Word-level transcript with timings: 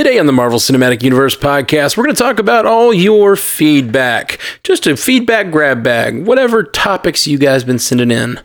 Today 0.00 0.18
on 0.18 0.24
the 0.24 0.32
Marvel 0.32 0.58
Cinematic 0.58 1.02
Universe 1.02 1.36
podcast, 1.36 1.94
we're 1.94 2.04
going 2.04 2.16
to 2.16 2.22
talk 2.22 2.38
about 2.38 2.64
all 2.64 2.94
your 2.94 3.36
feedback. 3.36 4.38
Just 4.62 4.86
a 4.86 4.96
feedback 4.96 5.50
grab 5.50 5.82
bag, 5.82 6.24
whatever 6.24 6.62
topics 6.62 7.26
you 7.26 7.36
guys 7.36 7.64
been 7.64 7.78
sending 7.78 8.10
in. 8.10 8.40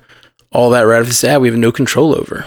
All 0.51 0.69
that 0.71 0.81
right 0.81 1.01
off 1.01 1.23
ad 1.23 1.39
we 1.39 1.47
have 1.47 1.57
no 1.57 1.71
control 1.71 2.13
over. 2.13 2.43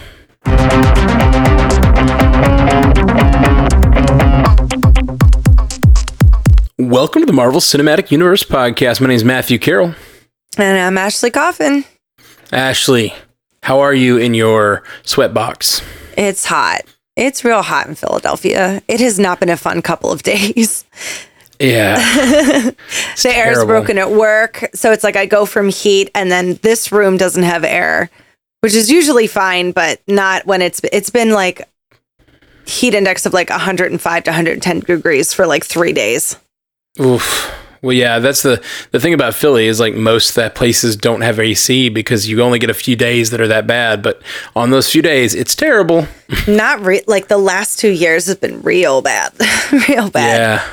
Welcome 6.79 7.23
to 7.23 7.27
the 7.27 7.33
Marvel 7.33 7.63
Cinematic 7.63 8.11
Universe 8.11 8.45
podcast. 8.45 9.01
My 9.01 9.07
name 9.07 9.17
is 9.17 9.25
Matthew 9.25 9.59
Carroll. 9.59 9.95
And 10.59 10.79
I'm 10.79 10.99
Ashley 10.99 11.31
Coffin. 11.31 11.87
Ashley, 12.53 13.15
how 13.63 13.81
are 13.81 13.95
you 13.95 14.19
in 14.19 14.35
your 14.35 14.83
sweatbox? 15.05 15.83
It's 16.19 16.45
hot. 16.45 16.83
It's 17.19 17.45
real 17.45 17.63
hot 17.63 17.89
in 17.89 17.97
Philadelphia. 17.97 18.81
It 18.87 19.01
has 19.01 19.19
not 19.19 19.41
been 19.41 19.49
a 19.49 19.57
fun 19.57 19.83
couple 19.83 20.13
of 20.13 20.23
days. 20.35 20.85
Yeah. 21.59 21.97
the 23.23 23.33
air 23.35 23.51
is 23.51 23.65
broken 23.65 23.99
at 23.99 24.13
work. 24.13 24.65
So 24.75 24.93
it's 24.93 25.03
like 25.03 25.17
I 25.17 25.27
go 25.27 25.45
from 25.45 25.69
heat 25.69 26.11
and 26.15 26.31
then 26.31 26.55
this 26.63 26.93
room 26.93 27.17
doesn't 27.17 27.43
have 27.43 27.65
air, 27.65 28.11
which 28.61 28.75
is 28.75 28.91
usually 28.91 29.27
fine, 29.27 29.73
but 29.73 30.01
not 30.07 30.47
when 30.47 30.63
it's 30.63 30.81
it's 30.93 31.11
been 31.11 31.33
like 31.33 31.69
heat 32.65 32.95
index 32.95 33.27
of 33.27 33.33
like 33.33 33.51
105 33.51 34.25
to 34.25 34.31
110 34.31 34.81
degrees 34.81 35.33
for 35.33 35.47
like 35.47 35.65
3 35.65 35.93
days. 35.93 36.37
Oof. 37.01 37.53
Well, 37.83 37.93
yeah, 37.93 38.19
that's 38.19 38.43
the 38.43 38.63
the 38.91 38.99
thing 39.01 39.15
about 39.15 39.35
Philly 39.35 39.67
is 39.67 39.79
like 39.79 39.95
most 39.95 40.35
that 40.35 40.55
places 40.55 40.97
don't 40.97 41.21
have 41.21 41.39
AC 41.39 41.89
because 41.89 42.29
you 42.29 42.43
only 42.43 42.59
get 42.59 42.71
a 42.71 42.75
few 42.75 42.97
days 42.97 43.31
that 43.31 43.41
are 43.41 43.47
that 43.49 43.67
bad. 43.67 44.03
But 44.03 44.21
on 44.57 44.71
those 44.71 44.91
few 44.91 45.03
days, 45.03 45.35
it's 45.35 45.55
terrible. 45.55 46.07
Not 46.49 46.81
re- 46.81 47.05
like 47.07 47.29
the 47.29 47.39
last 47.39 47.79
2 47.79 47.91
years 47.91 48.27
has 48.27 48.37
been 48.37 48.63
real 48.63 49.01
bad. 49.03 49.33
real 49.89 50.11
bad. 50.11 50.41
Yeah. 50.41 50.65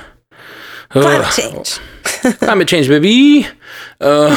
Climate 0.89 1.27
Ugh. 1.27 1.33
change. 1.33 1.79
Climate 2.39 2.67
change, 2.67 2.87
baby. 2.87 3.47
Uh, 3.99 4.35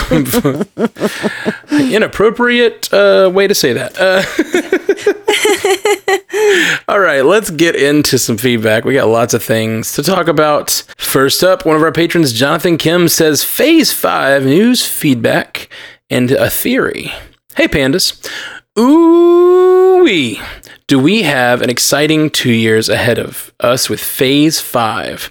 inappropriate 1.70 2.92
uh, 2.92 3.30
way 3.32 3.46
to 3.46 3.54
say 3.54 3.72
that. 3.72 3.98
Uh, 3.98 4.22
all 6.98 7.04
right, 7.04 7.24
let's 7.24 7.50
get 7.50 7.76
into 7.76 8.18
some 8.18 8.36
feedback. 8.36 8.84
We 8.84 8.94
got 8.94 9.06
lots 9.06 9.32
of 9.32 9.40
things 9.40 9.92
to 9.92 10.02
talk 10.02 10.26
about. 10.26 10.82
First 10.96 11.44
up, 11.44 11.64
one 11.64 11.76
of 11.76 11.82
our 11.82 11.92
patrons, 11.92 12.32
Jonathan 12.32 12.76
Kim, 12.76 13.06
says 13.06 13.44
Phase 13.44 13.92
5 13.92 14.44
news, 14.44 14.84
feedback, 14.84 15.68
and 16.10 16.32
a 16.32 16.50
theory. 16.50 17.12
Hey, 17.54 17.68
pandas. 17.68 18.28
Ooh, 18.76 20.02
wee. 20.02 20.40
do 20.88 20.98
we 20.98 21.22
have 21.22 21.62
an 21.62 21.70
exciting 21.70 22.30
two 22.30 22.50
years 22.50 22.88
ahead 22.88 23.20
of 23.20 23.54
us 23.60 23.88
with 23.88 24.00
Phase 24.00 24.58
5? 24.58 25.30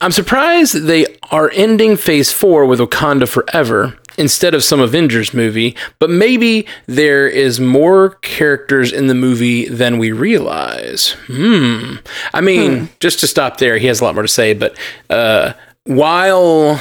I'm 0.00 0.12
surprised 0.12 0.84
they 0.84 1.06
are 1.32 1.50
ending 1.54 1.96
Phase 1.96 2.30
4 2.30 2.66
with 2.66 2.78
Wakanda 2.78 3.28
Forever 3.28 3.98
instead 4.16 4.54
of 4.54 4.62
some 4.62 4.80
Avengers 4.80 5.34
movie, 5.34 5.74
but 5.98 6.08
maybe 6.10 6.66
there 6.86 7.26
is 7.28 7.58
more 7.60 8.10
characters 8.22 8.92
in 8.92 9.06
the 9.08 9.14
movie 9.14 9.68
than 9.68 9.98
we 9.98 10.12
realize. 10.12 11.12
Hmm. 11.26 11.96
I 12.32 12.40
mean, 12.40 12.88
just 13.00 13.20
to 13.20 13.26
stop 13.26 13.58
there, 13.58 13.78
he 13.78 13.86
has 13.88 14.00
a 14.00 14.04
lot 14.04 14.14
more 14.14 14.22
to 14.22 14.28
say, 14.28 14.54
but 14.54 14.76
uh, 15.10 15.54
while 15.84 16.80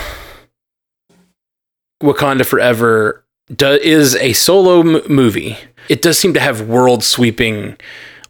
Wakanda 2.02 2.46
Forever 2.46 3.24
do- 3.56 3.68
is 3.82 4.16
a 4.18 4.34
solo 4.34 4.82
m- 4.82 5.02
movie, 5.10 5.58
it 5.90 6.02
does 6.02 6.18
seem 6.18 6.34
to 6.34 6.40
have 6.40 6.62
world 6.68 7.04
sweeping, 7.04 7.78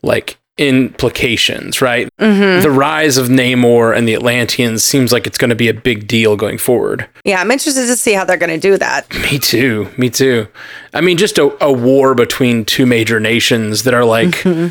like, 0.01 0.37
implications, 0.57 1.81
right? 1.81 2.09
Mm-hmm. 2.19 2.61
The 2.61 2.71
rise 2.71 3.17
of 3.17 3.27
Namor 3.27 3.95
and 3.95 4.07
the 4.07 4.13
Atlanteans 4.13 4.83
seems 4.83 5.11
like 5.11 5.25
it's 5.25 5.37
going 5.37 5.49
to 5.49 5.55
be 5.55 5.67
a 5.67 5.73
big 5.73 6.07
deal 6.07 6.35
going 6.35 6.57
forward. 6.57 7.07
Yeah, 7.25 7.41
I'm 7.41 7.49
interested 7.51 7.87
to 7.87 7.95
see 7.95 8.13
how 8.13 8.23
they're 8.25 8.37
going 8.37 8.59
to 8.59 8.59
do 8.59 8.77
that. 8.77 9.11
Me 9.31 9.39
too. 9.39 9.89
Me 9.97 10.09
too. 10.09 10.47
I 10.93 11.01
mean, 11.01 11.17
just 11.17 11.37
a, 11.37 11.63
a 11.63 11.71
war 11.71 12.13
between 12.13 12.65
two 12.65 12.85
major 12.85 13.19
nations 13.19 13.83
that 13.83 13.93
are 13.93 14.05
like 14.05 14.29
mm-hmm. 14.29 14.67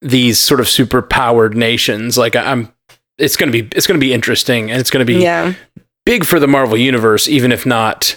these 0.00 0.40
sort 0.40 0.60
of 0.60 0.68
super 0.68 1.02
powered 1.02 1.56
nations. 1.56 2.16
Like 2.16 2.34
I'm, 2.34 2.72
it's 3.18 3.36
gonna 3.36 3.52
be 3.52 3.68
it's 3.74 3.86
gonna 3.86 3.98
be 3.98 4.12
interesting 4.14 4.70
and 4.70 4.80
it's 4.80 4.90
gonna 4.90 5.04
be 5.04 5.16
Yeah. 5.16 5.54
big 6.06 6.24
for 6.24 6.38
the 6.38 6.46
Marvel 6.46 6.76
universe, 6.76 7.28
even 7.28 7.50
if 7.52 7.66
not 7.66 8.16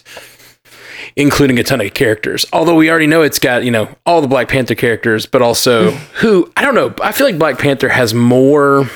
including 1.16 1.60
a 1.60 1.64
ton 1.64 1.82
of 1.82 1.94
characters. 1.94 2.46
Although 2.54 2.76
we 2.76 2.90
already 2.90 3.08
know 3.08 3.22
it's 3.22 3.40
got, 3.40 3.64
you 3.64 3.72
know, 3.72 3.90
all 4.06 4.22
the 4.22 4.28
Black 4.28 4.48
Panther 4.50 4.76
characters, 4.76 5.26
but 5.26 5.42
also 5.42 5.92
who 5.92 6.52
I 6.56 6.64
don't 6.64 6.76
know. 6.76 6.94
I 7.02 7.12
feel 7.12 7.28
like 7.28 7.38
Black 7.38 7.60
Panther 7.60 7.90
has 7.90 8.14
more 8.14 8.90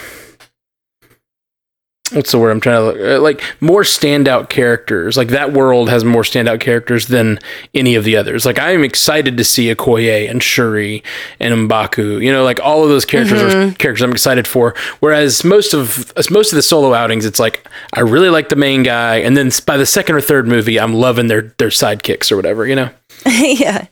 what's 2.11 2.31
the 2.31 2.37
word 2.37 2.51
I'm 2.51 2.61
trying 2.61 2.75
to 2.75 2.85
look 2.85 2.99
uh, 2.99 3.21
like 3.21 3.41
more 3.61 3.81
standout 3.81 4.49
characters. 4.49 5.17
Like 5.17 5.29
that 5.29 5.53
world 5.53 5.89
has 5.89 6.03
more 6.03 6.21
standout 6.21 6.59
characters 6.59 7.07
than 7.07 7.39
any 7.73 7.95
of 7.95 8.03
the 8.03 8.15
others. 8.15 8.45
Like 8.45 8.59
I 8.59 8.71
am 8.71 8.83
excited 8.83 9.37
to 9.37 9.43
see 9.43 9.73
Okoye 9.73 10.29
and 10.29 10.41
Shuri 10.41 11.03
and 11.39 11.69
Mbaku. 11.69 12.21
You 12.21 12.31
know, 12.31 12.43
like 12.43 12.59
all 12.61 12.83
of 12.83 12.89
those 12.89 13.05
characters 13.05 13.41
are 13.41 13.71
characters 13.73 14.03
I'm 14.03 14.11
excited 14.11 14.47
for. 14.47 14.75
Whereas 14.99 15.43
most 15.43 15.73
of 15.73 16.13
most 16.29 16.51
of 16.51 16.55
the 16.55 16.61
solo 16.61 16.93
outings, 16.93 17.25
it's 17.25 17.39
like 17.39 17.67
I 17.93 18.01
really 18.01 18.29
like 18.29 18.49
the 18.49 18.55
main 18.55 18.83
guy, 18.83 19.17
and 19.17 19.35
then 19.35 19.49
by 19.65 19.77
the 19.77 19.85
second 19.85 20.15
or 20.15 20.21
third 20.21 20.47
movie, 20.47 20.79
I'm 20.79 20.93
loving 20.93 21.27
their 21.27 21.53
their 21.57 21.69
sidekicks 21.69 22.31
or 22.31 22.35
whatever. 22.35 22.67
You 22.67 22.75
know. 22.75 22.89
yeah. 23.25 23.87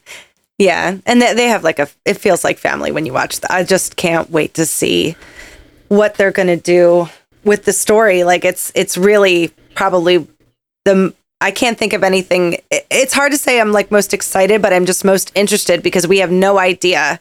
Yeah. 0.60 0.98
And 1.06 1.22
they, 1.22 1.48
have 1.48 1.64
like 1.64 1.80
a, 1.80 1.88
it 2.06 2.14
feels 2.14 2.44
like 2.44 2.58
family 2.60 2.92
when 2.92 3.06
you 3.06 3.12
watch 3.12 3.40
that. 3.42 3.52
I 3.52 3.64
just 3.64 3.96
can't 3.96 4.30
wait 4.30 4.54
to 4.54 4.66
see 4.66 5.16
what 5.88 6.16
they're 6.16 6.32
going 6.32 6.48
to 6.48 6.58
do 6.58 7.10
with 7.44 7.66
the 7.66 7.74
story. 7.74 8.24
Like 8.24 8.46
it's, 8.46 8.72
it's 8.76 8.98
really 8.98 9.52
probably 9.76 10.28
the, 10.86 11.14
I 11.42 11.52
can't 11.52 11.78
think 11.78 11.94
of 11.94 12.04
anything. 12.04 12.58
It's 12.72 13.14
hard 13.14 13.32
to 13.34 13.38
say 13.38 13.60
I'm 13.60 13.72
like 13.72 13.92
most 13.92 14.14
excited, 14.14 14.62
but 14.62 14.72
I'm 14.72 14.86
just 14.86 15.04
most 15.04 15.32
interested 15.36 15.84
because 15.84 16.08
we 16.08 16.20
have 16.20 16.32
no 16.32 16.58
idea 16.58 17.20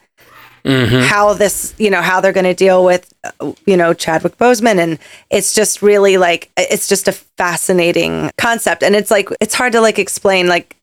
how 0.64 1.34
this, 1.34 1.74
you 1.76 1.90
know, 1.90 2.00
how 2.00 2.20
they're 2.20 2.32
going 2.32 2.44
to 2.44 2.54
deal 2.54 2.84
with, 2.84 3.12
uh, 3.24 3.52
you 3.66 3.76
know, 3.76 3.92
Chadwick 3.92 4.38
Boseman. 4.38 4.78
And 4.78 5.00
it's 5.28 5.54
just 5.54 5.82
really 5.82 6.18
like, 6.18 6.52
it's 6.56 6.86
just 6.86 7.08
a 7.08 7.12
fascinating 7.12 8.30
concept. 8.38 8.84
And 8.84 8.94
it's 8.94 9.10
like, 9.10 9.28
it's 9.40 9.54
hard 9.54 9.72
to 9.72 9.80
like 9.80 9.98
explain, 9.98 10.46
like, 10.46 10.76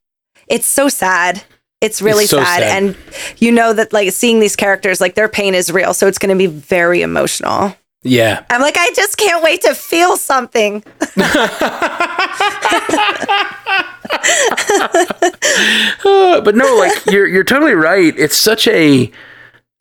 it's 0.47 0.67
so 0.67 0.89
sad. 0.89 1.43
It's 1.79 2.01
really 2.01 2.25
so 2.25 2.43
sad. 2.43 2.59
sad. 2.59 2.83
And 2.83 2.97
you 3.37 3.53
know 3.53 3.71
that 3.71 3.93
like 3.93 4.11
seeing 4.11 4.41
these 4.41 4.57
characters, 4.57 4.99
like 4.99 5.15
their 5.15 5.29
pain 5.29 5.55
is 5.55 5.71
real. 5.71 5.93
So 5.93 6.07
it's 6.07 6.17
going 6.17 6.35
to 6.35 6.37
be 6.37 6.47
very 6.47 7.01
emotional. 7.01 7.73
Yeah. 8.01 8.45
I'm 8.49 8.61
like, 8.61 8.77
I 8.77 8.91
just 8.93 9.17
can't 9.17 9.43
wait 9.43 9.61
to 9.63 9.75
feel 9.75 10.15
something. 10.15 10.85
Uh, 11.17 11.17
but 16.41 16.55
no, 16.55 16.75
like 16.77 17.05
you're 17.07 17.27
you're 17.27 17.43
totally 17.43 17.73
right. 17.73 18.13
It's 18.17 18.37
such 18.37 18.67
a 18.67 19.11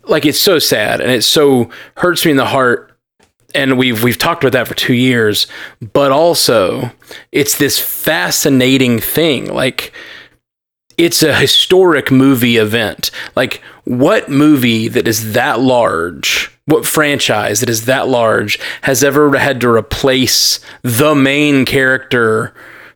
like 0.05 0.27
it's 0.27 0.41
so 0.41 0.59
sad 0.59 1.01
and 1.01 1.11
it 1.11 1.23
so 1.23 1.71
hurts 1.97 2.25
me 2.25 2.33
in 2.33 2.37
the 2.37 2.47
heart. 2.47 2.93
And 3.55 3.79
we've 3.79 4.03
we've 4.03 4.19
talked 4.19 4.45
about 4.45 4.53
that 4.53 4.69
for 4.69 4.75
two 4.75 4.95
years, 4.95 5.47
but 5.93 6.13
also 6.13 6.91
it's 7.33 7.57
this 7.57 7.79
fascinating 7.79 8.99
thing. 8.99 9.53
Like 9.53 9.93
it's 10.99 11.23
a 11.23 11.35
historic 11.35 12.11
movie 12.11 12.57
event. 12.57 13.11
Like 13.37 13.63
what 13.85 14.29
movie 14.29 14.89
that 14.89 15.09
is 15.09 15.33
that 15.33 15.61
large, 15.61 16.51
what 16.67 16.85
franchise 16.85 17.61
that 17.61 17.71
is 17.71 17.87
that 17.87 18.09
large 18.09 18.59
has 18.83 19.03
ever 19.03 19.39
had 19.39 19.61
to 19.63 19.69
replace 19.71 20.61
the 20.83 21.15
main 21.15 21.65
character 21.65 22.53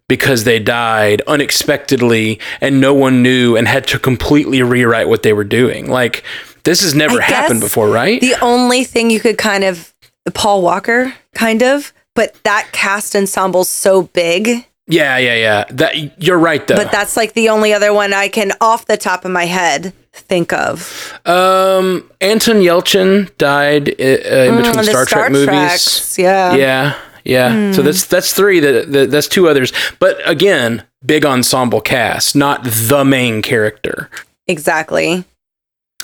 because 0.09 0.45
they 0.45 0.59
died 0.59 1.23
unexpectedly 1.27 2.39
and 2.61 2.81
no 2.81 2.93
one 2.93 3.23
knew 3.23 3.57
and 3.57 3.67
had 3.67 3.87
to 3.87 3.99
completely 3.99 4.63
rewrite 4.63 5.09
what 5.09 5.23
they 5.23 5.33
were 5.33 5.45
doing. 5.45 5.89
Like 5.89 6.25
this 6.65 6.83
has 6.83 6.95
never 6.95 7.21
I 7.21 7.25
happened 7.25 7.61
before, 7.61 7.89
right? 7.89 8.21
The 8.21 8.37
only 8.43 8.85
thing 8.85 9.11
you 9.11 9.21
could 9.21 9.39
kind 9.39 9.65
of 9.65 9.95
the 10.25 10.31
Paul 10.31 10.63
Walker, 10.63 11.15
kind 11.35 11.63
of, 11.63 11.93
but 12.15 12.37
that 12.45 12.69
cast 12.73 13.15
ensemble's 13.15 13.69
so 13.69 14.03
big. 14.03 14.67
Yeah, 14.87 15.17
yeah, 15.19 15.35
yeah. 15.35 15.65
That 15.71 16.21
you're 16.23 16.39
right 16.39 16.67
though. 16.67 16.77
But 16.77 16.91
that's 16.93 17.17
like 17.17 17.35
the 17.35 17.49
only 17.49 17.73
other 17.73 17.93
one 17.93 18.13
I 18.13 18.29
can, 18.29 18.53
off 18.61 18.87
the 18.87 18.97
top 18.97 19.25
of 19.25 19.31
my 19.31 19.45
head, 19.47 19.93
think 20.13 20.53
of. 20.53 21.19
um 21.25 22.11
Anton 22.21 22.57
Yelchin 22.57 23.37
died 23.39 23.89
uh, 23.89 23.93
in 24.03 24.57
between 24.57 24.75
Mm, 24.75 24.77
the 24.77 24.85
Star, 24.85 25.05
Trek 25.07 25.33
movies. 25.33 25.47
Treks, 25.49 26.19
yeah. 26.19 26.55
Yeah, 26.55 26.95
yeah. 27.25 27.73
So 27.73 27.83
that's 27.83 28.05
that's 28.07 28.33
three. 28.35 28.61
That, 28.61 28.93
that 28.93 29.11
that's 29.11 29.29
two 29.29 29.49
others. 29.49 29.73
But 29.99 30.19
again, 30.29 30.85
big 31.05 31.25
ensemble 31.25 31.81
cast, 31.81 32.35
not 32.37 32.63
the 32.65 33.05
main 33.05 33.43
character. 33.43 34.11
Exactly. 34.47 35.25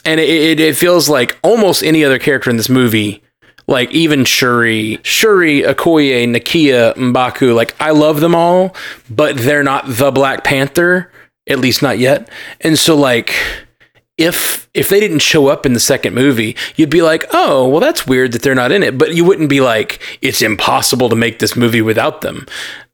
And 0.05 0.21
it, 0.21 0.29
it, 0.29 0.61
it 0.61 0.77
feels 0.77 1.09
like 1.09 1.37
almost 1.43 1.83
any 1.83 2.05
other 2.05 2.19
character 2.21 2.49
in 2.51 2.57
this 2.57 2.69
movie, 2.69 3.23
like 3.69 3.93
even 3.93 4.25
Shuri, 4.25 4.99
Shuri, 5.05 5.62
Okoye, 5.62 6.26
Nakia, 6.26 6.94
Mbaku, 6.94 7.55
like 7.55 7.76
I 7.81 7.91
love 7.91 8.20
them 8.20 8.35
all, 8.35 8.75
but 9.09 9.37
they're 9.37 9.62
not 9.62 9.85
the 9.87 10.11
Black 10.11 10.43
Panther, 10.43 11.12
at 11.49 11.59
least 11.59 11.82
not 11.82 11.99
yet. 11.99 12.29
And 12.62 12.79
so 12.79 12.97
like 12.97 13.32
if 14.17 14.69
if 14.75 14.88
they 14.88 14.99
didn't 14.99 15.20
show 15.20 15.47
up 15.47 15.65
in 15.65 15.75
the 15.75 15.81
second 15.81 16.15
movie, 16.15 16.56
you'd 16.76 16.91
be 16.91 17.03
like, 17.03 17.25
"Oh, 17.31 17.69
well 17.69 17.81
that's 17.81 18.06
weird 18.06 18.32
that 18.32 18.43
they're 18.43 18.55
not 18.55 18.73
in 18.73 18.82
it." 18.82 18.99
But 18.99 19.15
you 19.15 19.25
wouldn't 19.25 19.50
be 19.50 19.61
like, 19.61 20.00
"It's 20.23 20.43
impossible 20.43 21.09
to 21.11 21.17
make 21.17 21.38
this 21.38 21.55
movie 21.55 21.82
without 21.82 22.23
them." 22.23 22.47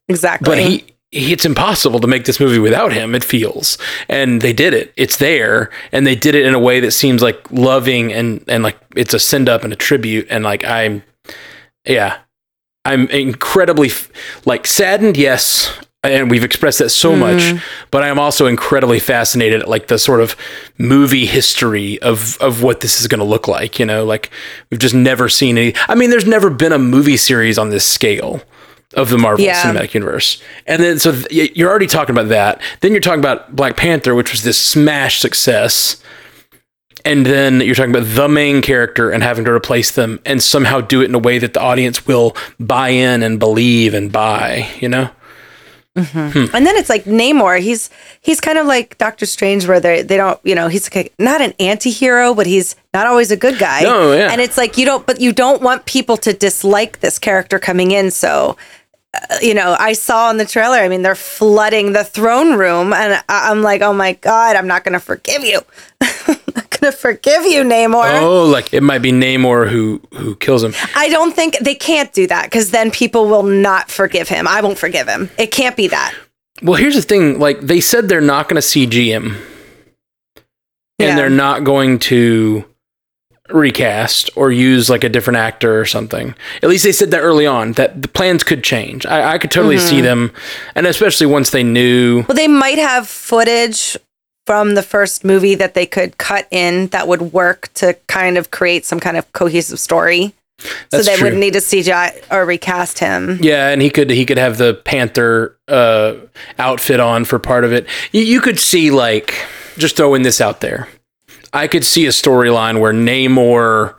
Exactly. 0.08 0.44
But 0.44 0.58
he 0.58 0.93
it's 1.14 1.44
impossible 1.44 2.00
to 2.00 2.06
make 2.06 2.24
this 2.24 2.40
movie 2.40 2.58
without 2.58 2.92
him 2.92 3.14
it 3.14 3.24
feels. 3.24 3.78
And 4.08 4.42
they 4.42 4.52
did 4.52 4.74
it. 4.74 4.92
It's 4.96 5.18
there. 5.18 5.70
And 5.92 6.06
they 6.06 6.16
did 6.16 6.34
it 6.34 6.44
in 6.44 6.54
a 6.54 6.58
way 6.58 6.80
that 6.80 6.90
seems 6.90 7.22
like 7.22 7.50
loving 7.50 8.12
and 8.12 8.44
and 8.48 8.62
like 8.62 8.78
it's 8.96 9.14
a 9.14 9.18
send 9.18 9.48
up 9.48 9.64
and 9.64 9.72
a 9.72 9.76
tribute. 9.76 10.26
And 10.28 10.44
like 10.44 10.64
i'm 10.64 11.02
yeah. 11.86 12.18
I'm 12.86 13.08
incredibly 13.08 13.90
like 14.44 14.66
saddened 14.66 15.16
yes. 15.16 15.78
And 16.02 16.30
we've 16.30 16.44
expressed 16.44 16.80
that 16.80 16.90
so 16.90 17.12
mm. 17.12 17.18
much 17.18 17.62
but 17.90 18.02
i'm 18.02 18.18
also 18.18 18.44
incredibly 18.44 18.98
fascinated 18.98 19.62
at 19.62 19.68
like 19.68 19.86
the 19.86 19.98
sort 19.98 20.20
of 20.20 20.36
movie 20.76 21.24
history 21.24 21.98
of 22.02 22.36
of 22.42 22.62
what 22.62 22.80
this 22.80 23.00
is 23.00 23.06
going 23.06 23.20
to 23.20 23.24
look 23.24 23.48
like 23.48 23.78
you 23.78 23.86
know? 23.86 24.04
Like 24.04 24.30
we've 24.68 24.80
just 24.80 24.94
never 24.94 25.30
seen 25.30 25.56
any 25.56 25.74
i 25.88 25.94
mean 25.94 26.10
there's 26.10 26.26
never 26.26 26.50
been 26.50 26.72
a 26.72 26.78
movie 26.78 27.16
series 27.16 27.56
on 27.56 27.70
this 27.70 27.88
scale 27.88 28.42
of 28.96 29.10
the 29.10 29.18
Marvel 29.18 29.44
yeah. 29.44 29.62
Cinematic 29.62 29.94
Universe. 29.94 30.42
And 30.66 30.82
then 30.82 30.98
so 30.98 31.12
th- 31.12 31.56
you're 31.56 31.70
already 31.70 31.86
talking 31.86 32.14
about 32.14 32.28
that. 32.28 32.60
Then 32.80 32.92
you're 32.92 33.00
talking 33.00 33.20
about 33.20 33.54
Black 33.54 33.76
Panther, 33.76 34.14
which 34.14 34.32
was 34.32 34.42
this 34.42 34.60
smash 34.60 35.20
success. 35.20 36.02
And 37.04 37.26
then 37.26 37.60
you're 37.60 37.74
talking 37.74 37.94
about 37.94 38.08
the 38.14 38.28
main 38.28 38.62
character 38.62 39.10
and 39.10 39.22
having 39.22 39.44
to 39.44 39.52
replace 39.52 39.90
them 39.90 40.20
and 40.24 40.42
somehow 40.42 40.80
do 40.80 41.02
it 41.02 41.04
in 41.04 41.14
a 41.14 41.18
way 41.18 41.38
that 41.38 41.52
the 41.52 41.60
audience 41.60 42.06
will 42.06 42.34
buy 42.58 42.88
in 42.88 43.22
and 43.22 43.38
believe 43.38 43.92
and 43.92 44.10
buy, 44.10 44.68
you 44.80 44.88
know? 44.88 45.10
Mm-hmm. 45.96 46.46
Hmm. 46.46 46.56
And 46.56 46.66
then 46.66 46.74
it's 46.74 46.88
like 46.88 47.04
Namor. 47.04 47.60
He's 47.60 47.88
he's 48.20 48.40
kind 48.40 48.58
of 48.58 48.66
like 48.66 48.98
Doctor 48.98 49.26
Strange, 49.26 49.68
where 49.68 49.78
they 49.78 50.02
they 50.02 50.16
don't, 50.16 50.40
you 50.42 50.56
know, 50.56 50.66
he's 50.66 50.92
like 50.92 51.06
a, 51.06 51.22
not 51.22 51.40
an 51.40 51.52
anti-hero, 51.60 52.34
but 52.34 52.46
he's 52.46 52.74
not 52.92 53.06
always 53.06 53.30
a 53.30 53.36
good 53.36 53.60
guy. 53.60 53.82
No, 53.82 54.12
yeah. 54.12 54.32
And 54.32 54.40
it's 54.40 54.58
like 54.58 54.76
you 54.76 54.86
don't, 54.86 55.06
but 55.06 55.20
you 55.20 55.32
don't 55.32 55.62
want 55.62 55.86
people 55.86 56.16
to 56.16 56.32
dislike 56.32 56.98
this 56.98 57.20
character 57.20 57.60
coming 57.60 57.92
in. 57.92 58.10
So 58.10 58.56
you 59.40 59.54
know, 59.54 59.76
I 59.78 59.92
saw 59.92 60.30
in 60.30 60.36
the 60.36 60.44
trailer, 60.44 60.76
I 60.76 60.88
mean, 60.88 61.02
they're 61.02 61.14
flooding 61.14 61.92
the 61.92 62.04
throne 62.04 62.54
room. 62.54 62.92
And 62.92 63.22
I'm 63.28 63.62
like, 63.62 63.82
oh 63.82 63.92
my 63.92 64.14
God, 64.14 64.56
I'm 64.56 64.66
not 64.66 64.84
going 64.84 64.92
to 64.92 65.00
forgive 65.00 65.44
you. 65.44 65.60
I'm 66.00 66.40
not 66.54 66.70
going 66.70 66.92
to 66.92 66.92
forgive 66.92 67.44
you, 67.44 67.62
Namor. 67.62 68.20
Oh, 68.20 68.44
like 68.46 68.72
it 68.72 68.82
might 68.82 68.98
be 68.98 69.12
Namor 69.12 69.68
who, 69.68 70.00
who 70.14 70.36
kills 70.36 70.62
him. 70.62 70.74
I 70.94 71.08
don't 71.08 71.34
think 71.34 71.58
they 71.58 71.74
can't 71.74 72.12
do 72.12 72.26
that 72.26 72.44
because 72.44 72.70
then 72.70 72.90
people 72.90 73.26
will 73.26 73.42
not 73.42 73.90
forgive 73.90 74.28
him. 74.28 74.46
I 74.48 74.60
won't 74.60 74.78
forgive 74.78 75.08
him. 75.08 75.30
It 75.38 75.50
can't 75.50 75.76
be 75.76 75.88
that. 75.88 76.14
Well, 76.62 76.76
here's 76.76 76.94
the 76.94 77.02
thing 77.02 77.38
like, 77.38 77.60
they 77.60 77.80
said 77.80 78.08
they're 78.08 78.20
not 78.20 78.48
going 78.48 78.60
to 78.60 78.66
CG 78.66 79.06
him. 79.06 79.36
And 81.00 81.08
yeah. 81.08 81.16
they're 81.16 81.30
not 81.30 81.64
going 81.64 81.98
to 82.00 82.64
recast 83.50 84.30
or 84.36 84.50
use 84.50 84.88
like 84.88 85.04
a 85.04 85.08
different 85.08 85.36
actor 85.36 85.78
or 85.78 85.84
something. 85.84 86.34
At 86.62 86.68
least 86.68 86.84
they 86.84 86.92
said 86.92 87.10
that 87.10 87.20
early 87.20 87.46
on 87.46 87.72
that 87.72 88.00
the 88.00 88.08
plans 88.08 88.42
could 88.42 88.64
change. 88.64 89.04
I, 89.04 89.32
I 89.34 89.38
could 89.38 89.50
totally 89.50 89.76
mm-hmm. 89.76 89.88
see 89.88 90.00
them, 90.00 90.32
and 90.74 90.86
especially 90.86 91.26
once 91.26 91.50
they 91.50 91.62
knew. 91.62 92.24
Well, 92.26 92.36
they 92.36 92.48
might 92.48 92.78
have 92.78 93.08
footage 93.08 93.96
from 94.46 94.74
the 94.74 94.82
first 94.82 95.24
movie 95.24 95.54
that 95.54 95.74
they 95.74 95.86
could 95.86 96.18
cut 96.18 96.46
in 96.50 96.88
that 96.88 97.08
would 97.08 97.32
work 97.32 97.72
to 97.74 97.94
kind 98.06 98.36
of 98.36 98.50
create 98.50 98.84
some 98.84 99.00
kind 99.00 99.16
of 99.16 99.30
cohesive 99.32 99.80
story. 99.80 100.34
That's 100.90 101.04
so 101.04 101.10
they 101.10 101.16
true. 101.16 101.26
wouldn't 101.26 101.40
need 101.40 101.54
to 101.54 101.58
CGI 101.58 102.24
or 102.30 102.44
recast 102.46 102.98
him. 102.98 103.38
Yeah, 103.42 103.68
and 103.68 103.82
he 103.82 103.90
could 103.90 104.08
he 104.08 104.24
could 104.24 104.38
have 104.38 104.56
the 104.56 104.74
Panther 104.74 105.58
uh, 105.68 106.14
outfit 106.58 107.00
on 107.00 107.24
for 107.24 107.38
part 107.38 107.64
of 107.64 107.72
it. 107.72 107.86
You, 108.12 108.22
you 108.22 108.40
could 108.40 108.58
see 108.58 108.90
like 108.90 109.34
just 109.76 109.96
throwing 109.96 110.22
this 110.22 110.40
out 110.40 110.60
there 110.60 110.88
I 111.54 111.68
could 111.68 111.84
see 111.84 112.04
a 112.06 112.10
storyline 112.10 112.80
where 112.80 112.92
Namor, 112.92 113.94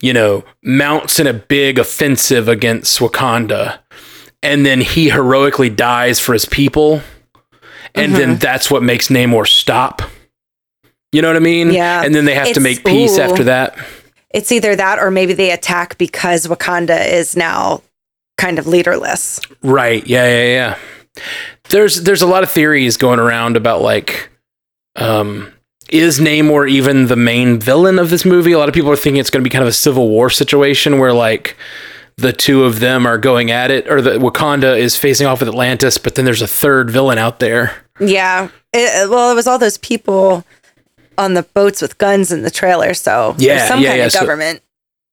you 0.00 0.12
know, 0.12 0.44
mounts 0.62 1.18
in 1.18 1.26
a 1.26 1.32
big 1.32 1.78
offensive 1.78 2.48
against 2.48 3.00
Wakanda, 3.00 3.80
and 4.42 4.64
then 4.64 4.80
he 4.80 5.10
heroically 5.10 5.68
dies 5.68 6.20
for 6.20 6.32
his 6.32 6.46
people, 6.46 7.02
and 7.94 8.12
mm-hmm. 8.12 8.14
then 8.14 8.36
that's 8.38 8.70
what 8.70 8.82
makes 8.82 9.08
Namor 9.08 9.46
stop. 9.46 10.02
You 11.12 11.20
know 11.20 11.28
what 11.28 11.36
I 11.36 11.40
mean? 11.40 11.72
Yeah. 11.72 12.02
And 12.02 12.14
then 12.14 12.24
they 12.24 12.34
have 12.34 12.46
it's, 12.46 12.56
to 12.56 12.60
make 12.60 12.84
peace 12.84 13.18
ooh. 13.18 13.22
after 13.22 13.44
that. 13.44 13.76
It's 14.30 14.50
either 14.50 14.74
that 14.74 14.98
or 14.98 15.10
maybe 15.10 15.34
they 15.34 15.50
attack 15.50 15.98
because 15.98 16.46
Wakanda 16.46 17.06
is 17.06 17.36
now 17.36 17.82
kind 18.38 18.58
of 18.58 18.66
leaderless. 18.66 19.40
Right. 19.62 20.06
Yeah, 20.06 20.24
yeah, 20.26 20.44
yeah. 20.44 20.78
There's 21.68 22.02
there's 22.02 22.22
a 22.22 22.26
lot 22.26 22.42
of 22.42 22.50
theories 22.50 22.96
going 22.96 23.20
around 23.20 23.58
about 23.58 23.82
like 23.82 24.30
um 24.96 25.52
is 25.92 26.18
Namor 26.18 26.68
even 26.68 27.06
the 27.06 27.16
main 27.16 27.60
villain 27.60 27.98
of 27.98 28.08
this 28.10 28.24
movie? 28.24 28.52
A 28.52 28.58
lot 28.58 28.68
of 28.68 28.74
people 28.74 28.90
are 28.90 28.96
thinking 28.96 29.20
it's 29.20 29.30
going 29.30 29.44
to 29.44 29.48
be 29.48 29.52
kind 29.52 29.62
of 29.62 29.68
a 29.68 29.72
civil 29.72 30.08
war 30.08 30.30
situation 30.30 30.98
where 30.98 31.12
like 31.12 31.56
the 32.16 32.32
two 32.32 32.64
of 32.64 32.80
them 32.80 33.06
are 33.06 33.18
going 33.18 33.50
at 33.50 33.70
it, 33.70 33.86
or 33.88 34.00
the 34.00 34.12
Wakanda 34.12 34.78
is 34.78 34.96
facing 34.96 35.26
off 35.26 35.40
with 35.40 35.48
Atlantis, 35.48 35.98
but 35.98 36.14
then 36.14 36.24
there's 36.24 36.42
a 36.42 36.46
third 36.46 36.90
villain 36.90 37.18
out 37.18 37.40
there. 37.40 37.74
Yeah. 38.00 38.48
It, 38.72 39.10
well, 39.10 39.30
it 39.30 39.34
was 39.34 39.46
all 39.46 39.58
those 39.58 39.78
people 39.78 40.44
on 41.18 41.34
the 41.34 41.42
boats 41.42 41.82
with 41.82 41.98
guns 41.98 42.32
in 42.32 42.42
the 42.42 42.50
trailer, 42.50 42.94
so 42.94 43.34
yeah, 43.38 43.68
some 43.68 43.80
yeah, 43.80 43.88
kind 43.90 43.98
yeah. 43.98 44.06
of 44.06 44.12
government. 44.14 44.62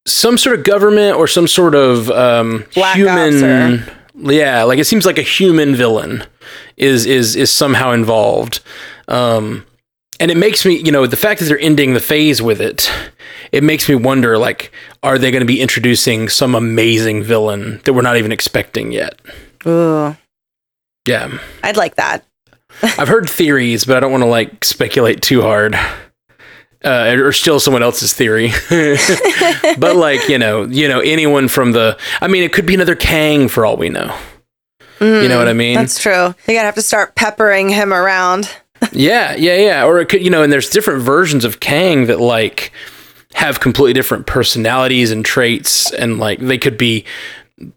So, 0.05 0.29
some 0.29 0.37
sort 0.37 0.59
of 0.59 0.65
government 0.65 1.17
or 1.17 1.27
some 1.27 1.47
sort 1.47 1.75
of 1.75 2.09
um, 2.09 2.65
human. 2.71 3.83
Yeah, 4.15 4.63
like 4.63 4.79
it 4.79 4.85
seems 4.85 5.05
like 5.05 5.17
a 5.17 5.23
human 5.23 5.75
villain 5.75 6.23
is 6.77 7.05
is 7.05 7.35
is 7.35 7.51
somehow 7.51 7.91
involved. 7.91 8.61
Um, 9.07 9.65
and 10.19 10.29
it 10.31 10.37
makes 10.37 10.65
me, 10.65 10.77
you 10.77 10.91
know, 10.91 11.05
the 11.07 11.17
fact 11.17 11.39
that 11.39 11.45
they're 11.45 11.59
ending 11.59 11.93
the 11.93 11.99
phase 11.99 12.41
with 12.41 12.59
it, 12.59 12.91
it 13.51 13.63
makes 13.63 13.87
me 13.87 13.95
wonder, 13.95 14.37
like, 14.37 14.71
are 15.01 15.17
they 15.17 15.31
going 15.31 15.41
to 15.41 15.47
be 15.47 15.61
introducing 15.61 16.29
some 16.29 16.55
amazing 16.55 17.23
villain 17.23 17.81
that 17.85 17.93
we're 17.93 18.01
not 18.01 18.17
even 18.17 18.31
expecting 18.31 18.91
yet? 18.91 19.19
Ooh. 19.65 20.15
Yeah. 21.07 21.37
I'd 21.63 21.77
like 21.77 21.95
that. 21.95 22.25
I've 22.83 23.07
heard 23.07 23.29
theories, 23.29 23.85
but 23.85 23.97
I 23.97 23.99
don't 23.99 24.11
want 24.11 24.23
to 24.23 24.29
like 24.29 24.63
speculate 24.63 25.21
too 25.21 25.41
hard. 25.41 25.77
Uh, 26.81 27.17
or 27.19 27.33
steal 27.33 27.59
someone 27.59 27.83
else's 27.83 28.13
theory, 28.13 28.51
but 29.77 29.97
like 29.97 30.29
you 30.29 30.39
know, 30.39 30.63
you 30.63 30.87
know, 30.87 31.01
anyone 31.01 31.49
from 31.49 31.73
the, 31.73 31.99
I 32.21 32.29
mean, 32.29 32.41
it 32.41 32.53
could 32.53 32.65
be 32.65 32.73
another 32.73 32.95
Kang 32.95 33.49
for 33.49 33.65
all 33.65 33.75
we 33.75 33.89
know. 33.89 34.17
Mm, 34.99 35.23
you 35.23 35.27
know 35.27 35.37
what 35.37 35.49
I 35.49 35.53
mean? 35.53 35.75
That's 35.75 36.01
true. 36.01 36.13
You're 36.13 36.35
gonna 36.47 36.61
have 36.61 36.75
to 36.75 36.81
start 36.81 37.15
peppering 37.15 37.67
him 37.67 37.91
around 37.91 38.49
yeah, 38.91 39.35
yeah, 39.35 39.55
yeah. 39.55 39.85
Or 39.85 39.99
it 39.99 40.07
could, 40.09 40.21
you 40.23 40.29
know, 40.29 40.43
and 40.43 40.51
there's 40.51 40.69
different 40.69 41.01
versions 41.01 41.45
of 41.45 41.59
Kang 41.59 42.07
that 42.07 42.19
like 42.19 42.71
have 43.33 43.59
completely 43.59 43.93
different 43.93 44.25
personalities 44.25 45.11
and 45.11 45.23
traits, 45.25 45.91
and 45.93 46.17
like 46.19 46.39
they 46.39 46.57
could 46.57 46.77
be 46.77 47.05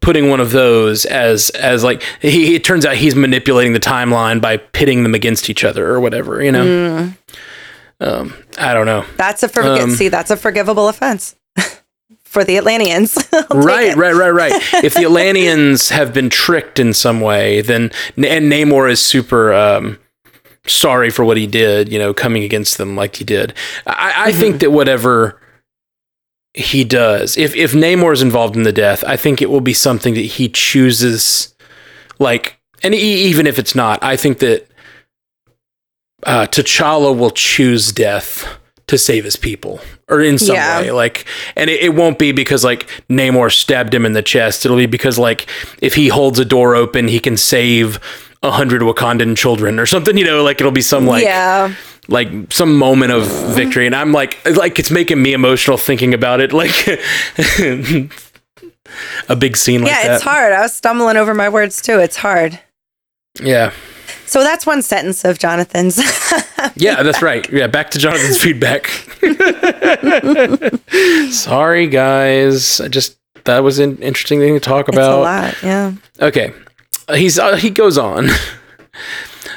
putting 0.01 0.29
one 0.29 0.41
of 0.41 0.53
those 0.53 1.05
as 1.07 1.51
as 1.51 1.83
like 1.83 2.03
he 2.21 2.55
it 2.55 2.63
turns 2.65 2.87
out 2.87 2.95
he's 2.97 3.17
manipulating 3.17 3.73
the 3.73 3.81
timeline 3.81 4.41
by 4.41 4.57
pitting 4.57 5.03
them 5.03 5.15
against 5.15 5.51
each 5.51 5.65
other 5.65 5.89
or 5.91 6.01
whatever 6.01 6.41
you 6.41 6.53
know? 6.53 6.65
Mm. 6.65 7.17
um 8.01 8.35
i 8.59 8.75
don't 8.75 8.87
know. 8.87 9.05
That's 9.17 9.43
a 9.43 9.49
for- 9.49 9.63
um, 9.65 9.91
see 9.91 10.09
that's 10.09 10.31
a 10.31 10.37
forgivable 10.37 10.89
offense 10.89 11.35
for 12.23 12.45
the 12.45 12.57
atlanteans. 12.59 13.19
Right 13.51 13.97
right 13.97 14.15
right 14.15 14.31
right. 14.31 14.53
If 14.85 14.95
the 14.95 15.03
atlanteans 15.05 15.89
have 15.89 16.15
been 16.15 16.31
tricked 16.31 16.79
in 16.79 16.93
some 16.95 17.21
way 17.21 17.61
then 17.61 17.91
and 18.17 18.53
namor 18.53 18.89
is 18.89 19.01
super 19.05 19.53
um 19.53 19.99
sorry 20.67 21.11
for 21.11 21.25
what 21.25 21.37
he 21.37 21.47
did, 21.47 21.93
you 21.93 21.99
know, 21.99 22.15
coming 22.15 22.45
against 22.45 22.79
them 22.79 22.97
like 22.97 23.17
he 23.17 23.25
did. 23.25 23.55
I, 23.87 24.13
I 24.17 24.31
mm-hmm. 24.31 24.41
think 24.41 24.61
that 24.61 24.71
whatever 24.71 25.41
he 26.55 26.85
does, 26.85 27.37
if 27.37 27.55
if 27.57 27.73
Namor 27.73 28.13
is 28.13 28.23
involved 28.23 28.57
in 28.57 28.63
the 28.63 28.73
death, 28.73 29.03
I 29.05 29.17
think 29.17 29.41
it 29.43 29.51
will 29.51 29.61
be 29.61 29.75
something 29.75 30.15
that 30.15 30.21
he 30.21 30.49
chooses, 30.49 31.55
like, 32.19 32.61
and 32.83 32.95
he, 32.95 33.25
even 33.25 33.47
if 33.47 33.59
it's 33.59 33.75
not, 33.75 34.03
I 34.03 34.17
think 34.17 34.39
that 34.39 34.69
uh, 36.25 36.47
T'Challa 36.47 37.17
will 37.17 37.31
choose 37.31 37.91
death 37.91 38.59
to 38.87 38.99
save 38.99 39.25
his 39.25 39.37
people 39.37 39.81
or 40.09 40.21
in 40.21 40.39
some 40.39 40.57
yeah. 40.57 40.81
way 40.81 40.91
like 40.91 41.25
and 41.57 41.71
it, 41.71 41.81
it, 41.81 41.95
won't 41.95 42.19
be 42.19 42.33
because 42.33 42.63
like 42.65 42.87
namor 43.09 43.51
stabbed 43.51 43.95
him 43.95 44.05
in 44.05 44.13
the 44.13 44.23
chest 44.23 44.65
it'll 44.65 44.77
be 44.77 44.87
because 44.87 45.19
like 45.19 45.47
if 45.81 45.95
he 45.95 46.09
holds 46.09 46.39
a 46.39 46.45
door 46.45 46.75
open 46.75 47.09
he 47.09 47.19
can 47.21 47.37
save 47.37 47.99
a 48.43 48.51
hundred 48.51 48.83
Wakandan 48.83 49.37
children 49.37 49.79
or 49.79 49.87
something, 49.87 50.19
you 50.19 50.25
know, 50.25 50.43
like 50.43 50.61
it'll 50.61 50.73
be 50.73 50.83
some 50.83 51.07
like 51.07 51.23
yeah. 51.25 51.73
like 52.09 52.29
some 52.53 52.77
moment 52.77 53.13
of 53.13 53.27
victory. 53.55 53.87
And 53.87 53.95
I'm 53.95 54.13
like 54.13 54.45
like 54.57 54.79
it's 54.79 54.91
making 54.91 55.23
me 55.23 55.33
emotional 55.33 55.77
thinking 55.77 56.13
about 56.13 56.41
it. 56.41 56.53
Like 56.53 56.89
a 59.29 59.37
big 59.37 59.57
scene 59.57 59.83
like 59.83 59.93
yeah, 59.93 60.03
that. 60.03 60.09
Yeah, 60.09 60.15
it's 60.17 60.25
hard. 60.25 60.53
I 60.53 60.63
was 60.63 60.75
stumbling 60.75 61.17
over 61.17 61.35
my 61.35 61.49
words 61.49 61.81
too. 61.81 61.99
It's 62.01 62.17
hard. 62.17 62.59
Yeah. 63.41 63.73
So 64.27 64.43
that's 64.43 64.67
one 64.67 64.83
sentence 64.83 65.25
of 65.25 65.39
Jonathan's. 65.39 65.99
yeah, 66.75 67.03
that's 67.03 67.23
right. 67.23 67.49
Yeah, 67.53 67.67
back 67.67 67.91
to 67.91 67.99
Jonathan's 67.99 68.39
feedback. 68.43 68.87
Sorry, 71.31 71.87
guys. 71.87 72.81
I 72.81 72.89
just 72.89 73.19
that 73.45 73.61
was 73.61 73.79
an 73.79 73.99
interesting 73.99 74.41
thing 74.41 74.55
to 74.55 74.61
talk 74.61 74.89
about. 74.89 75.53
It's 75.55 75.63
a 75.63 75.63
lot, 75.63 75.63
yeah. 75.63 75.93
Okay 76.21 76.53
he's 77.15 77.39
uh, 77.39 77.57
he 77.57 77.71
goes 77.71 77.99
on. 77.99 78.29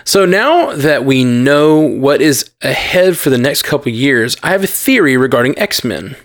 So 0.07 0.23
now 0.23 0.75
that 0.75 1.03
we 1.03 1.23
know 1.23 1.79
what 1.79 2.21
is 2.21 2.51
ahead 2.61 3.17
for 3.17 3.31
the 3.31 3.39
next 3.39 3.63
couple 3.63 3.91
years, 3.91 4.37
I 4.43 4.49
have 4.49 4.63
a 4.63 4.67
theory 4.67 5.17
regarding 5.17 5.57
X 5.57 5.83
Men. 5.83 6.15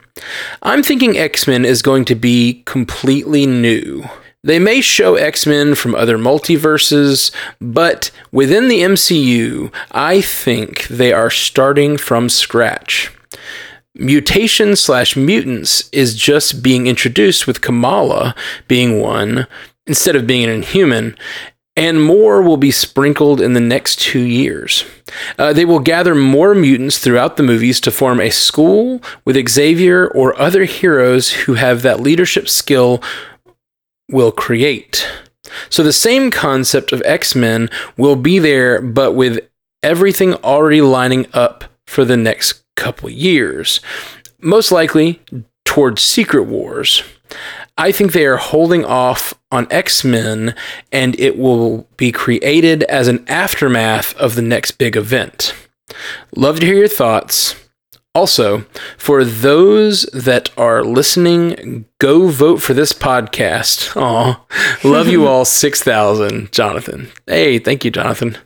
I'm 0.62 0.82
thinking 0.82 1.16
X 1.16 1.46
Men 1.46 1.64
is 1.64 1.80
going 1.80 2.04
to 2.04 2.14
be 2.14 2.62
completely 2.66 3.46
new. 3.46 4.04
They 4.44 4.58
may 4.58 4.82
show 4.82 5.14
X 5.14 5.46
Men 5.46 5.74
from 5.74 5.94
other 5.94 6.18
multiverses, 6.18 7.30
but 7.58 8.10
within 8.30 8.68
the 8.68 8.80
MCU, 8.80 9.72
I 9.92 10.20
think 10.20 10.86
they 10.88 11.14
are 11.14 11.30
starting 11.30 11.96
from 11.96 12.28
scratch. 12.28 13.10
Mutation 13.94 14.76
slash 14.76 15.16
mutants 15.16 15.88
is 15.90 16.14
just 16.14 16.62
being 16.62 16.86
introduced 16.86 17.46
with 17.46 17.60
Kamala 17.60 18.34
being 18.68 19.00
one 19.00 19.46
instead 19.86 20.16
of 20.16 20.26
being 20.26 20.44
an 20.44 20.50
inhuman, 20.50 21.16
and 21.76 22.02
more 22.02 22.42
will 22.42 22.56
be 22.56 22.70
sprinkled 22.70 23.40
in 23.40 23.54
the 23.54 23.60
next 23.60 24.00
two 24.00 24.20
years. 24.20 24.84
Uh, 25.38 25.52
they 25.52 25.64
will 25.64 25.78
gather 25.78 26.14
more 26.14 26.54
mutants 26.54 26.98
throughout 26.98 27.36
the 27.36 27.42
movies 27.42 27.80
to 27.80 27.90
form 27.90 28.20
a 28.20 28.30
school 28.30 29.00
with 29.24 29.48
Xavier 29.48 30.06
or 30.08 30.38
other 30.40 30.64
heroes 30.64 31.30
who 31.30 31.54
have 31.54 31.82
that 31.82 32.00
leadership 32.00 32.48
skill 32.48 33.02
will 34.10 34.32
create. 34.32 35.08
So 35.68 35.82
the 35.82 35.92
same 35.92 36.30
concept 36.30 36.92
of 36.92 37.02
X 37.04 37.34
Men 37.34 37.70
will 37.96 38.16
be 38.16 38.38
there, 38.38 38.82
but 38.82 39.12
with 39.12 39.48
everything 39.82 40.34
already 40.34 40.82
lining 40.82 41.26
up 41.32 41.64
for 41.86 42.04
the 42.04 42.16
next 42.16 42.62
couple 42.76 43.08
years. 43.08 43.80
Most 44.40 44.70
likely 44.72 45.20
towards 45.64 46.02
Secret 46.02 46.44
Wars. 46.44 47.02
I 47.80 47.92
think 47.92 48.12
they 48.12 48.26
are 48.26 48.36
holding 48.36 48.84
off 48.84 49.32
on 49.50 49.66
X 49.70 50.04
Men 50.04 50.54
and 50.92 51.18
it 51.18 51.38
will 51.38 51.88
be 51.96 52.12
created 52.12 52.82
as 52.82 53.08
an 53.08 53.24
aftermath 53.26 54.14
of 54.16 54.34
the 54.34 54.42
next 54.42 54.72
big 54.72 54.98
event. 54.98 55.54
Love 56.36 56.60
to 56.60 56.66
hear 56.66 56.76
your 56.76 56.88
thoughts. 56.88 57.56
Also, 58.14 58.66
for 58.98 59.24
those 59.24 60.02
that 60.12 60.50
are 60.58 60.84
listening, 60.84 61.86
go 61.98 62.26
vote 62.26 62.60
for 62.60 62.74
this 62.74 62.92
podcast. 62.92 63.96
Aw, 64.00 64.44
love 64.84 65.08
you 65.08 65.26
all 65.26 65.44
6,000, 65.46 66.52
Jonathan. 66.52 67.08
Hey, 67.26 67.58
thank 67.58 67.82
you, 67.86 67.90
Jonathan. 67.90 68.36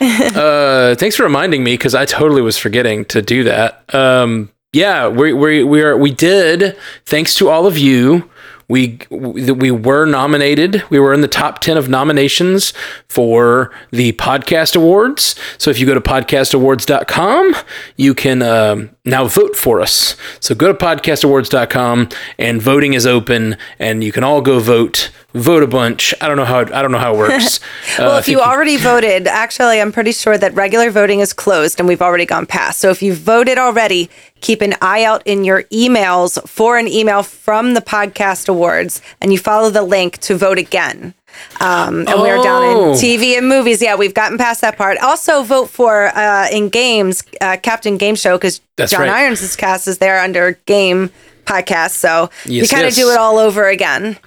uh, 0.00 0.96
thanks 0.96 1.14
for 1.14 1.22
reminding 1.22 1.62
me 1.62 1.74
because 1.74 1.94
I 1.94 2.04
totally 2.04 2.42
was 2.42 2.58
forgetting 2.58 3.04
to 3.06 3.22
do 3.22 3.44
that. 3.44 3.94
Um, 3.94 4.50
yeah, 4.72 5.06
we, 5.06 5.32
we, 5.32 5.62
we 5.62 5.82
are, 5.82 5.96
we 5.96 6.10
did, 6.10 6.76
thanks 7.06 7.36
to 7.36 7.48
all 7.48 7.66
of 7.66 7.78
you 7.78 8.28
we 8.72 8.98
we 9.10 9.70
were 9.70 10.06
nominated. 10.06 10.82
We 10.88 10.98
were 10.98 11.12
in 11.12 11.20
the 11.20 11.28
top 11.28 11.58
10 11.58 11.76
of 11.76 11.90
nominations 11.90 12.72
for 13.06 13.70
the 13.90 14.12
podcast 14.14 14.74
awards. 14.74 15.36
So 15.58 15.70
if 15.70 15.78
you 15.78 15.84
go 15.84 15.92
to 15.92 16.00
podcastawards.com, 16.00 17.54
you 17.96 18.14
can 18.14 18.40
um, 18.40 18.88
now 19.04 19.26
vote 19.26 19.56
for 19.56 19.82
us. 19.82 20.16
So 20.40 20.54
go 20.54 20.72
to 20.72 20.74
podcastawards.com 20.74 22.08
and 22.38 22.62
voting 22.62 22.94
is 22.94 23.06
open 23.06 23.58
and 23.78 24.02
you 24.02 24.10
can 24.10 24.24
all 24.24 24.40
go 24.40 24.58
vote. 24.58 25.10
Vote 25.34 25.62
a 25.62 25.66
bunch. 25.66 26.14
I 26.20 26.28
don't 26.28 26.36
know 26.36 26.44
how 26.44 26.60
it, 26.60 26.72
I 26.72 26.82
don't 26.82 26.92
know 26.92 26.98
how 26.98 27.14
it 27.14 27.18
works. 27.18 27.60
well, 27.98 28.16
uh, 28.16 28.18
if 28.18 28.28
you 28.28 28.40
already 28.40 28.76
voted, 28.76 29.26
actually 29.26 29.80
I'm 29.80 29.90
pretty 29.90 30.12
sure 30.12 30.36
that 30.36 30.52
regular 30.54 30.90
voting 30.90 31.20
is 31.20 31.32
closed 31.32 31.78
and 31.78 31.88
we've 31.88 32.02
already 32.02 32.26
gone 32.26 32.44
past. 32.44 32.80
So 32.80 32.90
if 32.90 33.02
you 33.02 33.14
voted 33.14 33.56
already, 33.56 34.10
keep 34.40 34.60
an 34.60 34.74
eye 34.82 35.04
out 35.04 35.22
in 35.26 35.44
your 35.44 35.62
emails 35.64 36.46
for 36.48 36.76
an 36.76 36.86
email 36.86 37.22
from 37.22 37.74
the 37.74 37.80
podcast 37.80 38.48
awards 38.48 39.00
and 39.20 39.32
you 39.32 39.38
follow 39.38 39.70
the 39.70 39.82
link 39.82 40.18
to 40.18 40.36
vote 40.36 40.58
again. 40.58 41.14
Um, 41.60 42.00
and 42.00 42.10
oh. 42.10 42.22
we're 42.22 42.42
down 42.42 42.64
in 42.64 42.76
oh. 42.76 42.92
TV 42.92 43.38
and 43.38 43.48
movies. 43.48 43.80
Yeah, 43.80 43.96
we've 43.96 44.14
gotten 44.14 44.36
past 44.36 44.60
that 44.60 44.76
part. 44.76 44.98
Also, 44.98 45.42
vote 45.42 45.70
for 45.70 46.06
uh, 46.08 46.48
in 46.50 46.68
games 46.68 47.22
uh, 47.40 47.56
Captain 47.62 47.96
Game 47.96 48.16
Show 48.16 48.36
because 48.36 48.60
John 48.86 49.00
right. 49.00 49.08
Irons' 49.08 49.56
cast 49.56 49.88
is 49.88 49.98
there 49.98 50.20
under 50.20 50.52
Game 50.66 51.10
Podcast. 51.44 51.92
So 51.92 52.30
yes, 52.44 52.70
you 52.70 52.76
kind 52.76 52.86
of 52.86 52.96
yes. 52.96 52.96
do 52.96 53.10
it 53.10 53.18
all 53.18 53.38
over 53.38 53.66
again. 53.68 54.18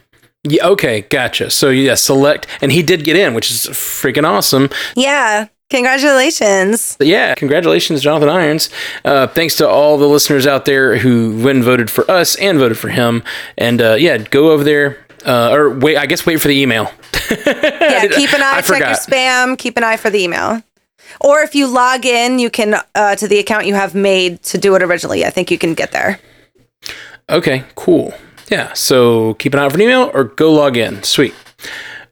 Yeah, 0.48 0.68
okay, 0.68 1.02
gotcha. 1.02 1.50
So 1.50 1.70
yeah, 1.70 1.96
select, 1.96 2.48
and 2.62 2.72
he 2.72 2.84
did 2.84 3.04
get 3.04 3.16
in, 3.16 3.34
which 3.34 3.50
is 3.50 3.66
freaking 3.68 4.28
awesome. 4.28 4.70
Yeah, 4.96 5.48
Congratulations. 5.72 6.96
Yeah, 7.00 7.34
congratulations, 7.34 8.04
Jonathan 8.04 8.30
Irons. 8.30 8.70
Uh, 9.04 9.26
thanks 9.26 9.56
to 9.58 9.68
all 9.68 9.98
the 9.98 10.08
listeners 10.08 10.46
out 10.46 10.66
there 10.66 10.98
who 10.98 11.36
went 11.44 11.58
and 11.58 11.64
voted 11.64 11.90
for 11.90 12.10
us 12.10 12.36
and 12.36 12.60
voted 12.60 12.78
for 12.78 12.90
him. 12.90 13.24
And 13.58 13.82
uh, 13.82 13.96
yeah, 13.96 14.20
go 14.20 14.52
over 14.52 14.64
there, 14.64 15.06
uh, 15.26 15.50
or 15.52 15.72
wait, 15.72 15.98
I 15.98 16.06
guess 16.06 16.24
wait 16.24 16.40
for 16.40 16.50
the 16.50 16.62
email. 16.62 16.92
yeah, 17.48 18.08
keep 18.08 18.32
an 18.34 18.44
eye, 18.44 18.58
I 18.58 18.62
check 18.62 18.66
forgot. 18.66 18.88
your 18.90 18.96
spam, 18.96 19.58
keep 19.58 19.76
an 19.76 19.84
eye 19.84 19.98
for 19.98 20.12
the 20.12 20.20
email. 20.20 20.62
Or 21.20 21.42
if 21.42 21.56
you 21.56 21.66
log 21.66 22.06
in, 22.06 22.38
you 22.38 22.52
can 22.52 22.76
uh, 22.94 23.16
to 23.16 23.28
the 23.28 23.40
account 23.40 23.66
you 23.66 23.74
have 23.74 23.96
made 23.96 24.44
to 24.44 24.60
do 24.60 24.76
it 24.76 24.84
originally. 24.84 25.26
I 25.26 25.32
think 25.32 25.50
you 25.50 25.58
can 25.58 25.74
get 25.74 25.92
there. 25.92 26.20
Okay, 27.28 27.64
cool. 27.74 28.14
Yeah, 28.50 28.74
so 28.74 29.34
keep 29.36 29.54
an 29.54 29.60
eye 29.60 29.64
out 29.66 29.72
for 29.72 29.78
an 29.78 29.82
email 29.84 30.12
or 30.14 30.26
go 30.26 30.54
log 30.54 30.78
in. 30.78 31.04
Sweet. 31.04 31.34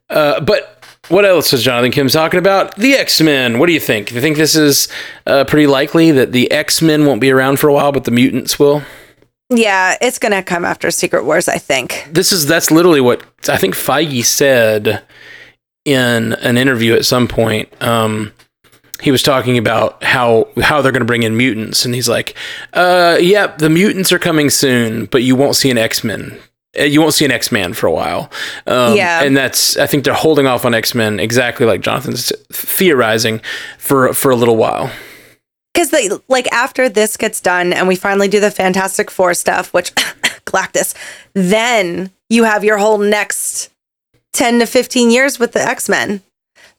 Uh, 0.10 0.40
but 0.42 0.84
what 1.10 1.26
else 1.26 1.54
is 1.54 1.64
Jonathan 1.64 1.92
Kim 1.92 2.08
talking 2.08 2.40
about? 2.40 2.76
The 2.76 2.94
X 2.94 3.22
Men. 3.22 3.60
What 3.60 3.68
do 3.68 3.74
you 3.74 3.80
think? 3.80 4.10
Do 4.10 4.16
you 4.16 4.22
think 4.22 4.38
this 4.38 4.56
is 4.56 4.88
uh, 5.28 5.44
pretty 5.46 5.68
likely 5.68 6.12
that 6.12 6.32
the 6.32 6.52
X 6.52 6.82
Men 6.82 7.06
won't 7.06 7.22
be 7.22 7.32
around 7.32 7.60
for 7.60 7.68
a 7.68 7.74
while, 7.74 7.92
but 7.92 8.06
the 8.06 8.12
mutants 8.12 8.58
will? 8.58 8.84
Yeah, 9.50 9.98
it's 10.02 10.18
gonna 10.18 10.42
come 10.42 10.66
after 10.66 10.90
Secret 10.90 11.26
Wars. 11.26 11.48
I 11.48 11.58
think 11.58 12.08
this 12.10 12.32
is 12.32 12.48
that's 12.48 12.72
literally 12.72 13.02
what 13.02 13.24
I 13.48 13.58
think 13.58 13.76
Feige 13.76 14.26
said 14.26 15.04
in 15.86 16.34
an 16.34 16.58
interview 16.58 16.94
at 16.94 17.06
some 17.06 17.28
point. 17.28 17.70
Um, 17.82 18.32
he 19.04 19.12
was 19.12 19.22
talking 19.22 19.58
about 19.58 20.02
how 20.02 20.48
how 20.62 20.82
they're 20.82 20.94
going 20.94 21.02
to 21.02 21.06
bring 21.06 21.24
in 21.24 21.36
mutants, 21.36 21.84
and 21.84 21.94
he's 21.94 22.08
like, 22.08 22.36
"Uh, 22.74 23.18
yep, 23.20 23.52
yeah, 23.52 23.58
the 23.58 23.70
mutants 23.70 24.14
are 24.14 24.20
coming 24.20 24.50
soon, 24.50 25.06
but 25.08 25.24
you 25.24 25.36
won't 25.36 25.58
see 25.58 25.70
an 25.70 25.78
X 25.78 26.06
Men. 26.06 26.40
Uh, 26.80 26.84
you 26.84 27.02
won't 27.02 27.14
see 27.14 27.26
an 27.26 27.32
X 27.32 27.52
Man 27.52 27.74
for 27.74 27.88
a 27.88 27.92
while." 27.92 28.32
Um, 28.66 28.96
yeah, 28.96 29.22
and 29.22 29.36
that's 29.36 29.76
I 29.76 29.88
think 29.88 30.06
they're 30.06 30.14
holding 30.14 30.48
off 30.48 30.64
on 30.64 30.74
X 30.74 30.96
Men 30.96 31.20
exactly 31.20 31.66
like 31.66 31.82
Jonathan's 31.82 32.32
theorizing 32.50 33.42
for 33.78 34.14
for 34.14 34.32
a 34.32 34.38
little 34.38 34.56
while 34.56 34.90
because 35.74 35.90
they 35.90 36.10
like 36.30 36.50
after 36.54 36.88
this 36.88 37.18
gets 37.18 37.42
done 37.42 37.74
and 37.74 37.90
we 37.90 37.98
finally 37.98 38.30
do 38.30 38.40
the 38.40 38.52
Fantastic 38.52 39.12
Four 39.12 39.34
stuff, 39.34 39.74
which 39.74 39.94
Galactus, 40.46 40.96
then 41.34 42.12
you 42.30 42.46
have 42.46 42.64
your 42.64 42.78
whole 42.78 43.00
next 43.00 43.70
ten 44.32 44.60
to 44.60 44.66
fifteen 44.66 45.12
years 45.12 45.40
with 45.40 45.52
the 45.52 45.62
X 45.62 45.90
Men. 45.90 46.22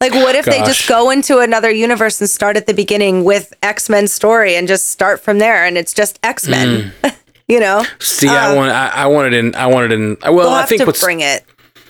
Like, 0.04 0.12
what 0.22 0.34
if 0.34 0.44
Gosh. 0.44 0.54
they 0.54 0.64
just 0.64 0.86
go 0.86 1.08
into 1.08 1.38
another 1.38 1.70
universe 1.70 2.20
and 2.20 2.28
start 2.28 2.58
at 2.58 2.66
the 2.66 2.74
beginning 2.74 3.24
with 3.24 3.54
X 3.62 3.88
Men 3.88 4.06
story 4.06 4.54
and 4.54 4.68
just 4.68 4.90
start 4.90 5.20
from 5.20 5.38
there, 5.38 5.64
and 5.64 5.78
it's 5.78 5.94
just 5.94 6.18
X 6.22 6.46
Men. 6.46 6.92
Mm. 7.02 7.16
you 7.48 7.58
know. 7.58 7.86
See, 8.00 8.28
uh, 8.28 8.34
I 8.34 8.54
want, 8.54 8.70
I, 8.70 8.88
I 8.88 9.06
wanted 9.06 9.32
in, 9.32 9.54
I 9.54 9.66
wanted 9.66 9.92
in. 9.92 10.18
Well, 10.22 10.50
I 10.50 10.66
think 10.66 10.84
to 10.84 10.92
bring 11.00 11.20
it. 11.20 11.44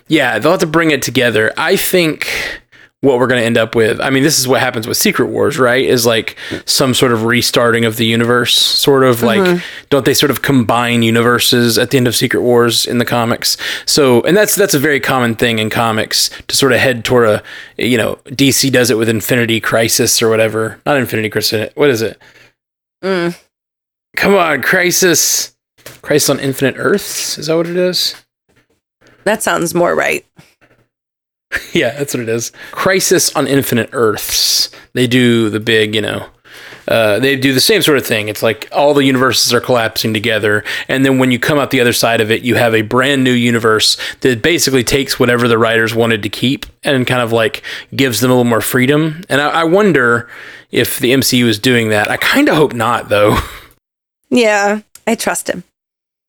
Yeah, 0.06 0.38
they'll 0.38 0.52
have 0.52 0.61
to 0.61 0.66
bring 0.66 0.92
it 0.92 1.02
together. 1.02 1.52
I 1.56 1.75
think 1.75 2.28
what 3.04 3.18
we're 3.18 3.26
going 3.26 3.40
to 3.40 3.46
end 3.46 3.58
up 3.58 3.75
with. 3.75 4.00
I 4.00 4.11
mean, 4.11 4.23
this 4.23 4.38
is 4.38 4.49
what 4.49 4.61
happens 4.61 4.88
with 4.88 4.96
Secret 4.96 5.26
Wars, 5.26 5.58
right? 5.58 5.84
Is 5.84 6.06
like 6.06 6.37
some 6.64 6.94
sort 6.94 7.12
of 7.12 7.25
restarting 7.25 7.84
of 7.84 7.96
the 7.96 8.06
universe, 8.06 8.56
sort 8.56 9.04
of 9.04 9.23
like 9.23 9.40
mm-hmm. 9.40 9.87
don't 9.90 10.04
they 10.04 10.14
sort 10.14 10.30
of 10.30 10.42
combine 10.42 11.02
universes 11.02 11.78
at 11.78 11.90
the 11.90 11.99
end 11.99 12.08
of 12.08 12.16
Secret 12.16 12.40
Wars 12.40 12.87
in 12.87 12.99
the 12.99 13.04
comics? 13.04 13.56
So, 13.87 14.23
and 14.23 14.37
that's 14.37 14.54
that's 14.54 14.75
a 14.75 14.78
very 14.78 15.00
common 15.00 15.34
thing 15.34 15.58
in 15.58 15.70
comics 15.70 16.30
to 16.49 16.56
sort 16.56 16.73
of 16.73 16.80
head 16.80 17.04
toward 17.04 17.28
a, 17.28 17.42
you 17.76 17.99
know, 17.99 18.16
DC 18.26 18.73
does 18.73 18.90
it 18.90 18.96
with 18.96 19.08
Infinity 19.08 19.61
Crisis 19.61 20.23
or 20.23 20.30
whatever. 20.30 20.80
Not 20.87 20.96
Infinity 20.96 21.28
Crisis. 21.28 21.70
What 21.75 21.90
is 21.90 22.02
it? 22.02 22.20
Mm. 23.02 23.38
Come 24.16 24.34
on, 24.34 24.62
Crisis. 24.62 25.54
Crisis 26.00 26.30
on 26.30 26.40
Infinite 26.40 26.76
Earths. 26.78 27.37
Is 27.37 27.49
that 27.49 27.56
what 27.56 27.66
it 27.66 27.76
is? 27.76 28.14
That 29.25 29.42
sounds 29.42 29.75
more 29.75 29.94
right. 29.94 30.25
yeah, 31.73 31.96
that's 31.96 32.14
what 32.14 32.23
it 32.23 32.28
is. 32.28 32.52
Crisis 32.73 33.34
on 33.37 33.46
Infinite 33.46 33.90
Earths. 33.92 34.70
They 34.92 35.06
do 35.06 35.50
the 35.50 35.61
big, 35.61 35.94
you 35.94 36.00
know, 36.00 36.28
uh, 36.87 37.18
they 37.18 37.37
do 37.37 37.54
the 37.54 37.61
same 37.61 37.82
sort 37.82 37.96
of 37.96 38.06
thing. 38.06 38.28
It's 38.28 38.42
like 38.42 38.68
all 38.70 38.92
the 38.94 39.04
universes 39.04 39.52
are 39.54 39.61
collapsing 39.61 40.12
together, 40.12 40.64
and 40.88 41.04
then 41.04 41.18
when 41.18 41.30
you 41.30 41.38
come 41.38 41.58
out 41.58 41.70
the 41.70 41.80
other 41.80 41.92
side 41.92 42.20
of 42.20 42.30
it, 42.30 42.42
you 42.42 42.56
have 42.56 42.75
a 42.75 42.82
brand 42.82 43.25
new 43.25 43.32
universe 43.32 43.96
that 44.20 44.42
basically 44.42 44.84
takes 44.84 45.18
whatever 45.18 45.49
the 45.49 45.58
writers 45.58 45.94
wanted 45.94 46.23
to 46.23 46.28
keep 46.28 46.66
and 46.82 47.06
kind 47.06 47.23
of 47.23 47.32
like 47.32 47.62
gives 47.96 48.20
them 48.20 48.30
a 48.30 48.34
little 48.34 48.49
more 48.49 48.61
freedom. 48.61 49.25
And 49.28 49.40
I, 49.40 49.62
I 49.62 49.64
wonder 49.64 50.28
if 50.70 50.99
the 50.99 51.12
MCU 51.12 51.46
is 51.46 51.58
doing 51.58 51.88
that. 51.88 52.11
I 52.11 52.16
kind 52.16 52.49
of 52.49 52.56
hope 52.56 52.75
not, 52.75 53.08
though. 53.08 53.38
Yeah, 54.30 54.80
I 55.06 55.14
trust 55.14 55.49
him. 55.49 55.62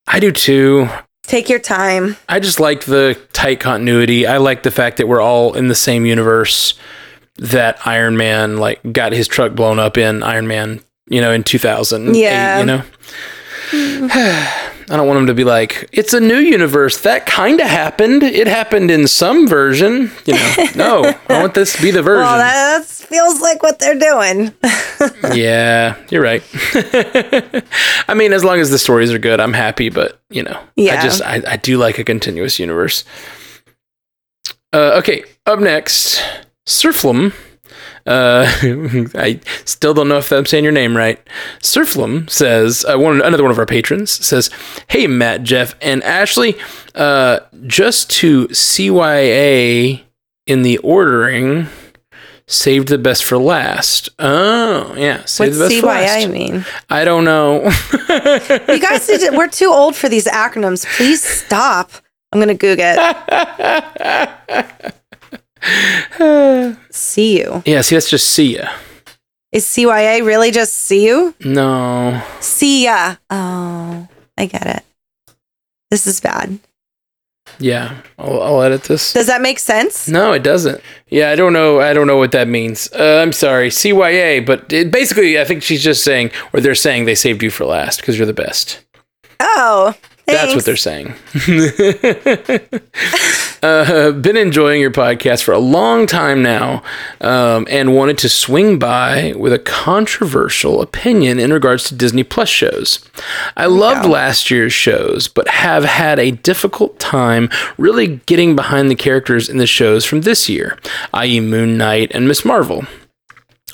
I 0.05 0.20
do 0.20 0.32
too. 0.32 0.88
Take 1.25 1.50
your 1.50 1.60
time. 1.60 2.17
I 2.29 2.39
just 2.39 2.60
like 2.60 2.86
the 2.86 3.20
tight 3.34 3.60
continuity. 3.60 4.27
I 4.27 4.38
like 4.38 4.63
the 4.63 4.72
fact 4.72 4.98
that 4.98 5.08
we're 5.08 5.22
all 5.22 5.53
in 5.53 5.67
the 5.67 5.75
same 5.75 6.05
universe 6.05 6.74
that 7.38 7.86
Iron 7.86 8.15
Man 8.15 8.58
like 8.58 8.79
got 8.94 9.12
his 9.12 9.27
truck 9.27 9.53
blown 9.55 9.79
up 9.79 9.98
in 9.98 10.24
Iron 10.24 10.48
Man, 10.48 10.82
you 11.08 11.22
know, 11.22 11.32
in 11.32 11.44
2000. 11.44 12.15
Yeah. 12.15 12.60
You 12.60 12.65
know. 12.65 12.84
Mm-hmm. 13.72 14.62
I 14.89 14.98
don't 14.98 15.08
want 15.08 15.18
them 15.18 15.27
to 15.27 15.34
be 15.34 15.44
like, 15.44 15.89
it's 15.92 16.13
a 16.13 16.20
new 16.20 16.38
universe. 16.38 17.01
That 17.01 17.25
kind 17.25 17.60
of 17.60 17.68
happened. 17.68 18.22
It 18.22 18.46
happened 18.46 18.92
in 18.92 19.08
some 19.08 19.48
version. 19.48 20.12
You 20.25 20.34
know, 20.36 20.56
no, 20.75 21.20
I 21.27 21.42
want 21.42 21.56
this 21.56 21.75
to 21.75 21.82
be 21.82 21.89
the 21.89 22.04
version. 22.04 22.22
Well, 22.24 22.38
that 22.38 22.86
feels 22.86 23.42
like 23.42 23.63
what 23.63 23.80
they're 23.80 23.98
doing. 23.98 24.54
yeah, 25.36 25.96
you're 26.10 26.22
right. 26.22 26.44
I 28.08 28.13
mean, 28.15 28.32
as 28.32 28.44
long 28.44 28.60
as 28.60 28.70
the 28.70 28.77
stories 28.77 29.12
are 29.12 29.18
good, 29.20 29.39
I'm 29.39 29.54
happy. 29.54 29.89
But 29.89 30.20
you 30.30 30.44
know, 30.44 30.60
Yeah. 30.75 31.00
I 31.00 31.04
just 31.04 31.22
I, 31.24 31.42
I 31.48 31.58
do 31.58 31.77
like 31.77 31.98
a 31.98 32.04
continuous 32.04 32.60
universe. 32.60 33.04
Uh, 34.72 34.98
okay, 35.00 35.24
up 35.46 35.60
next, 35.60 36.22
Surflum. 36.68 37.34
Uh, 38.06 38.46
I 39.16 39.40
still 39.66 39.94
don't 39.94 40.08
know 40.08 40.18
if 40.18 40.32
I'm 40.32 40.46
saying 40.46 40.64
your 40.64 40.74
name 40.74 40.96
right. 40.96 41.20
Surflum 41.60 42.30
says, 42.30 42.86
uh, 42.86 42.98
one 42.98 43.22
another 43.22 43.44
one 43.44 43.52
of 43.52 43.58
our 43.60 43.66
patrons 43.66 44.12
says, 44.26 44.50
"Hey 44.90 45.08
Matt, 45.08 45.44
Jeff, 45.44 45.76
and 45.82 46.04
Ashley, 46.04 46.56
uh, 46.94 47.40
just 47.66 48.10
to 48.12 48.48
CYA 48.50 50.02
in 50.46 50.62
the 50.62 50.78
ordering." 50.80 51.68
Saved 52.48 52.90
the 52.90 53.00
best 53.00 53.24
for 53.24 53.40
last. 53.40 54.10
Oh, 54.20 54.94
yeah. 54.96 55.18
What's 55.18 55.32
Saved 55.32 55.56
the 55.56 55.68
best 55.68 55.80
for 55.80 55.88
last. 55.88 56.28
CYI 56.28 56.32
mean? 56.32 56.66
I 56.92 57.04
don't 57.04 57.24
know. 57.26 57.62
You 58.68 58.80
guys, 58.80 59.08
to, 59.08 59.32
we're 59.36 59.48
too 59.48 59.72
old 59.74 59.96
for 59.96 60.10
these 60.10 60.26
acronyms. 60.26 60.86
Please 60.96 61.24
stop. 61.24 61.92
I'm 62.32 62.40
gonna 62.40 62.54
Google 62.54 62.86
it. 62.88 63.16
see 66.92 67.40
you. 67.40 67.64
yeah, 67.66 67.82
see, 67.82 67.96
that's 67.96 68.10
just 68.10 68.30
see 68.30 68.58
ya. 68.58 68.70
Is 69.52 69.66
CYA 69.66 70.26
really 70.26 70.52
just 70.52 70.74
see 70.74 71.06
you? 71.06 71.34
No. 71.40 72.22
See 72.42 72.86
ya. 72.86 73.16
Oh, 73.30 74.08
I 74.38 74.46
get 74.48 74.68
it. 74.68 74.84
This 75.90 76.08
is 76.08 76.20
bad. 76.20 76.60
Yeah, 77.60 78.02
I'll, 78.20 78.42
I'll 78.42 78.62
edit 78.64 78.84
this. 78.84 79.14
Does 79.14 79.28
that 79.28 79.42
make 79.42 79.60
sense? 79.60 80.10
No, 80.10 80.34
it 80.34 80.44
doesn't. 80.44 80.82
Yeah, 81.08 81.30
I 81.30 81.36
don't 81.36 81.54
know. 81.54 81.80
I 81.80 81.94
don't 81.94 82.08
know 82.08 82.18
what 82.18 82.32
that 82.34 82.48
means. 82.48 82.92
Uh, 82.92 83.22
I'm 83.22 83.32
sorry, 83.32 83.70
CYA, 83.70 84.46
but 84.46 84.74
it, 84.74 84.92
basically, 84.92 85.40
I 85.40 85.46
think 85.46 85.64
she's 85.64 85.84
just 85.84 86.04
saying, 86.04 86.32
or 86.52 86.60
they're 86.60 86.76
saying 86.76 87.06
they 87.06 87.16
saved 87.16 87.42
you 87.44 87.52
for 87.52 87.66
last 87.66 88.02
because 88.02 88.18
you're 88.18 88.26
the 88.26 88.34
best. 88.34 88.84
Oh, 89.40 89.94
That's 90.27 90.55
what 90.55 90.65
they're 90.65 90.75
saying. 90.75 91.13
uh, 93.63 94.12
been 94.12 94.38
enjoying 94.38 94.82
your 94.82 94.91
podcast 94.91 95.44
for 95.44 95.53
a 95.53 95.60
long 95.60 96.08
time 96.08 96.41
now, 96.41 96.84
um, 97.22 97.67
and 97.70 97.96
wanted 97.96 98.17
to 98.20 98.29
swing 98.29 98.79
by 98.79 99.34
with 99.38 99.53
a 99.53 99.60
controversial 99.60 100.82
opinion 100.82 101.39
in 101.39 101.53
regards 101.53 101.86
to 101.86 101.96
Disney 101.96 102.24
Plus 102.24 102.50
shows. 102.50 103.08
I 103.55 103.67
loved 103.67 104.03
go. 104.03 104.10
last 104.10 104.50
year's 104.50 104.74
shows, 104.74 105.27
but 105.27 105.48
have 105.48 105.84
had 105.84 106.20
a 106.20 106.32
difficult 106.32 107.00
time 107.00 107.50
really 107.77 108.17
getting 108.25 108.55
behind 108.55 108.89
the 108.89 108.96
characters 108.96 109.48
in 109.48 109.58
the 109.58 109.67
shows 109.67 110.05
from 110.05 110.22
this 110.22 110.50
year, 110.50 110.77
i.e., 111.13 111.39
Moon 111.39 111.77
Knight 111.77 112.12
and 112.13 112.27
Miss 112.27 112.44
Marvel. 112.44 112.86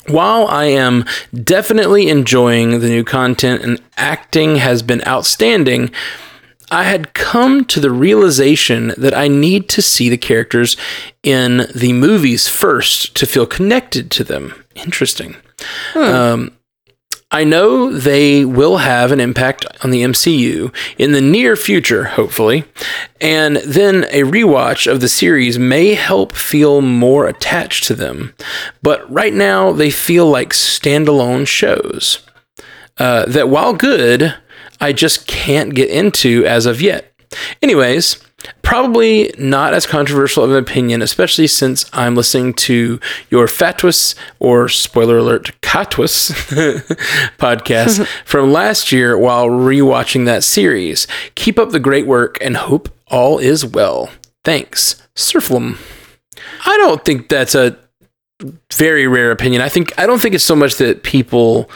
While 0.07 0.47
I 0.47 0.65
am 0.65 1.05
definitely 1.33 2.09
enjoying 2.09 2.79
the 2.79 2.89
new 2.89 3.03
content 3.03 3.61
and 3.61 3.79
acting 3.97 4.55
has 4.55 4.81
been 4.81 5.03
outstanding, 5.05 5.91
I 6.71 6.83
had 6.83 7.13
come 7.13 7.65
to 7.65 7.81
the 7.81 7.91
realization 7.91 8.93
that 8.97 9.13
I 9.13 9.27
need 9.27 9.67
to 9.69 9.81
see 9.81 10.07
the 10.07 10.17
characters 10.17 10.77
in 11.21 11.67
the 11.75 11.91
movies 11.91 12.47
first 12.47 13.13
to 13.17 13.25
feel 13.25 13.45
connected 13.45 14.09
to 14.11 14.23
them. 14.23 14.63
Interesting. 14.75 15.35
Um, 15.95 16.51
I 17.29 17.45
know 17.45 17.91
they 17.91 18.43
will 18.43 18.77
have 18.77 19.11
an 19.11 19.19
impact 19.21 19.65
on 19.83 19.91
the 19.91 20.01
MCU 20.01 20.73
in 20.97 21.13
the 21.13 21.21
near 21.21 21.55
future, 21.55 22.03
hopefully, 22.05 22.65
and 23.21 23.57
then 23.57 24.05
a 24.05 24.23
rewatch 24.23 24.91
of 24.91 24.99
the 24.99 25.07
series 25.07 25.57
may 25.57 25.93
help 25.93 26.33
feel 26.35 26.81
more 26.81 27.27
attached 27.27 27.85
to 27.85 27.95
them. 27.95 28.33
But 28.81 29.09
right 29.11 29.33
now, 29.33 29.71
they 29.71 29.91
feel 29.91 30.29
like 30.29 30.49
standalone 30.49 31.47
shows 31.47 32.19
uh, 32.97 33.25
that, 33.27 33.47
while 33.47 33.73
good, 33.73 34.35
I 34.81 34.91
just 34.91 35.27
can't 35.27 35.73
get 35.73 35.89
into 35.89 36.45
as 36.45 36.65
of 36.65 36.81
yet. 36.81 37.13
Anyways, 37.61 38.21
probably 38.61 39.33
not 39.37 39.73
as 39.73 39.85
controversial 39.85 40.43
of 40.43 40.51
an 40.51 40.57
opinion, 40.57 41.01
especially 41.01 41.47
since 41.47 41.89
I'm 41.93 42.15
listening 42.15 42.53
to 42.55 42.99
your 43.29 43.47
Fatwas 43.47 44.15
or 44.39 44.67
spoiler 44.67 45.19
alert, 45.19 45.51
Katwas 45.61 46.31
podcast 47.37 48.05
from 48.25 48.51
last 48.51 48.91
year 48.91 49.17
while 49.17 49.47
rewatching 49.47 50.25
that 50.25 50.43
series. 50.43 51.07
Keep 51.35 51.57
up 51.57 51.69
the 51.69 51.79
great 51.79 52.07
work 52.07 52.37
and 52.41 52.57
hope 52.57 52.89
all 53.07 53.37
is 53.39 53.65
well. 53.65 54.09
Thanks, 54.43 55.01
Surflum. 55.15 55.77
I 56.65 56.75
don't 56.77 57.05
think 57.05 57.29
that's 57.29 57.55
a 57.55 57.77
very 58.73 59.07
rare 59.07 59.31
opinion. 59.31 59.61
I 59.61 59.69
think 59.69 59.97
I 59.99 60.07
don't 60.07 60.19
think 60.19 60.33
it's 60.33 60.43
so 60.43 60.55
much 60.55 60.75
that 60.77 61.03
people 61.03 61.69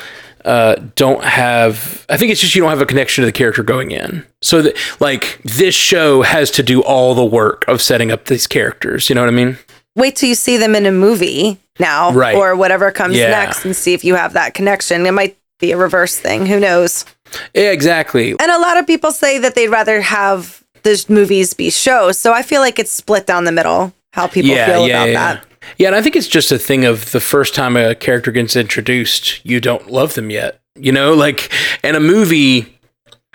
uh, 0.45 0.75
don't 0.95 1.23
have. 1.23 2.05
I 2.09 2.17
think 2.17 2.31
it's 2.31 2.39
just 2.41 2.55
you 2.55 2.61
don't 2.61 2.69
have 2.69 2.81
a 2.81 2.85
connection 2.85 3.23
to 3.23 3.25
the 3.25 3.31
character 3.31 3.63
going 3.63 3.91
in. 3.91 4.25
So 4.41 4.61
that 4.61 4.77
like 4.99 5.39
this 5.43 5.75
show 5.75 6.21
has 6.21 6.51
to 6.51 6.63
do 6.63 6.81
all 6.83 7.13
the 7.15 7.25
work 7.25 7.65
of 7.67 7.81
setting 7.81 8.11
up 8.11 8.25
these 8.25 8.47
characters. 8.47 9.09
You 9.09 9.15
know 9.15 9.21
what 9.21 9.29
I 9.29 9.33
mean? 9.33 9.57
Wait 9.95 10.15
till 10.15 10.29
you 10.29 10.35
see 10.35 10.57
them 10.57 10.75
in 10.75 10.85
a 10.85 10.91
movie 10.91 11.57
now, 11.79 12.11
Right. 12.11 12.35
or 12.35 12.55
whatever 12.55 12.91
comes 12.91 13.15
Yeah. 13.17 13.29
next, 13.29 13.65
and 13.65 13.75
see 13.75 13.93
if 13.93 14.03
you 14.03 14.15
have 14.15 14.33
that 14.33 14.53
connection. 14.53 15.05
It 15.05 15.11
might 15.11 15.37
be 15.59 15.71
a 15.71 15.77
reverse 15.77 16.17
thing. 16.17 16.45
Who 16.45 16.59
knows? 16.59 17.05
Yeah, 17.53 17.71
exactly. 17.71 18.31
And 18.39 18.51
a 18.51 18.59
lot 18.59 18.77
of 18.77 18.85
people 18.85 19.11
say 19.11 19.37
that 19.39 19.55
they'd 19.55 19.69
rather 19.69 20.01
have 20.01 20.63
the 20.83 21.03
movies 21.09 21.53
be 21.53 21.69
shows. 21.69 22.17
So 22.19 22.33
I 22.33 22.43
feel 22.43 22.61
like 22.61 22.77
it's 22.77 22.91
split 22.91 23.25
down 23.25 23.45
the 23.45 23.51
middle. 23.51 23.93
How 24.13 24.27
people 24.27 24.53
feel 24.55 24.85
about 24.85 25.07
that. 25.13 25.45
Yeah, 25.77 25.87
and 25.87 25.95
I 25.95 26.01
think 26.01 26.15
it's 26.15 26.27
just 26.27 26.51
a 26.51 26.59
thing 26.59 26.85
of 26.85 27.11
the 27.11 27.19
first 27.19 27.55
time 27.55 27.75
a 27.75 27.95
character 27.95 28.31
gets 28.31 28.55
introduced, 28.55 29.45
you 29.45 29.59
don't 29.59 29.91
love 29.91 30.13
them 30.15 30.29
yet. 30.29 30.61
You 30.75 30.91
know, 30.91 31.13
like, 31.13 31.51
and 31.83 31.95
a 31.95 31.99
movie, 31.99 32.77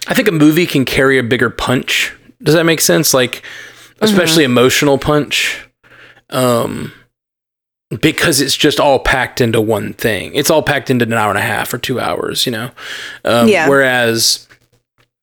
I 0.06 0.14
think 0.14 0.28
a 0.28 0.32
movie 0.32 0.66
can 0.66 0.84
carry 0.84 1.18
a 1.18 1.22
bigger 1.22 1.50
punch. 1.50 2.14
Does 2.42 2.54
that 2.54 2.64
make 2.64 2.80
sense? 2.80 3.12
Like, 3.14 3.42
especially 4.00 4.44
emotional 4.44 4.98
punch. 4.98 5.66
Um, 6.30 6.92
because 8.00 8.40
it's 8.40 8.56
just 8.56 8.78
all 8.78 9.00
packed 9.00 9.40
into 9.40 9.60
one 9.60 9.94
thing. 9.94 10.32
It's 10.34 10.48
all 10.48 10.62
packed 10.62 10.90
into 10.90 11.04
an 11.04 11.12
hour 11.12 11.30
and 11.30 11.38
a 11.38 11.42
half 11.42 11.74
or 11.74 11.78
two 11.78 11.98
hours, 11.98 12.46
you 12.46 12.52
know? 12.52 12.70
Um, 13.24 13.48
Yeah. 13.48 13.68
Whereas 13.68 14.46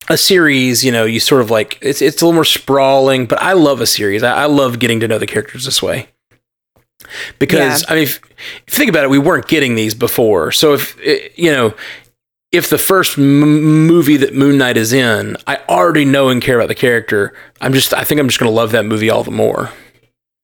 a 0.09 0.17
series, 0.17 0.83
you 0.83 0.91
know, 0.91 1.05
you 1.05 1.19
sort 1.19 1.41
of 1.41 1.49
like, 1.49 1.77
it's, 1.81 2.01
it's 2.01 2.21
a 2.21 2.25
little 2.25 2.33
more 2.35 2.43
sprawling, 2.45 3.25
but 3.25 3.41
I 3.41 3.53
love 3.53 3.79
a 3.79 3.87
series. 3.87 4.21
I, 4.21 4.43
I 4.43 4.45
love 4.47 4.79
getting 4.79 4.99
to 4.99 5.07
know 5.07 5.17
the 5.17 5.25
characters 5.27 5.65
this 5.65 5.81
way 5.81 6.09
because 7.39 7.85
I 7.87 7.95
mean, 7.95 8.03
if, 8.03 8.21
think 8.67 8.89
about 8.89 9.03
it, 9.03 9.09
we 9.09 9.19
weren't 9.19 9.47
getting 9.47 9.75
these 9.75 9.93
before. 9.93 10.51
So 10.51 10.73
if 10.73 10.97
eh, 11.03 11.29
you 11.35 11.51
know, 11.51 11.73
if 12.51 12.69
the 12.69 12.77
first 12.77 13.17
m- 13.17 13.87
movie 13.87 14.17
that 14.17 14.33
Moon 14.33 14.57
Knight 14.57 14.77
is 14.77 14.93
in, 14.93 15.37
I 15.45 15.59
already 15.69 16.05
know 16.05 16.29
and 16.29 16.41
care 16.41 16.57
about 16.57 16.69
the 16.69 16.75
character. 16.75 17.33
I'm 17.61 17.73
just, 17.73 17.93
I 17.93 18.03
think 18.03 18.19
I'm 18.19 18.27
just 18.27 18.39
going 18.39 18.49
to 18.49 18.55
love 18.55 18.71
that 18.71 18.85
movie 18.85 19.09
all 19.09 19.23
the 19.23 19.31
more. 19.31 19.71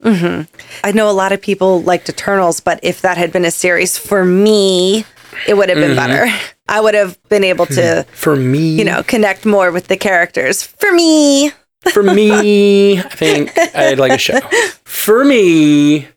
Mm-hmm. 0.03 0.53
I 0.83 0.91
know 0.91 1.09
a 1.09 1.13
lot 1.13 1.31
of 1.31 1.41
people 1.41 1.81
liked 1.81 2.09
Eternals, 2.09 2.59
but 2.59 2.79
if 2.83 3.01
that 3.01 3.17
had 3.17 3.31
been 3.31 3.45
a 3.45 3.51
series 3.51 3.97
for 3.97 4.25
me, 4.25 5.05
it 5.47 5.53
would 5.55 5.69
have 5.69 5.77
been 5.77 5.95
mm-hmm. 5.95 6.07
better. 6.07 6.53
I 6.67 6.81
would 6.81 6.93
have 6.93 7.21
been 7.29 7.43
able 7.43 7.65
to, 7.67 8.05
hmm. 8.07 8.15
For 8.15 8.35
me, 8.35 8.77
you 8.77 8.85
know, 8.85 9.03
connect 9.03 9.45
more 9.45 9.71
with 9.71 9.87
the 9.87 9.97
characters. 9.97 10.61
For 10.63 10.91
me, 10.91 11.51
for 11.91 12.03
me, 12.03 12.99
I 12.99 13.01
think 13.03 13.57
I'd 13.75 13.99
like 13.99 14.13
a 14.13 14.17
show. 14.17 14.39
For 14.83 15.23
me, 15.23 16.07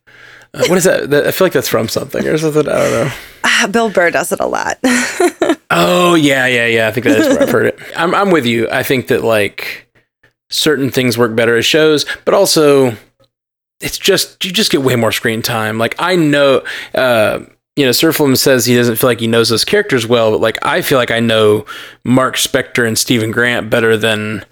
uh, 0.56 0.66
what 0.66 0.78
is 0.78 0.84
that? 0.84 1.10
that? 1.10 1.26
I 1.26 1.30
feel 1.30 1.44
like 1.46 1.52
that's 1.52 1.68
from 1.68 1.88
something 1.88 2.26
or 2.26 2.38
something. 2.38 2.68
I 2.68 2.72
don't 2.72 2.90
know. 3.06 3.12
ah, 3.44 3.68
Bill 3.70 3.90
Burr 3.90 4.10
does 4.10 4.32
it 4.32 4.40
a 4.40 4.46
lot. 4.46 4.78
Oh 5.68 6.14
yeah, 6.14 6.46
yeah, 6.46 6.66
yeah. 6.66 6.88
I 6.88 6.92
think 6.92 7.04
that 7.04 7.18
is 7.18 7.26
where 7.28 7.42
I've 7.42 7.50
heard 7.50 7.66
it. 7.66 7.78
I'm 7.96 8.14
I'm 8.14 8.30
with 8.30 8.46
you. 8.46 8.68
I 8.70 8.82
think 8.84 9.08
that 9.08 9.22
like 9.24 9.88
certain 10.48 10.90
things 10.90 11.18
work 11.18 11.34
better 11.34 11.56
as 11.56 11.66
shows, 11.66 12.06
but 12.24 12.34
also 12.34 12.96
it's 13.80 13.98
just 13.98 14.42
you 14.44 14.52
just 14.52 14.70
get 14.70 14.82
way 14.82 14.94
more 14.96 15.10
screen 15.12 15.42
time. 15.42 15.76
Like 15.76 15.96
I 15.98 16.14
know 16.16 16.62
uh 16.94 17.40
you 17.74 17.84
know, 17.84 17.90
Surflum 17.90 18.38
says 18.38 18.64
he 18.64 18.74
doesn't 18.76 18.96
feel 18.96 19.10
like 19.10 19.20
he 19.20 19.26
knows 19.26 19.50
those 19.50 19.64
characters 19.64 20.06
well, 20.06 20.30
but 20.30 20.40
like 20.40 20.56
I 20.64 20.80
feel 20.82 20.98
like 20.98 21.10
I 21.10 21.20
know 21.20 21.66
Mark 22.04 22.36
Spector 22.36 22.86
and 22.86 22.96
Stephen 22.96 23.32
Grant 23.32 23.68
better 23.68 23.96
than 23.98 24.46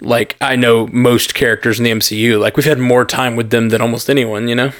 like 0.00 0.36
I 0.40 0.56
know 0.56 0.86
most 0.88 1.34
characters 1.34 1.78
in 1.78 1.84
the 1.84 1.90
MCU. 1.92 2.40
Like 2.40 2.56
we've 2.56 2.64
had 2.66 2.78
more 2.78 3.04
time 3.04 3.36
with 3.36 3.50
them 3.50 3.68
than 3.68 3.82
almost 3.82 4.08
anyone, 4.08 4.48
you 4.48 4.54
know? 4.54 4.72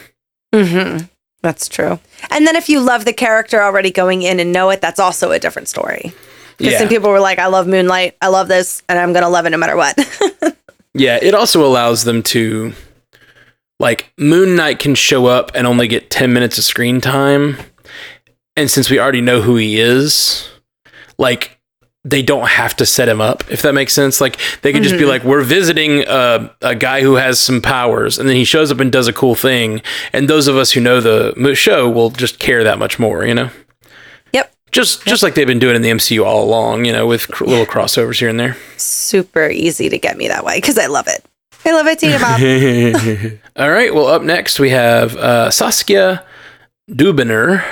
Hmm 0.55 0.99
That's 1.43 1.69
true. 1.69 1.99
And 2.31 2.47
then 2.47 2.57
if 2.57 2.69
you 2.69 2.81
love 2.81 3.05
the 3.05 3.13
character 3.13 3.63
already 3.63 3.91
going 3.91 4.23
in 4.23 4.41
and 4.41 4.53
know 4.53 4.71
it, 4.71 4.81
that's 4.81 4.99
also 5.01 5.31
a 5.31 5.39
different 5.39 5.69
story. 5.69 6.13
Because 6.59 6.73
Yeah. 6.73 6.79
some 6.81 6.89
people 6.89 7.09
were 7.11 7.21
like, 7.21 7.39
I 7.39 7.47
love 7.47 7.67
Moon 7.67 7.87
Knight, 7.87 8.17
I 8.21 8.29
love 8.29 8.49
this, 8.49 8.83
and 8.89 8.99
I'm 8.99 9.13
going 9.13 9.23
to 9.23 9.29
love 9.31 9.47
it 9.47 9.51
no 9.51 9.57
matter 9.59 9.77
what. 9.77 9.97
Yeah, 10.93 11.21
it 11.23 11.37
also 11.37 11.65
allows 11.65 12.03
them 12.03 12.21
to 12.25 12.73
like 13.79 14.13
Moon 14.19 14.57
Knight 14.57 14.81
can 14.81 14.97
show 14.97 15.27
up 15.27 15.53
and 15.55 15.65
only 15.65 15.87
get 15.87 16.11
10 16.11 16.33
minutes 16.33 16.59
of 16.59 16.65
screen 16.65 17.01
time. 17.01 17.57
And 18.57 18.69
since 18.69 18.91
we 18.91 18.99
already 18.99 19.21
know 19.21 19.41
who 19.41 19.55
he 19.55 19.79
is, 19.79 20.51
like 21.17 21.60
they 22.05 22.23
don't 22.23 22.49
have 22.49 22.75
to 22.75 22.87
set 22.87 23.09
him 23.11 23.21
up 23.21 23.45
if 23.51 23.61
that 23.61 23.75
makes 23.75 23.93
sense 23.93 24.23
like 24.23 24.39
they 24.63 24.73
could 24.73 24.83
just 24.83 24.97
be 24.97 25.05
like 25.05 25.23
we're 25.23 25.43
visiting 25.43 26.03
a, 26.09 26.51
a 26.63 26.75
guy 26.75 27.03
who 27.03 27.17
has 27.17 27.39
some 27.39 27.61
powers 27.61 28.19
and 28.19 28.27
then 28.27 28.37
he 28.37 28.45
shows 28.45 28.73
up 28.73 28.81
and 28.81 28.91
does 28.91 29.07
a 29.07 29.13
cool 29.13 29.35
thing 29.35 29.83
and 30.15 30.27
those 30.29 30.49
of 30.49 30.57
us 30.57 30.73
who 30.73 30.81
know 30.81 30.99
the 31.01 31.55
show 31.55 31.91
will 31.91 32.09
just 32.09 32.39
care 32.39 32.65
that 32.65 32.79
much 32.79 32.99
more 32.99 33.25
you 33.27 33.35
know 33.35 33.51
Yep. 34.33 34.51
just 34.73 35.05
just 35.05 35.23
like 35.23 35.35
they've 35.35 35.47
been 35.47 35.59
doing 35.59 35.77
in 35.77 35.83
the 35.83 35.91
mcu 35.91 36.25
all 36.25 36.43
along 36.43 36.87
you 36.87 36.93
know 36.93 37.07
with 37.07 37.29
cr- 37.29 37.45
little 37.45 37.67
crossovers 37.67 38.19
here 38.19 38.31
and 38.31 38.41
there 38.41 38.57
Super 38.79 39.51
easy 39.51 39.91
to 39.91 39.99
get 39.99 40.17
me 40.17 40.29
that 40.29 40.43
way 40.43 40.57
because 40.57 40.79
I 40.79 40.87
love 40.87 41.07
it. 41.07 41.23
I 41.67 41.73
love 41.73 41.87
it, 41.87 41.99
Tina 41.99 42.19
Bob. 42.19 43.41
all 43.57 43.71
right 43.71 43.95
well 43.95 44.07
up 44.07 44.23
next 44.23 44.59
we 44.59 44.71
have 44.71 45.15
uh, 45.17 45.51
saskia 45.51 46.25
dubiner 46.91 47.63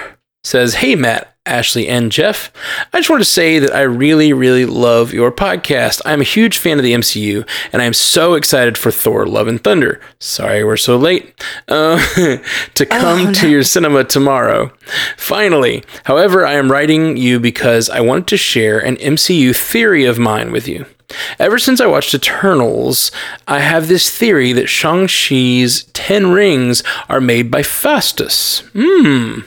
says 0.44 0.74
hey 0.74 0.94
matt 0.94 1.34
Ashley 1.48 1.88
and 1.88 2.12
Jeff. 2.12 2.52
I 2.92 2.98
just 2.98 3.10
want 3.10 3.20
to 3.20 3.28
say 3.28 3.58
that 3.58 3.74
I 3.74 3.82
really, 3.82 4.32
really 4.32 4.66
love 4.66 5.12
your 5.12 5.32
podcast. 5.32 6.00
I'm 6.04 6.20
a 6.20 6.24
huge 6.24 6.58
fan 6.58 6.78
of 6.78 6.84
the 6.84 6.92
MCU, 6.92 7.48
and 7.72 7.82
I 7.82 7.84
am 7.86 7.94
so 7.94 8.34
excited 8.34 8.76
for 8.76 8.90
Thor: 8.90 9.26
Love 9.26 9.48
and 9.48 9.62
Thunder. 9.62 10.00
Sorry 10.18 10.62
we're 10.62 10.76
so 10.76 10.96
late. 10.96 11.34
Uh, 11.66 11.98
to 12.74 12.86
come 12.86 13.32
to 13.34 13.48
your 13.48 13.62
cinema 13.62 14.04
tomorrow. 14.04 14.72
Finally, 15.16 15.84
however, 16.04 16.46
I 16.46 16.54
am 16.54 16.70
writing 16.70 17.16
you 17.16 17.40
because 17.40 17.90
I 17.90 18.00
wanted 18.00 18.26
to 18.28 18.36
share 18.36 18.78
an 18.78 18.96
MCU 18.96 19.56
theory 19.56 20.04
of 20.04 20.18
mine 20.18 20.52
with 20.52 20.68
you. 20.68 20.86
Ever 21.38 21.58
since 21.58 21.80
I 21.80 21.86
watched 21.86 22.14
Eternals, 22.14 23.10
I 23.46 23.60
have 23.60 23.88
this 23.88 24.10
theory 24.14 24.52
that 24.52 24.68
Shang-Chi's 24.68 25.84
Ten 25.94 26.32
Rings 26.32 26.82
are 27.08 27.20
made 27.20 27.50
by 27.50 27.62
Phastos. 27.62 28.60
Hmm 28.72 29.46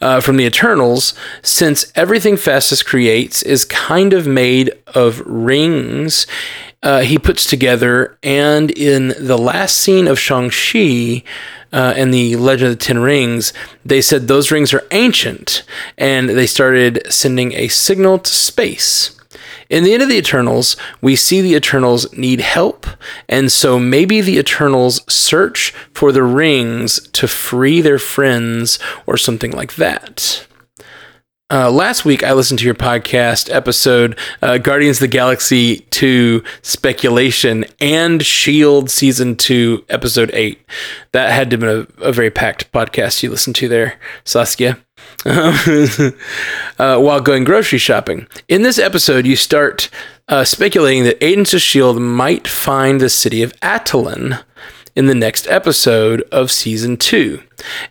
uh, 0.00 0.20
from 0.20 0.36
the 0.36 0.44
Eternals, 0.44 1.14
since 1.42 1.92
everything 1.94 2.34
Phastos 2.34 2.84
creates 2.84 3.42
is 3.42 3.64
kind 3.64 4.12
of 4.12 4.26
made 4.26 4.72
of 4.94 5.20
rings 5.26 6.26
uh, 6.84 7.00
he 7.00 7.18
puts 7.18 7.46
together. 7.46 8.16
And 8.22 8.70
in 8.70 9.14
the 9.18 9.38
last 9.38 9.78
scene 9.78 10.06
of 10.06 10.20
Shang-Chi 10.20 11.24
uh, 11.72 11.94
and 11.96 12.14
the 12.14 12.36
Legend 12.36 12.72
of 12.72 12.78
the 12.78 12.84
Ten 12.84 12.98
Rings, 12.98 13.52
they 13.84 14.00
said 14.00 14.28
those 14.28 14.52
rings 14.52 14.72
are 14.72 14.86
ancient 14.92 15.64
and 15.98 16.28
they 16.28 16.46
started 16.46 17.02
sending 17.10 17.52
a 17.54 17.68
signal 17.68 18.18
to 18.18 18.30
space. 18.30 19.18
In 19.70 19.84
the 19.84 19.94
end 19.94 20.02
of 20.02 20.08
the 20.08 20.18
Eternals, 20.18 20.76
we 21.00 21.16
see 21.16 21.40
the 21.40 21.54
Eternals 21.54 22.12
need 22.12 22.40
help, 22.40 22.86
and 23.28 23.50
so 23.50 23.78
maybe 23.78 24.20
the 24.20 24.38
Eternals 24.38 25.00
search 25.12 25.72
for 25.92 26.12
the 26.12 26.22
rings 26.22 27.00
to 27.08 27.26
free 27.26 27.80
their 27.80 27.98
friends 27.98 28.78
or 29.06 29.16
something 29.16 29.52
like 29.52 29.76
that. 29.76 30.46
Uh, 31.50 31.70
last 31.70 32.06
week, 32.06 32.24
I 32.24 32.32
listened 32.32 32.58
to 32.60 32.64
your 32.64 32.74
podcast 32.74 33.54
episode, 33.54 34.18
uh, 34.40 34.56
Guardians 34.56 34.96
of 34.96 35.02
the 35.02 35.08
Galaxy 35.08 35.80
2 35.90 36.42
Speculation 36.62 37.66
and 37.82 38.22
S.H.I.E.L.D. 38.22 38.88
Season 38.88 39.36
2, 39.36 39.84
Episode 39.90 40.30
8. 40.32 40.58
That 41.12 41.32
had 41.32 41.50
to 41.50 41.58
been 41.58 41.86
a, 42.00 42.02
a 42.02 42.12
very 42.12 42.30
packed 42.30 42.72
podcast 42.72 43.22
you 43.22 43.28
listened 43.28 43.56
to 43.56 43.68
there, 43.68 44.00
Saskia. 44.24 44.78
uh, 45.26 46.10
while 46.98 47.20
going 47.20 47.44
grocery 47.44 47.78
shopping. 47.78 48.26
In 48.48 48.62
this 48.62 48.78
episode, 48.78 49.26
you 49.26 49.36
start 49.36 49.90
uh, 50.28 50.44
speculating 50.44 51.04
that 51.04 51.22
Agents 51.22 51.52
of 51.52 51.58
S.H.I.E.L.D. 51.58 52.00
might 52.00 52.48
find 52.48 53.02
the 53.02 53.10
city 53.10 53.42
of 53.42 53.52
Attilan 53.60 54.42
in 54.96 55.06
the 55.06 55.14
next 55.14 55.46
episode 55.48 56.22
of 56.32 56.50
season 56.50 56.96
two. 56.96 57.42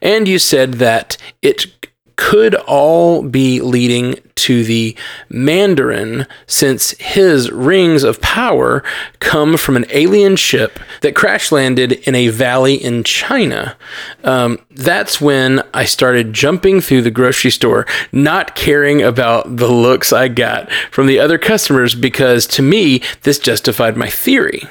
And 0.02 0.28
you 0.28 0.40
said 0.40 0.74
that 0.76 1.18
it 1.44 1.68
could 2.24 2.56
all 2.56 3.22
be 3.22 3.60
leading 3.60 4.16
to 4.36 4.64
the 4.64 4.96
Mandarin, 5.28 6.26
since 6.48 6.92
his 6.92 7.52
rings 7.52 8.06
of 8.06 8.22
power 8.22 8.82
come 9.20 9.58
from 9.58 9.76
an 9.76 9.86
alien 9.90 10.38
ship 10.38 10.80
that 11.02 11.16
crash 11.16 11.52
landed 11.52 11.92
in 12.08 12.16
a 12.16 12.30
valley 12.30 12.76
in 12.76 13.04
China. 13.04 13.76
Um, 14.24 14.58
that's 14.72 15.20
when 15.20 15.64
I 15.74 15.84
started 15.84 16.32
jumping 16.32 16.80
through 16.80 17.02
the 17.02 17.12
grocery 17.12 17.52
store, 17.52 17.86
not 18.14 18.56
caring 18.56 19.02
about 19.02 19.58
the 19.58 19.68
looks 19.68 20.14
I 20.14 20.30
got 20.30 20.72
from 20.92 21.08
the 21.08 21.20
other 21.20 21.38
customers, 21.38 21.94
because 21.94 22.48
to 22.48 22.62
me, 22.62 23.02
this 23.24 23.38
justified 23.38 23.98
my 23.98 24.10
theory. 24.10 24.64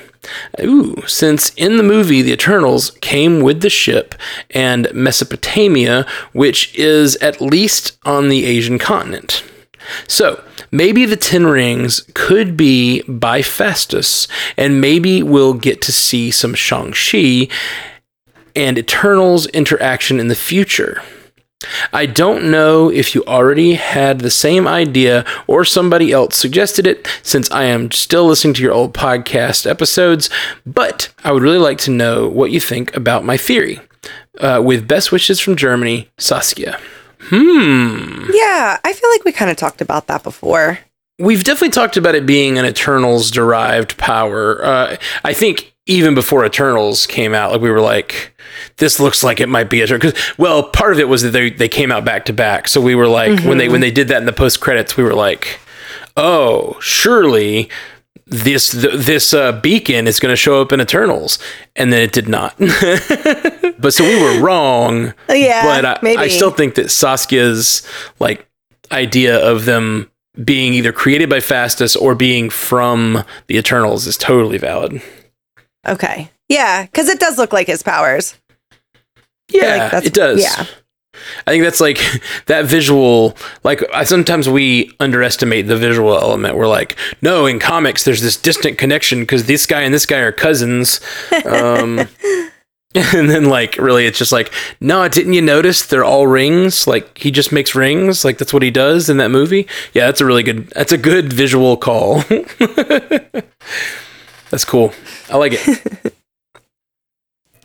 Ooh, 0.61 1.03
since 1.07 1.53
in 1.55 1.77
the 1.77 1.83
movie 1.83 2.23
the 2.23 2.33
Eternals 2.33 2.91
came 3.01 3.41
with 3.41 3.61
the 3.61 3.71
ship 3.71 4.15
and 4.51 4.93
Mesopotamia, 4.95 6.07
which 6.33 6.75
is 6.79 7.17
at 7.17 7.41
least 7.41 7.99
on 8.05 8.29
the 8.29 8.45
Asian 8.45 8.79
continent. 8.79 9.43
So, 10.07 10.43
maybe 10.71 11.05
the 11.07 11.17
Ten 11.17 11.47
Rings 11.47 12.09
could 12.15 12.57
be 12.57 13.03
by 13.03 13.41
Phastos, 13.41 14.29
and 14.57 14.81
maybe 14.81 15.23
we'll 15.23 15.55
get 15.55 15.83
to 15.83 15.93
see 15.93 16.31
some 16.31 16.55
Shang-Chi 16.55 17.49
and 18.55 18.79
Eternals 18.79 19.47
interaction 19.49 20.21
in 20.21 20.29
the 20.29 20.37
future. 20.37 21.03
I 21.92 22.07
don't 22.07 22.51
know 22.51 22.90
if 22.90 23.14
you 23.14 23.25
already 23.25 23.75
had 23.75 24.20
the 24.20 24.31
same 24.31 24.66
idea 24.66 25.25
or 25.46 25.64
somebody 25.64 26.12
else 26.12 26.37
suggested 26.37 26.87
it, 26.87 27.07
since 27.22 27.51
I 27.51 27.64
am 27.64 27.90
still 27.90 28.27
listening 28.27 28.55
to 28.55 28.62
your 28.62 28.72
old 28.72 28.94
podcast 28.94 29.68
episodes, 29.68 30.31
but 30.66 31.12
I 31.25 31.33
would 31.33 31.42
really 31.42 31.59
like 31.59 31.79
to 31.79 31.90
know 31.90 32.29
what 32.29 32.51
you 32.51 32.61
think 32.61 32.94
about 32.96 33.25
my 33.25 33.37
theory. 33.37 33.81
Uh, 34.40 34.61
with 34.64 34.88
best 34.88 35.12
wishes 35.12 35.38
from 35.38 35.57
Germany, 35.57 36.09
Saskia. 36.18 36.81
Hmm. 37.20 38.31
yeah, 38.33 38.79
I 38.83 38.92
feel 38.92 39.11
like 39.11 39.25
we 39.25 39.31
kind 39.33 39.51
of 39.51 39.57
talked 39.57 39.81
about 39.81 40.09
that 40.09 40.22
before. 40.25 40.81
We've 41.18 41.44
definitely 41.44 41.70
talked 41.70 41.96
about 41.96 42.16
it 42.16 42.27
being 42.27 42.59
an 42.59 42.64
Eternals 42.64 43.31
derived 43.31 43.96
power. 43.96 44.64
Uh, 44.64 44.96
I 45.22 45.33
think 45.33 45.72
even 45.87 46.14
before 46.14 46.45
Eternals 46.45 47.07
came 47.07 47.35
out, 47.35 47.53
like 47.53 47.61
we 47.61 47.71
were 47.71 47.81
like, 47.81 48.35
this 48.77 49.01
looks 49.01 49.25
like 49.25 49.40
it 49.40 49.49
might 49.49 49.68
be 49.68 49.83
a 49.83 49.87
because 49.87 50.14
well, 50.38 50.62
part 50.62 50.92
of 50.92 50.99
it 50.99 51.09
was 51.09 51.23
that 51.23 51.31
they 51.31 51.51
they 51.51 51.68
came 51.68 51.90
out 51.90 52.05
back 52.05 52.25
to 52.27 52.33
back, 52.33 52.68
so 52.68 52.81
we 52.81 52.95
were 52.95 53.09
like 53.09 53.40
when 53.40 53.59
they 53.59 53.68
when 53.68 53.81
they 53.81 53.90
did 53.90 54.09
that 54.09 54.18
in 54.18 54.27
the 54.27 54.33
post 54.33 54.61
credits, 54.61 54.97
we 54.97 55.05
were 55.05 55.14
like, 55.14 55.59
oh, 56.16 56.79
surely 56.81 57.68
this 58.27 58.71
th- 58.71 58.95
this 58.95 59.35
uh, 59.35 59.53
beacon 59.61 60.07
is 60.07 60.21
going 60.21 60.33
to 60.33 60.37
show 60.37 60.61
up 60.61 60.73
in 60.73 60.81
Eternals, 60.81 61.38
and 61.77 61.92
then 61.92 62.03
it 62.03 62.12
did 62.12 62.29
not. 62.29 62.57
but 62.59 63.92
so 63.92 64.05
we 64.05 64.21
were 64.23 64.40
wrong. 64.40 65.12
Yeah, 65.29 65.64
but 65.64 65.85
I, 65.85 65.99
maybe. 66.03 66.18
I 66.18 66.29
still 66.29 66.51
think 66.51 66.77
that 66.77 66.90
Saskia's 66.90 67.87
like 68.21 68.49
idea 68.92 69.37
of 69.38 69.64
them 69.64 70.11
being 70.45 70.73
either 70.75 70.92
created 70.92 71.29
by 71.29 71.38
Phastos 71.38 72.01
or 72.01 72.14
being 72.14 72.49
from 72.49 73.25
the 73.49 73.59
Eternals 73.59 74.07
is 74.07 74.16
totally 74.16 74.59
valid. 74.59 75.03
Okay. 75.87 76.31
Yeah, 76.49 76.83
because 76.85 77.09
it 77.09 77.18
does 77.18 77.38
look 77.38 77.53
like 77.53 77.66
his 77.66 77.83
powers. 77.83 78.35
Yeah, 79.51 79.90
like 79.92 80.07
it 80.07 80.14
does. 80.14 80.42
yeah. 80.42 80.66
I 81.47 81.51
think 81.51 81.62
that's 81.64 81.81
like 81.81 81.99
that 82.47 82.64
visual. 82.66 83.37
Like 83.64 83.83
I 83.92 84.05
sometimes 84.05 84.49
we 84.49 84.95
underestimate 85.01 85.66
the 85.66 85.77
visual 85.77 86.16
element. 86.16 86.57
We're 86.57 86.68
like, 86.68 86.97
no, 87.21 87.47
in 87.47 87.59
comics 87.59 88.05
there's 88.05 88.23
this 88.23 88.37
distant 88.37 88.79
connection 88.79 89.21
because 89.21 89.47
this 89.47 89.66
guy 89.66 89.83
and 89.83 89.92
this 89.92 90.07
guy 90.07 90.18
are 90.18 90.33
cousins. 90.33 91.01
Um, 91.45 91.99
and 92.95 93.31
then 93.31 93.47
like 93.47 93.77
really, 93.77 94.07
it's 94.07 94.18
just 94.18 94.33
like, 94.33 94.53
no, 94.81 95.07
didn't 95.09 95.33
you 95.33 95.42
notice 95.42 95.87
they're 95.87 96.05
all 96.05 96.27
rings? 96.27 96.87
Like 96.87 97.16
he 97.18 97.31
just 97.31 97.53
makes 97.53 97.75
rings. 97.75 98.25
Like 98.25 98.38
that's 98.38 98.53
what 98.53 98.62
he 98.62 98.71
does 98.71 99.09
in 99.09 99.18
that 99.18 99.31
movie. 99.31 99.66
Yeah, 99.92 100.07
that's 100.07 100.21
a 100.21 100.27
really 100.27 100.42
good. 100.42 100.68
That's 100.71 100.92
a 100.92 100.99
good 100.99 101.33
visual 101.33 101.77
call. 101.77 102.25
that's 104.53 104.65
cool. 104.65 104.93
I 105.29 105.37
like 105.38 105.55
it. 105.57 106.15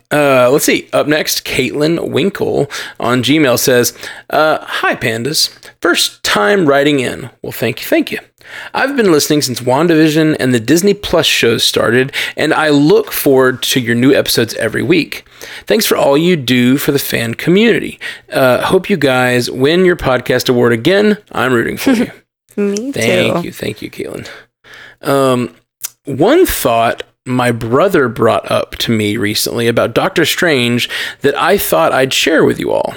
Uh, 0.10 0.48
let's 0.50 0.64
see. 0.64 0.88
Up 0.94 1.06
next, 1.06 1.44
Caitlin 1.46 2.12
Winkle 2.12 2.72
on 2.98 3.22
Gmail 3.22 3.60
says, 3.60 3.94
uh, 4.30 4.60
"Hi 4.62 4.96
pandas, 4.96 5.50
first 5.82 6.24
time 6.24 6.66
writing 6.66 7.02
in. 7.02 7.30
Well, 7.42 7.52
thank 7.52 7.82
you, 7.82 7.88
thank 7.88 8.10
you. 8.14 8.20
I've 8.74 8.96
been 8.96 9.12
listening 9.12 9.42
since 9.42 9.60
WandaVision 9.60 10.38
and 10.40 10.54
the 10.54 10.62
Disney 10.62 10.94
Plus 10.94 11.26
shows 11.26 11.66
started, 11.66 12.14
and 12.38 12.54
I 12.54 12.70
look 12.70 13.12
forward 13.12 13.62
to 13.64 13.82
your 13.82 13.96
new 13.96 14.14
episodes 14.14 14.54
every 14.54 14.82
week. 14.82 15.28
Thanks 15.66 15.86
for 15.86 15.98
all 15.98 16.18
you 16.18 16.38
do 16.38 16.78
for 16.78 16.94
the 16.94 17.00
fan 17.00 17.34
community. 17.34 18.00
Uh, 18.32 18.62
hope 18.62 18.90
you 18.90 18.96
guys 18.96 19.52
win 19.52 19.84
your 19.84 19.98
podcast 19.98 20.48
award 20.48 20.72
again. 20.72 21.18
I'm 21.34 21.52
rooting 21.52 21.76
for 21.76 21.92
you. 21.92 22.12
Me 22.56 22.94
Thank 22.94 23.42
too. 23.42 23.42
you, 23.44 23.52
thank 23.52 23.82
you, 23.82 23.92
Caitlin. 23.92 24.30
Um, 25.02 25.54
one 26.08 26.46
thought 26.46 27.04
my 27.26 27.52
brother 27.52 28.08
brought 28.08 28.50
up 28.50 28.76
to 28.78 28.92
me 28.92 29.18
recently 29.18 29.68
about 29.68 29.94
Doctor 29.94 30.26
Strange 30.26 30.90
that 31.22 31.36
I 31.38 31.58
thought 31.58 31.92
I'd 31.92 32.14
share 32.14 32.46
with 32.46 32.60
you 32.60 32.72
all. 32.72 32.96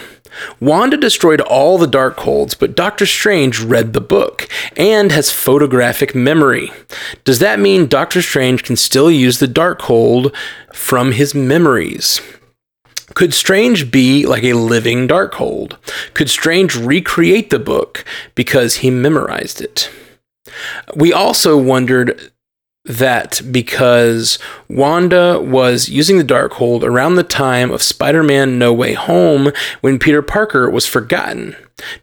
Wanda 0.61 0.97
destroyed 0.97 1.41
all 1.41 1.77
the 1.77 1.89
Darkholds, 1.89 2.57
but 2.57 2.77
Doctor 2.77 3.05
Strange 3.05 3.61
read 3.61 3.93
the 3.93 4.01
book 4.01 4.49
and 4.77 5.11
has 5.11 5.33
photographic 5.33 6.15
memory. 6.15 6.71
Does 7.25 7.41
that 7.41 7.59
mean 7.59 7.87
Doctor 7.87 8.23
Strange 8.23 8.63
can 8.63 8.77
still 8.77 9.11
use 9.11 9.41
the 9.41 9.47
Darkhold 9.47 10.33
from 10.73 11.13
his 11.13 11.35
memories? 11.35 12.21
Could 13.15 13.35
Strange 13.35 13.91
be 13.91 14.25
like 14.25 14.45
a 14.45 14.53
living 14.53 15.09
Darkhold? 15.09 15.77
Could 16.15 16.31
Strange 16.31 16.77
recreate 16.77 17.51
the 17.51 17.59
book 17.59 18.05
because 18.37 18.77
he 18.77 18.91
memorized 18.91 19.61
it? 19.61 19.91
We 20.95 21.13
also 21.13 21.59
wondered 21.59 22.31
that 22.85 23.43
because 23.51 24.39
Wanda 24.69 25.39
was 25.41 25.89
using 25.89 26.19
the 26.19 26.25
Darkhold 26.25 26.83
around 26.83 27.15
the 27.15 27.23
time 27.23 27.71
of 27.71 27.83
Spider 27.83 28.23
Man 28.23 28.59
No 28.59 28.73
Way 28.73 28.95
Home 28.95 29.53
when 29.81 29.99
Peter 29.99 30.23
Parker 30.23 30.71
was 30.71 30.87
forgotten. 30.87 31.55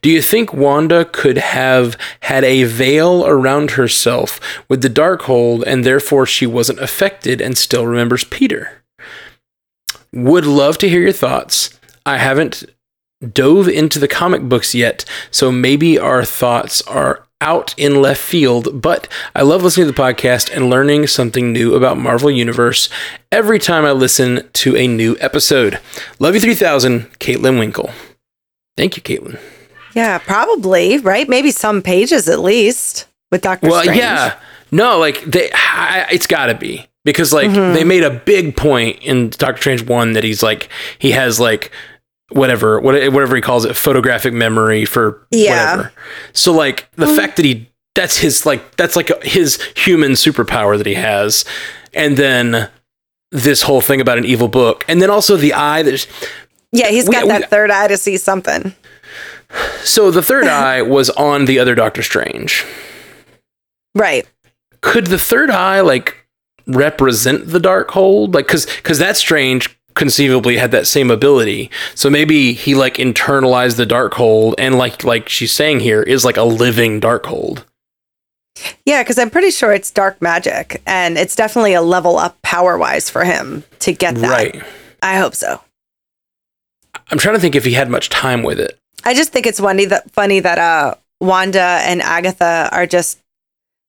Do 0.01 0.09
you 0.09 0.21
think 0.21 0.53
Wanda 0.53 1.05
could 1.05 1.37
have 1.37 1.97
had 2.21 2.43
a 2.43 2.63
veil 2.63 3.25
around 3.25 3.71
herself 3.71 4.39
with 4.69 4.81
the 4.81 4.89
Darkhold 4.89 5.63
and 5.65 5.83
therefore 5.83 6.25
she 6.25 6.45
wasn't 6.45 6.79
affected 6.79 7.41
and 7.41 7.57
still 7.57 7.85
remembers 7.85 8.23
Peter? 8.23 8.83
Would 10.13 10.45
love 10.45 10.77
to 10.79 10.89
hear 10.89 11.01
your 11.01 11.11
thoughts. 11.11 11.77
I 12.05 12.17
haven't 12.17 12.63
dove 13.33 13.67
into 13.67 13.99
the 13.99 14.07
comic 14.07 14.43
books 14.43 14.75
yet, 14.75 15.03
so 15.31 15.51
maybe 15.51 15.97
our 15.97 16.23
thoughts 16.23 16.81
are 16.83 17.26
out 17.41 17.73
in 17.77 18.01
left 18.01 18.21
field, 18.21 18.81
but 18.81 19.07
I 19.35 19.43
love 19.43 19.63
listening 19.63 19.87
to 19.87 19.91
the 19.93 20.01
podcast 20.01 20.55
and 20.55 20.69
learning 20.69 21.07
something 21.07 21.51
new 21.51 21.75
about 21.75 21.97
Marvel 21.97 22.31
Universe 22.31 22.89
every 23.31 23.59
time 23.59 23.85
I 23.85 23.91
listen 23.91 24.47
to 24.53 24.75
a 24.75 24.87
new 24.87 25.15
episode. 25.19 25.79
Love 26.19 26.33
you 26.33 26.41
3000, 26.41 27.01
Caitlin 27.19 27.59
Winkle. 27.59 27.91
Thank 28.75 28.95
you, 28.97 29.03
Caitlin. 29.03 29.39
Yeah, 29.95 30.17
probably, 30.19 30.97
right? 30.99 31.27
Maybe 31.27 31.51
some 31.51 31.81
pages 31.81 32.29
at 32.29 32.39
least 32.39 33.07
with 33.31 33.41
Doctor 33.41 33.69
Well, 33.69 33.81
Strange. 33.81 33.99
yeah. 33.99 34.39
No, 34.71 34.99
like 34.99 35.21
they 35.21 35.49
I, 35.53 36.07
it's 36.11 36.27
got 36.27 36.47
to 36.47 36.55
be 36.55 36.87
because 37.05 37.31
like 37.31 37.49
they 37.49 37.57
mm-hmm. 37.57 37.87
made 37.87 38.03
a 38.03 38.11
big 38.11 38.55
point 38.55 38.99
in 39.01 39.29
Doctor 39.29 39.61
Strange 39.61 39.85
1 39.85 40.13
that 40.13 40.23
he's 40.23 40.43
like 40.43 40.69
he 40.99 41.11
has 41.11 41.39
like 41.39 41.71
whatever 42.31 42.79
whatever 42.81 43.35
he 43.35 43.41
calls 43.41 43.63
it 43.65 43.73
photographic 43.75 44.33
memory 44.33 44.83
for 44.85 45.25
Yeah. 45.31 45.75
whatever. 45.77 45.93
So 46.33 46.51
like 46.51 46.89
the 46.95 47.05
mm. 47.05 47.15
fact 47.15 47.37
that 47.37 47.45
he 47.45 47.69
that's 47.95 48.17
his 48.17 48.45
like 48.45 48.75
that's 48.75 48.95
like 48.95 49.23
his 49.23 49.61
human 49.75 50.11
superpower 50.11 50.77
that 50.77 50.85
he 50.85 50.93
has 50.95 51.45
and 51.93 52.17
then 52.17 52.69
this 53.31 53.61
whole 53.61 53.81
thing 53.81 54.01
about 54.01 54.17
an 54.17 54.25
evil 54.25 54.47
book 54.49 54.83
and 54.87 55.01
then 55.01 55.09
also 55.09 55.35
the 55.37 55.53
eye 55.53 55.83
there's 55.83 56.05
Yeah, 56.73 56.89
he's 56.89 57.07
got 57.07 57.23
we- 57.23 57.29
that 57.29 57.49
third 57.49 57.71
eye 57.71 57.87
to 57.87 57.97
see 57.97 58.17
something. 58.17 58.73
so 59.83 60.11
the 60.11 60.21
third 60.21 60.47
eye 60.47 60.81
was 60.81 61.09
on 61.11 61.45
the 61.45 61.59
other 61.59 61.75
Doctor 61.75 62.03
Strange. 62.03 62.65
Right. 63.95 64.27
could 64.81 65.07
the 65.07 65.17
third 65.19 65.49
eye 65.49 65.79
like 65.81 66.27
represent 66.67 67.47
the 67.47 67.59
dark 67.59 67.91
hold 67.91 68.33
like 68.33 68.45
because 68.45 68.65
because 68.65 68.99
that 68.99 69.15
strange 69.15 69.76
conceivably 69.97 70.57
had 70.57 70.71
that 70.71 70.87
same 70.87 71.11
ability 71.11 71.69
so 71.95 72.09
maybe 72.09 72.53
he 72.53 72.73
like 72.75 72.95
internalized 72.95 73.75
the 73.77 73.85
dark 73.85 74.13
hold 74.13 74.55
and 74.57 74.75
like 74.77 75.03
like 75.03 75.27
she's 75.27 75.51
saying 75.51 75.79
here 75.81 76.01
is 76.03 76.23
like 76.23 76.37
a 76.37 76.43
living 76.43 76.99
dark 76.99 77.25
hold 77.25 77.65
Yeah, 78.85 79.03
because 79.03 79.17
I'm 79.19 79.29
pretty 79.29 79.51
sure 79.51 79.71
it's 79.73 79.91
dark 79.91 80.21
magic 80.21 80.81
and 80.85 81.17
it's 81.17 81.35
definitely 81.35 81.73
a 81.73 81.81
level 81.81 82.17
up 82.17 82.41
power 82.41 82.77
wise 82.77 83.09
for 83.09 83.23
him 83.23 83.63
to 83.79 83.91
get 83.93 84.15
that. 84.15 84.29
right 84.31 84.63
I 85.01 85.17
hope 85.17 85.35
so. 85.35 85.61
i'm 87.11 87.17
trying 87.19 87.35
to 87.35 87.41
think 87.41 87.55
if 87.55 87.65
he 87.65 87.73
had 87.73 87.89
much 87.89 88.09
time 88.09 88.43
with 88.43 88.59
it 88.59 88.77
I 89.03 89.13
just 89.13 89.31
think 89.31 89.45
it's 89.45 89.59
funny 89.59 89.85
that 89.85 90.09
funny 90.11 90.39
that 90.41 90.57
uh 90.57 90.95
Wanda 91.21 91.79
and 91.89 92.01
Agatha 92.01 92.67
are 92.71 92.85
just 92.87 93.19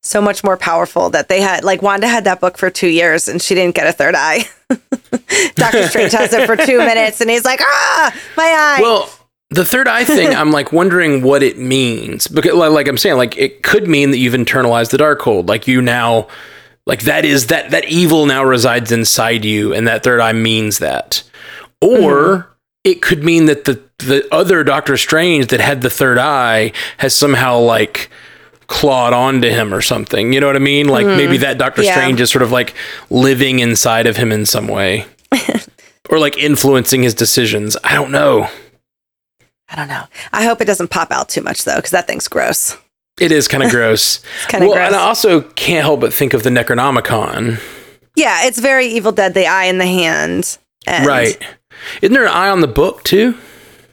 so 0.03 0.21
much 0.21 0.45
more 0.45 0.57
powerful 0.57 1.11
that 1.11 1.29
they 1.29 1.41
had 1.41 1.65
like 1.65 1.83
Wanda 1.83 2.07
had 2.09 2.25
that 2.25 2.41
book 2.41 2.57
for 2.57 2.71
two 2.71 2.89
years 2.89 3.29
and 3.29 3.43
she 3.43 3.55
didn't 3.55 3.75
get 3.75 3.87
a 3.87 3.93
third 3.93 4.15
eye. 4.17 4.45
Doctor 5.55 5.87
Strange 5.89 6.13
has 6.13 6.33
it 6.33 6.47
for 6.47 6.57
two 6.57 6.79
minutes 6.79 7.21
and 7.21 7.29
he's 7.29 7.45
like, 7.45 7.61
ah, 7.63 8.15
my 8.37 8.45
eye. 8.45 8.79
well 8.81 9.11
the 9.51 9.65
third 9.65 9.89
eye 9.89 10.05
thing 10.05 10.35
i'm 10.35 10.51
like 10.51 10.73
wondering 10.73 11.23
what 11.23 11.43
it 11.43 11.59
means 11.59 12.29
because 12.29 12.53
like, 12.53 12.87
i'm 12.87 12.99
saying 12.99 13.17
like 13.17 13.37
it 13.39 13.63
could 13.63 13.89
mean 13.89 14.11
that 14.11 14.19
you've 14.19 14.35
internalized 14.35 14.91
the 14.91 14.99
dark 14.99 15.23
hold 15.23 15.49
like 15.49 15.67
you 15.67 15.81
now 15.81 16.29
like 16.87 17.03
that 17.03 17.25
is 17.25 17.47
that 17.47 17.71
that 17.71 17.87
evil 17.87 18.27
now 18.27 18.45
resides 18.45 18.93
inside 18.93 19.45
you 19.45 19.73
and 19.73 19.89
that 19.89 20.03
third 20.03 20.21
eye 20.21 20.33
means 20.33 20.81
that 20.81 21.23
or 21.81 22.55
it 22.85 23.01
could 23.01 23.25
mean 23.25 23.47
that 23.47 23.65
the 23.65 23.81
the 23.99 24.27
other 24.33 24.63
doctor 24.63 24.97
strange 24.97 25.49
that 25.49 25.61
had 25.61 25.81
the 25.81 25.91
third 25.91 26.19
eye 26.19 26.73
has 26.99 27.15
somehow 27.15 27.59
like 27.59 28.11
clawed 28.69 29.13
onto 29.13 29.49
him 29.49 29.75
or 29.75 29.81
something 29.81 30.33
you 30.33 30.41
know 30.41 30.47
what 30.47 30.57
i 30.57 30.61
mean 30.61 30.89
like 30.89 31.07
mm-hmm. 31.07 31.17
maybe 31.17 31.39
that 31.39 31.59
doctor 31.59 31.83
Yeah. 31.83 31.93
strange 31.93 32.21
is 32.21 32.31
sort 32.31 32.43
of 32.43 32.53
like 32.53 32.75
living 33.11 33.59
inside 33.61 34.07
of 34.07 34.17
him 34.17 34.31
in 34.31 34.45
some 34.47 34.69
way 34.69 35.07
or 36.11 36.19
like 36.19 36.37
influencing 36.37 37.03
his 37.03 37.15
decisions 37.15 37.77
i 37.83 37.95
don't 37.95 38.11
know 38.11 38.49
I 39.71 39.77
don't 39.77 39.89
know. 39.89 40.05
I 40.33 40.45
hope 40.45 40.61
it 40.61 40.65
doesn't 40.65 40.89
pop 40.89 41.13
out 41.13 41.29
too 41.29 41.43
much 41.43 41.65
though, 41.65 41.77
because 41.77 41.91
that 41.91 42.07
thing's 42.07 42.29
gross. 42.29 42.77
It 43.21 43.33
is 43.33 43.49
kind 43.49 43.63
of 43.63 43.71
gross. 43.79 44.21
kinda 44.49 44.67
well, 44.67 44.77
gross. 44.77 44.87
and 44.87 44.97
I 44.97 45.01
also 45.01 45.43
can't 45.43 45.85
help 45.85 46.01
but 46.01 46.15
think 46.15 46.33
of 46.35 46.43
the 46.43 46.51
Necronomicon. 46.51 47.61
Yeah, 48.17 48.47
it's 48.47 48.59
very 48.59 48.87
Evil 48.87 49.13
Dead, 49.13 49.35
the 49.35 49.47
eye 49.47 49.65
in 49.65 49.79
the 49.79 49.87
hand. 49.87 50.59
And 50.87 51.07
Right. 51.07 51.41
Isn't 52.03 52.15
there 52.15 52.25
an 52.25 52.33
eye 52.33 52.49
on 52.49 52.61
the 52.61 52.67
book 52.67 53.05
too? 53.05 53.37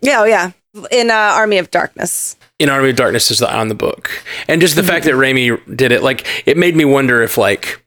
Yeah, 0.02 0.22
oh 0.22 0.26
yeah. 0.26 0.52
In 0.92 1.10
uh, 1.10 1.14
Army 1.14 1.58
of 1.58 1.72
Darkness. 1.72 2.36
In 2.60 2.70
Army 2.70 2.90
of 2.90 2.96
Darkness 2.96 3.32
is 3.32 3.40
the 3.40 3.54
on 3.54 3.68
the 3.70 3.76
book. 3.76 4.10
And 4.48 4.60
just 4.62 4.76
the 4.76 4.84
fact 4.84 5.06
that 5.06 5.14
Raimi 5.14 5.60
did 5.76 5.92
it, 5.92 6.04
like, 6.04 6.26
it 6.46 6.58
made 6.58 6.76
me 6.76 6.86
wonder 6.86 7.22
if, 7.22 7.38
like, 7.38 7.82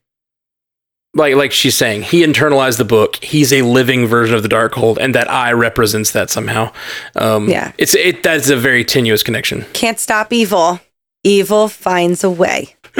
like, 1.15 1.35
like 1.35 1.51
she's 1.51 1.75
saying, 1.75 2.03
he 2.03 2.23
internalized 2.23 2.77
the 2.77 2.85
book. 2.85 3.15
He's 3.17 3.51
a 3.51 3.61
living 3.63 4.05
version 4.07 4.35
of 4.35 4.43
the 4.43 4.49
Darkhold, 4.49 4.97
and 4.99 5.13
that 5.15 5.29
eye 5.29 5.51
represents 5.51 6.11
that 6.11 6.29
somehow. 6.29 6.71
Um, 7.15 7.49
Yeah. 7.49 7.71
it's 7.77 7.95
it. 7.95 8.23
That's 8.23 8.49
a 8.49 8.55
very 8.55 8.83
tenuous 8.85 9.23
connection. 9.23 9.65
Can't 9.73 9.99
stop 9.99 10.31
evil. 10.33 10.79
Evil 11.23 11.67
finds 11.67 12.23
a 12.23 12.29
way. 12.29 12.75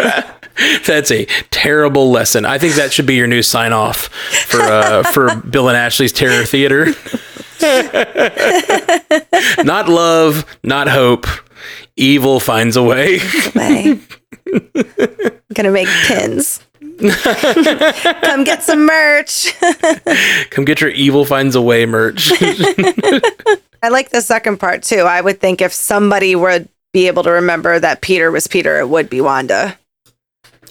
That's 0.85 1.09
a 1.11 1.25
terrible 1.51 2.11
lesson. 2.11 2.45
I 2.45 2.57
think 2.57 2.75
that 2.75 2.91
should 2.91 3.05
be 3.05 3.15
your 3.15 3.27
new 3.27 3.41
sign 3.41 3.71
off 3.71 4.07
for 4.47 4.59
uh, 4.61 5.03
for 5.03 5.33
Bill 5.49 5.69
and 5.69 5.77
Ashley's 5.77 6.11
Terror 6.11 6.43
Theater. 6.43 6.87
not 9.63 9.89
love, 9.89 10.45
not 10.63 10.87
hope. 10.87 11.25
Evil 11.95 12.39
finds 12.39 12.77
a 12.77 12.83
way. 12.83 13.19
way. 13.55 13.99
Gonna 15.53 15.71
make 15.71 15.87
pins. 16.05 16.61
Come 16.99 18.43
get 18.43 18.61
some 18.61 18.85
merch. 18.85 19.53
Come 20.49 20.65
get 20.65 20.81
your 20.81 20.89
evil 20.89 21.23
finds 21.23 21.55
a 21.55 21.61
way 21.61 21.85
merch. 21.85 22.29
I 23.81 23.87
like 23.89 24.09
the 24.09 24.21
second 24.21 24.59
part 24.59 24.83
too. 24.83 25.01
I 25.01 25.21
would 25.21 25.39
think 25.39 25.61
if 25.61 25.71
somebody 25.71 26.35
would 26.35 26.67
be 26.91 27.07
able 27.07 27.23
to 27.23 27.31
remember 27.31 27.79
that 27.79 28.01
Peter 28.01 28.31
was 28.31 28.47
Peter, 28.47 28.79
it 28.79 28.89
would 28.89 29.09
be 29.09 29.21
Wanda. 29.21 29.78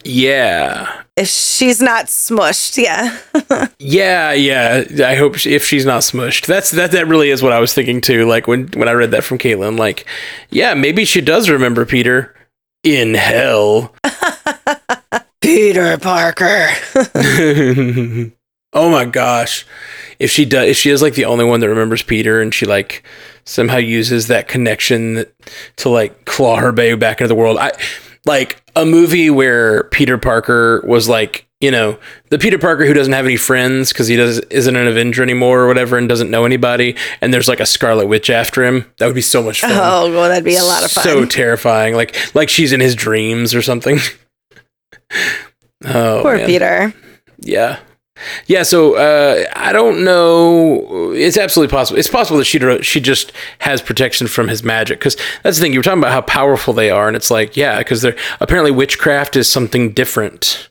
Yeah. 0.05 1.03
If 1.17 1.29
she's 1.29 1.81
not 1.81 2.07
smushed, 2.07 2.83
yeah. 2.83 3.19
Yeah, 3.81 4.33
yeah. 4.33 4.85
I 5.05 5.15
hope 5.15 5.37
she, 5.37 5.55
if 5.55 5.65
she's 5.65 5.87
not 5.87 6.03
smushed. 6.03 6.47
That's 6.47 6.71
that. 6.73 6.91
That 6.93 7.09
really 7.09 7.31
is 7.31 7.43
what 7.43 7.53
I 7.53 7.61
was 7.61 7.73
thinking 7.73 8.01
too. 8.01 8.27
Like 8.27 8.47
when 8.47 8.69
when 8.69 8.89
I 8.89 8.93
read 8.93 9.13
that 9.13 9.25
from 9.25 9.39
Caitlin, 9.39 9.79
like, 9.79 10.07
yeah, 10.51 10.75
maybe 10.75 11.05
she 11.05 11.21
does 11.21 11.49
remember 11.49 11.87
Peter 11.87 12.35
in 12.83 13.15
hell. 13.15 13.95
Peter 15.41 15.97
Parker. 15.99 16.69
oh 18.73 18.91
my 18.91 19.05
gosh. 19.05 19.65
If 20.19 20.31
she 20.31 20.45
does 20.45 20.69
if 20.69 20.77
she 20.77 20.91
is 20.91 21.03
like 21.03 21.15
the 21.15 21.25
only 21.25 21.45
one 21.45 21.61
that 21.61 21.69
remembers 21.69 22.03
Peter 22.03 22.41
and 22.41 22.53
she 22.53 22.67
like 22.67 23.05
somehow 23.45 23.79
uses 23.79 24.27
that 24.27 24.49
connection 24.49 25.25
to 25.77 25.89
like 25.89 26.25
claw 26.27 26.57
her 26.57 26.73
way 26.73 26.95
back 26.95 27.21
into 27.21 27.29
the 27.29 27.35
world. 27.35 27.59
I 27.59 27.73
like 28.29 28.62
a 28.77 28.85
movie 28.87 29.31
where 29.31 29.85
Peter 29.85 30.17
Parker 30.19 30.83
was 30.87 31.09
like, 31.09 31.47
you 31.61 31.73
know, 31.73 31.99
the 32.31 32.38
Peter 32.38 32.59
Parker 32.59 32.87
who 32.87 32.95
doesn't 32.95 33.12
have 33.12 33.25
any 33.25 33.37
friends 33.37 33.93
because 33.93 34.07
he 34.07 34.14
does 34.14 34.38
isn't 34.38 34.77
an 34.77 34.87
Avenger 34.87 35.25
anymore 35.25 35.62
or 35.62 35.67
whatever 35.67 35.99
and 35.99 36.09
doesn't 36.09 36.31
know 36.31 36.45
anybody 36.45 36.95
and 37.21 37.35
there's 37.35 37.49
like 37.49 37.59
a 37.59 37.67
Scarlet 37.67 38.07
Witch 38.07 38.31
after 38.31 38.64
him. 38.64 38.85
That 38.99 39.07
would 39.07 39.17
be 39.17 39.21
so 39.23 39.43
much 39.43 39.62
fun. 39.62 39.73
Oh, 39.73 40.09
well, 40.12 40.29
that'd 40.29 40.45
be 40.45 40.55
a 40.55 40.62
lot 40.62 40.85
of 40.85 40.93
fun. 40.93 41.03
So 41.03 41.25
terrifying. 41.27 41.95
Like 41.95 42.14
like 42.35 42.49
she's 42.49 42.73
in 42.73 42.79
his 42.79 42.95
dreams 42.95 43.55
or 43.55 43.62
something. 43.62 43.99
oh, 45.85 46.21
Poor 46.23 46.37
man. 46.37 46.47
Peter. 46.47 46.95
Yeah. 47.41 47.81
Yeah, 48.47 48.63
so 48.63 48.97
uh, 48.97 49.45
I 49.55 49.73
don't 49.73 50.05
know. 50.05 51.13
It's 51.13 51.37
absolutely 51.37 51.71
possible. 51.71 51.99
It's 51.99 52.09
possible 52.09 52.39
that 52.39 52.45
she 52.45 52.59
she 52.83 53.01
just 53.01 53.33
has 53.61 53.81
protection 53.83 54.27
from 54.27 54.49
his 54.49 54.63
magic 54.63 54.99
because 54.99 55.17
that's 55.43 55.57
the 55.59 55.63
thing. 55.63 55.73
You 55.73 55.79
were 55.79 55.85
talking 55.85 56.01
about 56.01 56.13
how 56.13 56.23
powerful 56.23 56.75
they 56.75 56.91
are, 56.91 57.07
and 57.07 57.17
it's 57.17 57.31
like, 57.31 57.57
yeah, 57.57 57.79
because 57.79 58.03
they're 58.03 58.17
apparently 58.41 58.71
witchcraft 58.71 59.37
is 59.37 59.49
something 59.49 59.93
different 59.93 60.69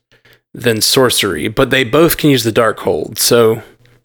than 0.54 0.82
sorcery, 0.82 1.48
but 1.48 1.70
they 1.70 1.84
both 1.84 2.18
can 2.18 2.30
use 2.30 2.44
the 2.44 2.52
dark 2.52 2.80
hold. 2.80 3.18
So 3.20 3.62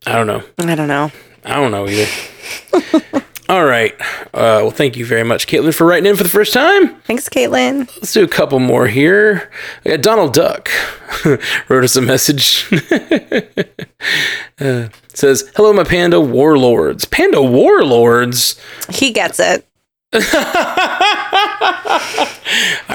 I 0.06 0.12
don't 0.12 0.26
know. 0.26 0.42
I 0.58 0.74
don't 0.74 0.88
know. 0.88 1.10
I 1.44 1.54
don't 1.54 1.70
know 1.70 1.88
either. 1.88 3.22
All 3.52 3.66
right. 3.66 3.92
Uh, 4.32 4.64
well, 4.64 4.70
thank 4.70 4.96
you 4.96 5.04
very 5.04 5.24
much, 5.24 5.46
Caitlin, 5.46 5.74
for 5.74 5.86
writing 5.86 6.08
in 6.08 6.16
for 6.16 6.22
the 6.22 6.30
first 6.30 6.54
time. 6.54 6.94
Thanks, 7.02 7.28
Caitlin. 7.28 7.80
Let's 7.96 8.14
do 8.14 8.24
a 8.24 8.28
couple 8.28 8.58
more 8.58 8.86
here. 8.86 9.50
We 9.84 9.90
got 9.90 10.00
Donald 10.00 10.32
Duck 10.32 10.70
wrote 11.68 11.84
us 11.84 11.94
a 11.94 12.00
message. 12.00 12.66
uh, 14.58 14.88
says, 15.12 15.52
"Hello, 15.54 15.74
my 15.74 15.84
panda 15.84 16.18
warlords. 16.18 17.04
Panda 17.04 17.42
warlords. 17.42 18.58
He 18.88 19.12
gets 19.12 19.38
it. 19.38 19.66
I 20.14 20.30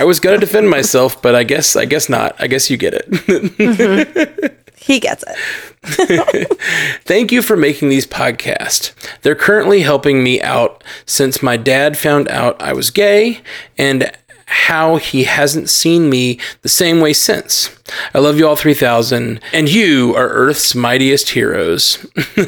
was 0.06 0.20
gonna 0.20 0.40
defend 0.40 0.72
myself, 0.72 1.22
but 1.22 1.36
I 1.36 1.44
guess 1.44 1.76
I 1.76 1.86
guess 1.86 2.10
not. 2.10 2.36
I 2.40 2.48
guess 2.48 2.72
you 2.72 2.78
get 2.78 2.96
it. 2.96 4.67
He 4.78 5.00
gets 5.00 5.24
it. 5.28 5.40
Thank 7.06 7.32
you 7.32 7.42
for 7.42 7.58
making 7.58 7.90
these 7.90 8.06
podcasts. 8.08 8.94
They're 9.22 9.36
currently 9.36 9.82
helping 9.82 10.24
me 10.24 10.42
out 10.42 10.84
since 11.06 11.44
my 11.44 11.58
dad 11.58 11.98
found 11.98 12.30
out 12.30 12.62
I 12.62 12.74
was 12.74 12.92
gay 12.92 13.42
and 13.78 14.12
how 14.46 14.96
he 14.96 15.26
hasn't 15.26 15.70
seen 15.70 16.10
me 16.10 16.40
the 16.62 16.70
same 16.70 17.02
way 17.02 17.12
since. 17.12 17.70
I 18.14 18.20
love 18.20 18.38
you 18.38 18.48
all 18.48 18.56
3000 18.56 19.42
and 19.52 19.68
you 19.70 20.16
are 20.16 20.30
Earth's 20.30 20.74
mightiest 20.74 21.32
heroes. 21.32 21.98
that 22.36 22.46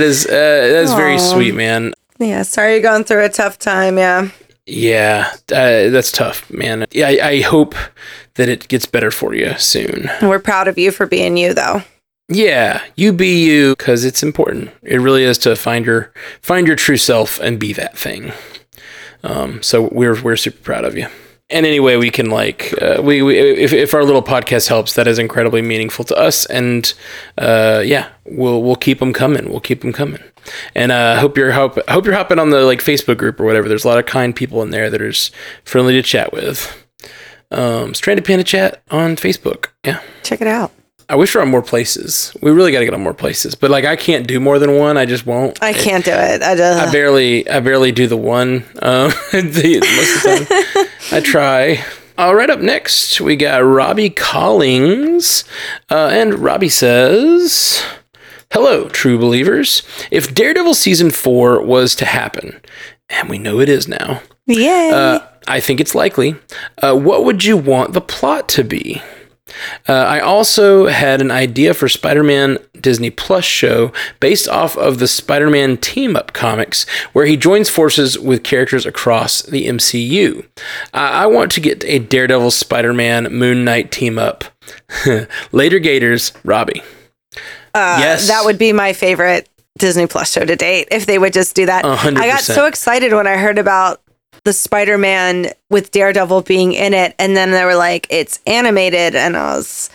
is 0.00 0.26
uh, 0.26 0.30
that 0.30 0.82
is 0.82 0.92
very 0.94 1.18
sweet, 1.20 1.54
man. 1.54 1.92
Yeah, 2.18 2.42
sorry 2.42 2.72
you're 2.72 2.82
going 2.82 3.04
through 3.04 3.24
a 3.24 3.28
tough 3.28 3.60
time. 3.60 3.96
Yeah. 3.96 4.30
Yeah, 4.68 5.32
uh, 5.50 5.88
that's 5.88 6.12
tough, 6.12 6.50
man. 6.50 6.84
Yeah, 6.90 7.08
I, 7.08 7.28
I 7.28 7.40
hope 7.40 7.74
that 8.34 8.50
it 8.50 8.68
gets 8.68 8.84
better 8.84 9.10
for 9.10 9.34
you 9.34 9.56
soon. 9.58 10.10
We're 10.20 10.38
proud 10.38 10.68
of 10.68 10.76
you 10.76 10.90
for 10.90 11.06
being 11.06 11.38
you, 11.38 11.54
though. 11.54 11.82
Yeah, 12.28 12.82
you 12.94 13.14
be 13.14 13.46
you 13.46 13.74
because 13.74 14.04
it's 14.04 14.22
important. 14.22 14.70
It 14.82 15.00
really 15.00 15.24
is 15.24 15.38
to 15.38 15.56
find 15.56 15.86
your 15.86 16.12
find 16.42 16.66
your 16.66 16.76
true 16.76 16.98
self 16.98 17.40
and 17.40 17.58
be 17.58 17.72
that 17.72 17.96
thing. 17.96 18.32
Um, 19.24 19.62
so 19.62 19.88
we're 19.90 20.20
we're 20.20 20.36
super 20.36 20.62
proud 20.62 20.84
of 20.84 20.96
you. 20.96 21.08
And 21.50 21.64
anyway, 21.64 21.96
we 21.96 22.10
can 22.10 22.28
like 22.28 22.74
uh, 22.82 23.00
we, 23.02 23.22
we 23.22 23.38
if 23.38 23.72
if 23.72 23.94
our 23.94 24.04
little 24.04 24.22
podcast 24.22 24.68
helps, 24.68 24.94
that 24.94 25.08
is 25.08 25.18
incredibly 25.18 25.62
meaningful 25.62 26.04
to 26.06 26.16
us. 26.16 26.44
And 26.46 26.92
uh, 27.38 27.82
yeah, 27.84 28.10
we'll 28.26 28.62
we'll 28.62 28.76
keep 28.76 28.98
them 28.98 29.14
coming. 29.14 29.48
We'll 29.48 29.60
keep 29.60 29.80
them 29.80 29.92
coming. 29.92 30.22
And 30.74 30.92
uh, 30.92 31.18
hope 31.20 31.38
you're 31.38 31.52
hope 31.52 31.78
hope 31.88 32.04
you're 32.04 32.14
hopping 32.14 32.38
on 32.38 32.50
the 32.50 32.64
like 32.64 32.80
Facebook 32.80 33.16
group 33.16 33.40
or 33.40 33.44
whatever. 33.44 33.66
There's 33.66 33.84
a 33.84 33.88
lot 33.88 33.98
of 33.98 34.04
kind 34.04 34.36
people 34.36 34.62
in 34.62 34.70
there 34.70 34.90
that 34.90 35.00
are 35.00 35.12
friendly 35.64 35.94
to 35.94 36.02
chat 36.02 36.32
with. 36.32 36.84
Um, 37.50 37.94
Stranded 37.94 38.26
Panda 38.26 38.44
Chat 38.44 38.82
on 38.90 39.16
Facebook. 39.16 39.68
Yeah, 39.84 40.02
check 40.22 40.42
it 40.42 40.46
out. 40.46 40.70
I 41.10 41.16
wish 41.16 41.34
we 41.34 41.38
are 41.38 41.42
on 41.42 41.48
more 41.48 41.62
places. 41.62 42.36
We 42.42 42.50
really 42.50 42.70
got 42.70 42.80
to 42.80 42.84
get 42.84 42.92
on 42.92 43.00
more 43.00 43.14
places, 43.14 43.54
but 43.54 43.70
like 43.70 43.86
I 43.86 43.96
can't 43.96 44.26
do 44.26 44.38
more 44.38 44.58
than 44.58 44.76
one. 44.76 44.98
I 44.98 45.06
just 45.06 45.24
won't. 45.24 45.62
I 45.62 45.72
can't 45.72 46.04
do 46.04 46.12
it. 46.12 46.42
I, 46.42 46.54
just, 46.54 46.88
I 46.88 46.92
barely, 46.92 47.48
I 47.48 47.60
barely 47.60 47.92
do 47.92 48.06
the 48.06 48.16
one. 48.16 48.64
Um, 48.82 49.10
the, 49.32 49.78
most 49.80 50.16
of 50.16 50.22
the 50.22 50.64
time, 50.74 50.86
I 51.16 51.20
try. 51.20 51.84
All 52.18 52.34
right, 52.34 52.50
up 52.50 52.60
next 52.60 53.20
we 53.20 53.36
got 53.36 53.58
Robbie 53.58 54.10
Collings, 54.10 55.44
uh, 55.88 56.10
and 56.12 56.34
Robbie 56.34 56.68
says, 56.68 57.82
"Hello, 58.52 58.88
true 58.88 59.18
believers. 59.18 59.82
If 60.10 60.34
Daredevil 60.34 60.74
season 60.74 61.10
four 61.10 61.62
was 61.62 61.94
to 61.96 62.04
happen, 62.04 62.60
and 63.08 63.30
we 63.30 63.38
know 63.38 63.60
it 63.60 63.70
is 63.70 63.88
now, 63.88 64.20
yay." 64.46 64.90
Uh, 64.92 65.20
I 65.46 65.60
think 65.60 65.80
it's 65.80 65.94
likely. 65.94 66.36
Uh, 66.82 66.94
what 66.96 67.24
would 67.24 67.44
you 67.44 67.56
want 67.56 67.94
the 67.94 68.02
plot 68.02 68.48
to 68.50 68.64
be? 68.64 69.00
Uh, 69.88 69.92
I 69.92 70.20
also 70.20 70.86
had 70.86 71.20
an 71.20 71.30
idea 71.30 71.74
for 71.74 71.88
Spider 71.88 72.22
Man 72.22 72.58
Disney 72.80 73.10
Plus 73.10 73.44
show 73.44 73.92
based 74.20 74.48
off 74.48 74.76
of 74.76 74.98
the 74.98 75.08
Spider 75.08 75.50
Man 75.50 75.76
team 75.76 76.16
up 76.16 76.32
comics, 76.32 76.88
where 77.12 77.26
he 77.26 77.36
joins 77.36 77.68
forces 77.68 78.18
with 78.18 78.44
characters 78.44 78.86
across 78.86 79.42
the 79.42 79.66
MCU. 79.66 80.44
Uh, 80.94 80.96
I 80.96 81.26
want 81.26 81.52
to 81.52 81.60
get 81.60 81.84
a 81.84 81.98
Daredevil 81.98 82.50
Spider 82.50 82.92
Man 82.92 83.32
Moon 83.32 83.64
Knight 83.64 83.90
team 83.92 84.18
up. 84.18 84.44
Later 85.52 85.78
Gators, 85.78 86.32
Robbie. 86.44 86.82
Uh, 87.74 87.98
yes. 88.00 88.28
That 88.28 88.44
would 88.44 88.58
be 88.58 88.72
my 88.72 88.92
favorite 88.92 89.48
Disney 89.78 90.06
Plus 90.06 90.32
show 90.32 90.44
to 90.44 90.56
date 90.56 90.88
if 90.90 91.06
they 91.06 91.18
would 91.18 91.32
just 91.32 91.54
do 91.54 91.66
that. 91.66 91.84
100%. 91.84 92.16
I 92.16 92.26
got 92.26 92.40
so 92.40 92.66
excited 92.66 93.12
when 93.12 93.26
I 93.26 93.36
heard 93.36 93.58
about 93.58 94.02
the 94.44 94.52
Spider-Man 94.52 95.52
with 95.70 95.90
Daredevil 95.90 96.42
being 96.42 96.72
in 96.72 96.94
it, 96.94 97.14
and 97.18 97.36
then 97.36 97.50
they 97.50 97.64
were 97.64 97.76
like, 97.76 98.06
"It's 98.10 98.40
animated," 98.46 99.14
and 99.14 99.36
I 99.36 99.56
was 99.56 99.90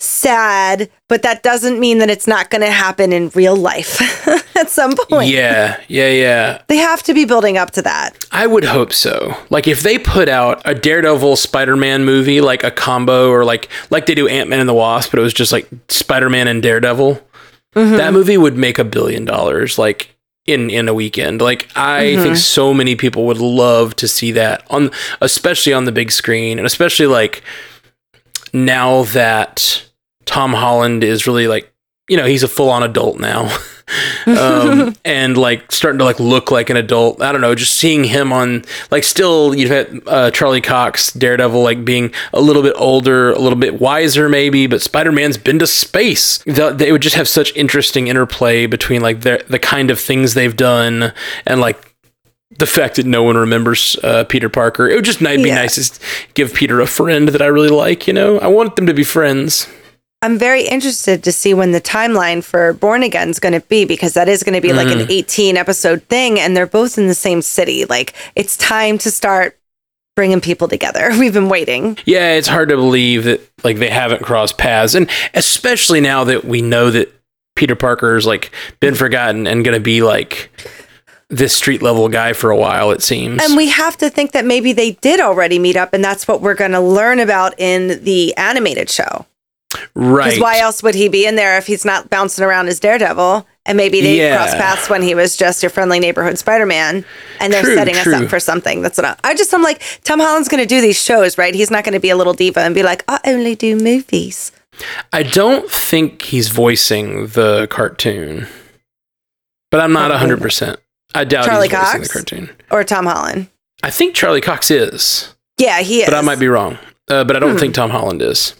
sad, 0.00 0.88
but 1.08 1.22
that 1.22 1.42
doesn't 1.42 1.80
mean 1.80 1.98
that 1.98 2.10
it's 2.10 2.26
not 2.26 2.50
going 2.50 2.60
to 2.60 2.70
happen 2.70 3.12
in 3.12 3.30
real 3.30 3.56
life 3.56 4.00
at 4.56 4.70
some 4.70 4.94
point. 4.94 5.30
Yeah, 5.30 5.80
yeah, 5.88 6.10
yeah. 6.10 6.62
They 6.68 6.76
have 6.76 7.02
to 7.04 7.14
be 7.14 7.24
building 7.24 7.58
up 7.58 7.72
to 7.72 7.82
that. 7.82 8.24
I 8.30 8.46
would 8.46 8.64
hope 8.64 8.92
so. 8.92 9.36
Like 9.50 9.66
if 9.66 9.82
they 9.82 9.98
put 9.98 10.28
out 10.28 10.62
a 10.64 10.74
Daredevil 10.74 11.36
Spider-Man 11.36 12.04
movie, 12.04 12.40
like 12.40 12.64
a 12.64 12.70
combo, 12.70 13.30
or 13.30 13.44
like 13.44 13.68
like 13.90 14.06
they 14.06 14.14
do 14.14 14.28
Ant 14.28 14.48
Man 14.48 14.60
and 14.60 14.68
the 14.68 14.74
Wasp, 14.74 15.10
but 15.10 15.20
it 15.20 15.22
was 15.22 15.34
just 15.34 15.52
like 15.52 15.68
Spider-Man 15.88 16.48
and 16.48 16.62
Daredevil. 16.62 17.20
Mm-hmm. 17.74 17.96
That 17.96 18.12
movie 18.12 18.38
would 18.38 18.56
make 18.56 18.78
a 18.78 18.84
billion 18.84 19.24
dollars. 19.24 19.78
Like 19.78 20.16
in 20.48 20.70
in 20.70 20.88
a 20.88 20.94
weekend. 20.94 21.40
Like 21.40 21.68
I 21.76 22.04
mm-hmm. 22.04 22.22
think 22.22 22.36
so 22.36 22.72
many 22.72 22.96
people 22.96 23.26
would 23.26 23.38
love 23.38 23.94
to 23.96 24.08
see 24.08 24.32
that 24.32 24.64
on 24.70 24.90
especially 25.20 25.72
on 25.72 25.84
the 25.84 25.92
big 25.92 26.10
screen 26.10 26.58
and 26.58 26.66
especially 26.66 27.06
like 27.06 27.42
now 28.52 29.04
that 29.04 29.84
Tom 30.24 30.54
Holland 30.54 31.04
is 31.04 31.26
really 31.26 31.46
like 31.46 31.72
you 32.08 32.16
know, 32.16 32.24
he's 32.24 32.42
a 32.42 32.48
full 32.48 32.70
on 32.70 32.82
adult 32.82 33.20
now. 33.20 33.54
um, 34.26 34.94
and 35.04 35.36
like 35.36 35.70
starting 35.72 35.98
to 35.98 36.04
like 36.04 36.20
look 36.20 36.50
like 36.50 36.70
an 36.70 36.76
adult. 36.76 37.22
I 37.22 37.32
don't 37.32 37.40
know, 37.40 37.54
just 37.54 37.74
seeing 37.74 38.04
him 38.04 38.32
on 38.32 38.64
like 38.90 39.04
still 39.04 39.54
you've 39.54 39.70
had 39.70 40.02
uh, 40.06 40.30
Charlie 40.30 40.60
Cox, 40.60 41.12
Daredevil, 41.12 41.62
like 41.62 41.84
being 41.84 42.12
a 42.32 42.40
little 42.40 42.62
bit 42.62 42.74
older, 42.76 43.30
a 43.30 43.38
little 43.38 43.58
bit 43.58 43.80
wiser 43.80 44.28
maybe, 44.28 44.66
but 44.66 44.82
Spider 44.82 45.12
Man's 45.12 45.38
been 45.38 45.58
to 45.58 45.66
space. 45.66 46.38
The, 46.44 46.70
they 46.70 46.92
would 46.92 47.02
just 47.02 47.16
have 47.16 47.28
such 47.28 47.54
interesting 47.54 48.08
interplay 48.08 48.66
between 48.66 49.00
like 49.00 49.22
the 49.22 49.44
the 49.48 49.58
kind 49.58 49.90
of 49.90 50.00
things 50.00 50.34
they've 50.34 50.56
done 50.56 51.12
and 51.46 51.60
like 51.60 51.88
the 52.58 52.66
fact 52.66 52.96
that 52.96 53.06
no 53.06 53.22
one 53.22 53.36
remembers 53.36 53.96
uh, 54.02 54.24
Peter 54.24 54.48
Parker. 54.48 54.88
It 54.88 54.94
would 54.96 55.04
just 55.04 55.20
be 55.20 55.26
yeah. 55.26 55.54
nice 55.54 55.88
to 55.88 56.00
give 56.34 56.54
Peter 56.54 56.80
a 56.80 56.86
friend 56.86 57.28
that 57.28 57.42
I 57.42 57.46
really 57.46 57.68
like. 57.68 58.06
You 58.06 58.12
know, 58.12 58.38
I 58.38 58.48
want 58.48 58.76
them 58.76 58.86
to 58.86 58.94
be 58.94 59.04
friends. 59.04 59.68
I'm 60.20 60.36
very 60.36 60.66
interested 60.66 61.22
to 61.24 61.32
see 61.32 61.54
when 61.54 61.70
the 61.70 61.80
timeline 61.80 62.42
for 62.42 62.72
Born 62.72 63.04
Again 63.04 63.28
is 63.28 63.38
going 63.38 63.52
to 63.52 63.66
be 63.68 63.84
because 63.84 64.14
that 64.14 64.28
is 64.28 64.42
going 64.42 64.54
to 64.54 64.60
be 64.60 64.70
mm. 64.70 64.76
like 64.76 64.88
an 64.88 65.06
mm. 65.06 65.10
18 65.10 65.56
episode 65.56 66.02
thing 66.04 66.40
and 66.40 66.56
they're 66.56 66.66
both 66.66 66.98
in 66.98 67.06
the 67.06 67.14
same 67.14 67.40
city. 67.40 67.84
Like 67.84 68.14
it's 68.34 68.56
time 68.56 68.98
to 68.98 69.12
start 69.12 69.58
bringing 70.16 70.40
people 70.40 70.66
together. 70.66 71.10
We've 71.18 71.32
been 71.32 71.48
waiting. 71.48 71.98
Yeah, 72.04 72.32
it's 72.32 72.48
hard 72.48 72.68
to 72.70 72.76
believe 72.76 73.24
that 73.24 73.40
like 73.62 73.78
they 73.78 73.90
haven't 73.90 74.22
crossed 74.22 74.58
paths 74.58 74.94
and 74.94 75.08
especially 75.34 76.00
now 76.00 76.24
that 76.24 76.44
we 76.44 76.62
know 76.62 76.90
that 76.90 77.14
Peter 77.54 77.76
Parker's 77.76 78.26
like 78.26 78.50
been 78.80 78.96
forgotten 78.96 79.46
and 79.46 79.64
going 79.64 79.76
to 79.76 79.82
be 79.82 80.02
like 80.02 80.50
this 81.30 81.54
street 81.54 81.80
level 81.80 82.08
guy 82.08 82.32
for 82.32 82.50
a 82.50 82.56
while 82.56 82.90
it 82.90 83.02
seems. 83.02 83.40
And 83.44 83.56
we 83.56 83.68
have 83.68 83.96
to 83.98 84.10
think 84.10 84.32
that 84.32 84.44
maybe 84.44 84.72
they 84.72 84.92
did 84.92 85.20
already 85.20 85.60
meet 85.60 85.76
up 85.76 85.92
and 85.92 86.02
that's 86.02 86.26
what 86.26 86.40
we're 86.40 86.54
going 86.54 86.72
to 86.72 86.80
learn 86.80 87.20
about 87.20 87.54
in 87.60 88.02
the 88.02 88.36
animated 88.36 88.90
show. 88.90 89.24
Right. 89.94 90.26
Because 90.26 90.40
why 90.40 90.58
else 90.58 90.82
would 90.82 90.94
he 90.94 91.08
be 91.08 91.26
in 91.26 91.36
there 91.36 91.58
if 91.58 91.66
he's 91.66 91.84
not 91.84 92.08
bouncing 92.08 92.44
around 92.44 92.68
as 92.68 92.80
Daredevil? 92.80 93.46
And 93.66 93.76
maybe 93.76 94.00
they 94.00 94.16
yeah. 94.16 94.36
cross 94.36 94.54
paths 94.54 94.88
when 94.88 95.02
he 95.02 95.14
was 95.14 95.36
just 95.36 95.62
your 95.62 95.68
friendly 95.68 96.00
neighborhood 96.00 96.38
Spider 96.38 96.64
Man, 96.64 97.04
and 97.38 97.52
they're 97.52 97.62
true, 97.62 97.74
setting 97.74 97.94
true. 97.96 98.14
us 98.14 98.22
up 98.22 98.30
for 98.30 98.40
something. 98.40 98.80
That's 98.80 98.96
what 98.96 99.04
I, 99.04 99.16
I 99.24 99.34
just 99.34 99.52
I'm 99.52 99.62
like 99.62 99.82
Tom 100.04 100.20
Holland's 100.20 100.48
going 100.48 100.62
to 100.62 100.66
do 100.66 100.80
these 100.80 101.00
shows, 101.00 101.36
right? 101.36 101.54
He's 101.54 101.70
not 101.70 101.84
going 101.84 101.92
to 101.92 102.00
be 102.00 102.08
a 102.08 102.16
little 102.16 102.32
diva 102.32 102.60
and 102.60 102.74
be 102.74 102.82
like, 102.82 103.04
I 103.08 103.20
only 103.26 103.54
do 103.54 103.76
movies. 103.76 104.52
I 105.12 105.22
don't 105.22 105.70
think 105.70 106.22
he's 106.22 106.48
voicing 106.48 107.26
the 107.26 107.66
cartoon, 107.70 108.46
but 109.70 109.80
I'm 109.80 109.92
not 109.92 110.10
hundred 110.12 110.40
percent. 110.40 110.80
I 111.14 111.24
doubt 111.24 111.44
Charlie 111.44 111.68
he's 111.68 111.76
Cox 111.76 112.08
the 112.08 112.12
cartoon 112.12 112.50
or 112.70 112.84
Tom 112.84 113.04
Holland. 113.04 113.48
I 113.82 113.90
think 113.90 114.14
Charlie 114.14 114.40
Cox 114.40 114.70
is. 114.70 115.34
Yeah, 115.58 115.80
he 115.80 116.00
is. 116.00 116.06
But 116.06 116.14
I 116.14 116.22
might 116.22 116.38
be 116.38 116.48
wrong. 116.48 116.78
Uh, 117.08 117.24
but 117.24 117.36
I 117.36 117.38
don't 117.38 117.52
hmm. 117.52 117.58
think 117.58 117.74
Tom 117.74 117.90
Holland 117.90 118.22
is. 118.22 118.54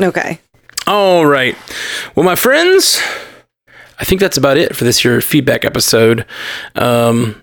Okay. 0.00 0.40
All 0.86 1.26
right. 1.26 1.56
Well, 2.14 2.24
my 2.24 2.34
friends, 2.34 3.00
I 3.98 4.04
think 4.04 4.20
that's 4.20 4.38
about 4.38 4.56
it 4.56 4.74
for 4.74 4.84
this 4.84 5.04
year 5.04 5.20
feedback 5.20 5.64
episode. 5.64 6.24
Um, 6.74 7.42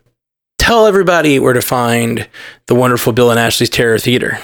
tell 0.57 0.87
everybody 0.87 1.39
where 1.39 1.53
to 1.53 1.61
find 1.61 2.27
the 2.65 2.75
wonderful 2.75 3.13
Bill 3.13 3.31
and 3.31 3.39
Ashley's 3.39 3.69
Terror 3.69 3.99
Theater. 3.99 4.39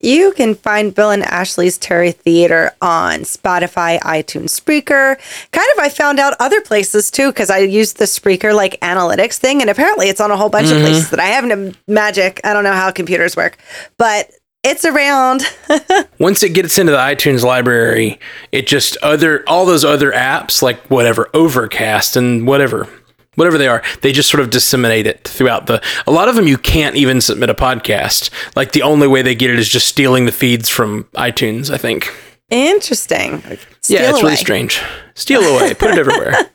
You 0.00 0.32
can 0.32 0.56
find 0.56 0.92
Bill 0.92 1.10
and 1.10 1.22
Ashley's 1.22 1.78
Terror 1.78 2.10
Theater 2.10 2.72
on 2.82 3.20
Spotify, 3.20 4.00
iTunes, 4.00 4.50
Spreaker. 4.50 5.16
Kind 5.52 5.68
of, 5.76 5.78
I 5.78 5.88
found 5.88 6.18
out 6.18 6.34
other 6.40 6.60
places 6.60 7.08
too 7.08 7.28
because 7.28 7.50
I 7.50 7.58
used 7.58 7.98
the 7.98 8.06
Spreaker 8.06 8.52
like 8.52 8.80
analytics 8.80 9.36
thing, 9.36 9.60
and 9.60 9.70
apparently 9.70 10.08
it's 10.08 10.20
on 10.20 10.32
a 10.32 10.36
whole 10.36 10.48
bunch 10.48 10.66
mm-hmm. 10.66 10.78
of 10.78 10.82
places 10.82 11.10
that 11.10 11.20
I 11.20 11.26
haven't 11.26 11.78
magic. 11.86 12.40
I 12.42 12.52
don't 12.52 12.64
know 12.64 12.72
how 12.72 12.90
computers 12.90 13.36
work, 13.36 13.58
but 13.96 14.28
it's 14.62 14.84
around. 14.84 15.42
Once 16.18 16.42
it 16.42 16.50
gets 16.50 16.78
into 16.78 16.92
the 16.92 16.98
iTunes 16.98 17.42
library, 17.42 18.18
it 18.52 18.66
just 18.66 18.96
other 18.98 19.44
all 19.48 19.66
those 19.66 19.84
other 19.84 20.12
apps 20.12 20.62
like 20.62 20.80
whatever 20.90 21.28
Overcast 21.34 22.16
and 22.16 22.46
whatever 22.46 22.88
whatever 23.34 23.56
they 23.56 23.68
are, 23.68 23.82
they 24.02 24.12
just 24.12 24.30
sort 24.30 24.42
of 24.42 24.50
disseminate 24.50 25.06
it 25.06 25.26
throughout 25.26 25.66
the. 25.66 25.82
A 26.06 26.12
lot 26.12 26.28
of 26.28 26.34
them 26.34 26.46
you 26.46 26.58
can't 26.58 26.96
even 26.96 27.20
submit 27.20 27.50
a 27.50 27.54
podcast. 27.54 28.30
Like 28.54 28.72
the 28.72 28.82
only 28.82 29.08
way 29.08 29.22
they 29.22 29.34
get 29.34 29.50
it 29.50 29.58
is 29.58 29.68
just 29.68 29.88
stealing 29.88 30.26
the 30.26 30.32
feeds 30.32 30.68
from 30.68 31.04
iTunes. 31.14 31.72
I 31.72 31.78
think. 31.78 32.12
Interesting. 32.50 33.42
Steal 33.80 34.00
yeah, 34.00 34.10
it's 34.10 34.18
away. 34.18 34.22
really 34.22 34.36
strange. 34.36 34.82
Steal 35.14 35.40
away, 35.42 35.74
put 35.74 35.90
it 35.90 35.98
everywhere. 35.98 36.34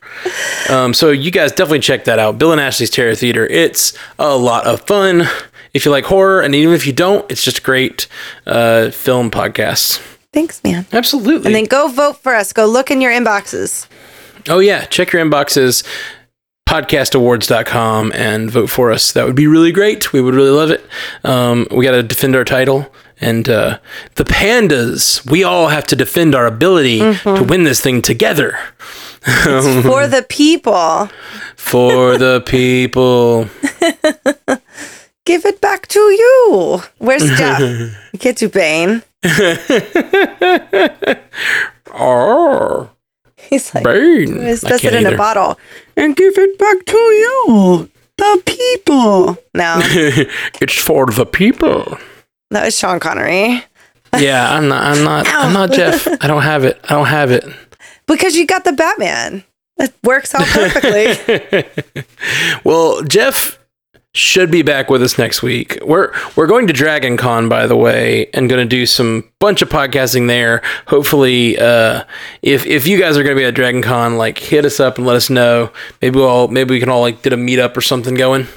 Um, 0.69 0.95
so 0.95 1.11
you 1.11 1.29
guys 1.29 1.51
definitely 1.51 1.79
check 1.79 2.05
that 2.05 2.17
out. 2.17 2.39
Bill 2.39 2.51
and 2.51 2.59
Ashley's 2.59 2.89
Terror 2.89 3.13
Theater. 3.13 3.45
It's 3.45 3.93
a 4.17 4.35
lot 4.35 4.65
of 4.65 4.81
fun. 4.81 5.27
If 5.77 5.85
you 5.85 5.91
like 5.91 6.05
horror, 6.05 6.41
and 6.41 6.55
even 6.55 6.73
if 6.73 6.87
you 6.87 6.91
don't, 6.91 7.29
it's 7.31 7.43
just 7.43 7.59
a 7.59 7.61
great 7.61 8.07
uh, 8.47 8.89
film 8.89 9.29
podcast. 9.29 9.99
Thanks, 10.33 10.63
man. 10.63 10.87
Absolutely. 10.91 11.45
And 11.45 11.53
then 11.53 11.65
go 11.65 11.87
vote 11.87 12.17
for 12.17 12.33
us. 12.33 12.51
Go 12.51 12.65
look 12.65 12.89
in 12.89 12.99
your 12.99 13.11
inboxes. 13.11 13.87
Oh 14.49 14.57
yeah, 14.57 14.85
check 14.85 15.13
your 15.13 15.23
inboxes, 15.23 15.85
podcastawards.com 16.67 18.11
and 18.15 18.49
vote 18.49 18.71
for 18.71 18.91
us. 18.91 19.11
That 19.11 19.27
would 19.27 19.35
be 19.35 19.45
really 19.45 19.71
great. 19.71 20.11
We 20.13 20.19
would 20.19 20.33
really 20.33 20.49
love 20.49 20.71
it. 20.71 20.83
Um, 21.23 21.67
we 21.69 21.85
got 21.85 21.91
to 21.91 22.01
defend 22.01 22.35
our 22.35 22.43
title. 22.43 22.91
And 23.21 23.47
uh, 23.47 23.77
the 24.15 24.23
pandas, 24.25 25.29
we 25.29 25.43
all 25.43 25.67
have 25.67 25.85
to 25.87 25.95
defend 25.95 26.33
our 26.33 26.47
ability 26.47 26.99
to 26.99 27.45
win 27.47 27.65
this 27.65 27.81
thing 27.81 28.01
together. 28.01 28.57
For 29.21 30.07
the 30.07 30.25
people. 30.27 31.09
For 31.55 32.17
the 32.17 32.41
people. 32.45 33.49
Give 35.27 35.45
it 35.45 35.59
back 35.59 35.87
to 35.89 35.99
you. 35.99 36.81
Where's 36.99 37.29
Jeff? 37.37 37.59
Get 38.17 38.37
to 38.37 38.47
Bane. 38.47 39.03
Oh, 41.99 42.89
He's 43.35 43.73
like, 43.73 43.83
Bane. 43.83 44.35
he 44.41 44.49
I 44.49 44.53
it 44.53 44.93
in 44.93 45.05
a 45.05 45.17
bottle. 45.17 45.57
And 45.95 46.15
give 46.15 46.33
it 46.37 46.57
back 46.57 46.85
to 46.85 46.97
you. 46.97 47.89
The 48.17 48.41
people. 48.45 49.37
No, 49.53 49.79
it's 50.61 50.81
for 50.81 51.05
the 51.07 51.25
people. 51.25 51.97
that 52.51 52.65
was 52.65 52.77
Sean 52.77 52.99
Connery. 52.99 53.63
Yeah, 54.17 54.51
I'm 54.53 54.69
not. 54.69 54.83
I'm 54.83 55.03
not. 55.03 55.27
I'm 55.27 55.53
not 55.53 55.71
Jeff. 55.73 56.07
I 56.23 56.27
don't 56.27 56.41
have 56.41 56.63
it. 56.63 56.79
I 56.85 56.93
don't 56.93 57.07
have 57.07 57.29
it. 57.29 57.43
Because 58.07 58.35
you 58.37 58.47
got 58.47 58.63
the 58.63 58.71
Batman. 58.71 59.43
That 59.75 59.93
works 60.01 60.33
out 60.33 60.47
perfectly. 60.47 61.65
Well, 62.63 63.03
Jeff 63.03 63.56
should 64.17 64.49
be 64.51 64.61
back 64.61 64.89
with 64.89 65.01
us 65.03 65.17
next 65.17 65.41
week. 65.43 65.77
We're 65.85 66.11
we're 66.35 66.47
going 66.47 66.67
to 66.67 66.73
Dragon 66.73 67.17
Con, 67.17 67.47
by 67.47 67.67
the 67.67 67.75
way, 67.75 68.29
and 68.33 68.49
going 68.49 68.61
to 68.61 68.67
do 68.69 68.85
some 68.85 69.23
bunch 69.39 69.61
of 69.61 69.69
podcasting 69.69 70.27
there. 70.27 70.61
Hopefully, 70.87 71.57
uh, 71.59 72.03
if 72.41 72.65
if 72.65 72.87
you 72.87 72.99
guys 72.99 73.17
are 73.17 73.23
going 73.23 73.35
to 73.35 73.39
be 73.39 73.45
at 73.45 73.53
Dragon 73.55 73.81
Con, 73.81 74.17
like 74.17 74.37
hit 74.39 74.65
us 74.65 74.79
up 74.79 74.97
and 74.97 75.05
let 75.05 75.15
us 75.15 75.29
know. 75.29 75.71
Maybe 76.01 76.17
we'll 76.19 76.27
all, 76.27 76.47
maybe 76.47 76.73
we 76.73 76.79
can 76.79 76.89
all 76.89 77.01
like 77.01 77.21
did 77.21 77.33
a 77.33 77.37
meetup 77.37 77.77
or 77.77 77.81
something 77.81 78.15
going. 78.15 78.47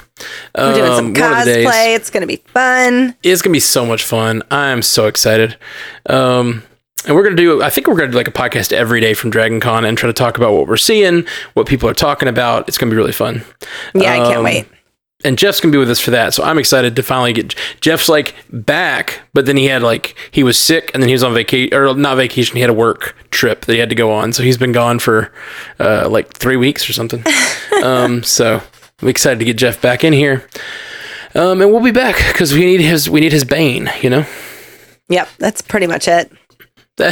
We're 0.57 0.73
doing 0.75 0.85
some 0.95 1.05
Um, 1.07 1.13
one 1.13 1.33
of 1.39 1.45
the 1.45 1.53
days. 1.53 1.65
cosplay. 1.67 1.95
It's 1.95 2.09
going 2.09 2.21
to 2.21 2.27
be 2.27 2.37
fun. 2.53 3.15
It's 3.23 3.41
gonna 3.41 3.53
be 3.53 3.59
so 3.59 3.85
much 3.85 4.03
fun. 4.03 4.43
I'm 4.51 4.81
so 4.81 5.07
excited. 5.07 5.57
Um, 6.07 6.63
and 7.07 7.15
we're 7.15 7.23
gonna 7.23 7.35
do. 7.35 7.63
I 7.63 7.69
think 7.71 7.87
we're 7.87 7.95
gonna 7.95 8.11
do 8.11 8.17
like 8.17 8.27
a 8.27 8.31
podcast 8.31 8.71
every 8.71 9.01
day 9.01 9.13
from 9.15 9.29
Dragon 9.31 9.59
Con 9.59 9.85
and 9.85 9.97
try 9.97 10.07
to 10.07 10.13
talk 10.13 10.37
about 10.37 10.53
what 10.53 10.67
we're 10.67 10.77
seeing, 10.77 11.25
what 11.55 11.65
people 11.67 11.89
are 11.89 11.93
talking 11.95 12.27
about. 12.27 12.67
It's 12.67 12.77
gonna 12.77 12.91
be 12.91 12.95
really 12.97 13.11
fun. 13.11 13.43
Yeah, 13.95 14.13
I 14.13 14.17
can't 14.17 14.37
Um, 14.37 14.43
wait. 14.43 14.67
And 15.23 15.37
Jeff's 15.37 15.59
gonna 15.59 15.71
be 15.71 15.77
with 15.77 15.89
us 15.89 15.99
for 15.99 16.11
that. 16.11 16.33
So 16.33 16.43
I'm 16.43 16.57
excited 16.57 16.95
to 16.95 17.03
finally 17.03 17.33
get 17.33 17.55
Jeff's 17.81 18.09
like 18.09 18.35
back, 18.51 19.21
but 19.33 19.45
then 19.45 19.57
he 19.57 19.65
had 19.65 19.81
like 19.83 20.15
he 20.31 20.43
was 20.43 20.57
sick 20.57 20.91
and 20.93 21.01
then 21.01 21.07
he 21.07 21.13
was 21.13 21.23
on 21.23 21.33
vacation 21.33 21.73
or 21.73 21.93
not 21.95 22.17
vacation. 22.17 22.55
He 22.55 22.61
had 22.61 22.69
a 22.69 22.73
work 22.73 23.15
trip 23.31 23.65
that 23.65 23.73
he 23.73 23.79
had 23.79 23.89
to 23.89 23.95
go 23.95 24.11
on, 24.11 24.33
so 24.33 24.43
he's 24.43 24.57
been 24.57 24.71
gone 24.71 24.99
for 24.99 25.31
uh, 25.79 26.07
like 26.09 26.33
three 26.33 26.57
weeks 26.57 26.89
or 26.89 26.93
something. 26.93 27.23
um, 27.83 28.23
so 28.23 28.61
I'm 29.01 29.07
excited 29.07 29.39
to 29.39 29.45
get 29.45 29.57
Jeff 29.57 29.81
back 29.81 30.03
in 30.03 30.13
here, 30.13 30.47
um, 31.35 31.61
and 31.61 31.71
we'll 31.71 31.83
be 31.83 31.91
back 31.91 32.15
because 32.31 32.53
we 32.53 32.65
need 32.65 32.81
his 32.81 33.09
we 33.09 33.19
need 33.19 33.31
his 33.31 33.45
bane, 33.45 33.89
you 34.01 34.09
know. 34.09 34.25
Yep, 35.09 35.27
that's 35.39 35.61
pretty 35.61 35.87
much 35.87 36.07
it. 36.07 36.31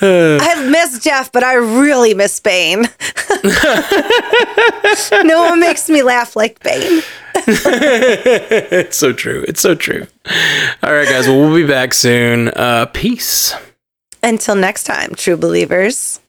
I 0.00 0.68
miss 0.70 1.02
Jeff, 1.02 1.32
but 1.32 1.42
I 1.42 1.54
really 1.54 2.14
miss 2.14 2.38
Bane. 2.40 2.82
no 5.24 5.42
one 5.48 5.60
makes 5.60 5.88
me 5.88 6.02
laugh 6.02 6.36
like 6.36 6.62
Bane. 6.62 7.02
It's 7.38 8.96
so 8.96 9.12
true. 9.12 9.44
It's 9.46 9.60
so 9.60 9.74
true. 9.74 10.06
All 10.82 10.92
right, 10.92 11.08
guys. 11.08 11.28
Well, 11.28 11.38
we'll 11.38 11.54
be 11.54 11.66
back 11.66 11.92
soon. 11.92 12.48
Uh, 12.48 12.86
peace. 12.86 13.54
Until 14.22 14.54
next 14.54 14.84
time, 14.84 15.14
true 15.14 15.36
believers. 15.36 16.20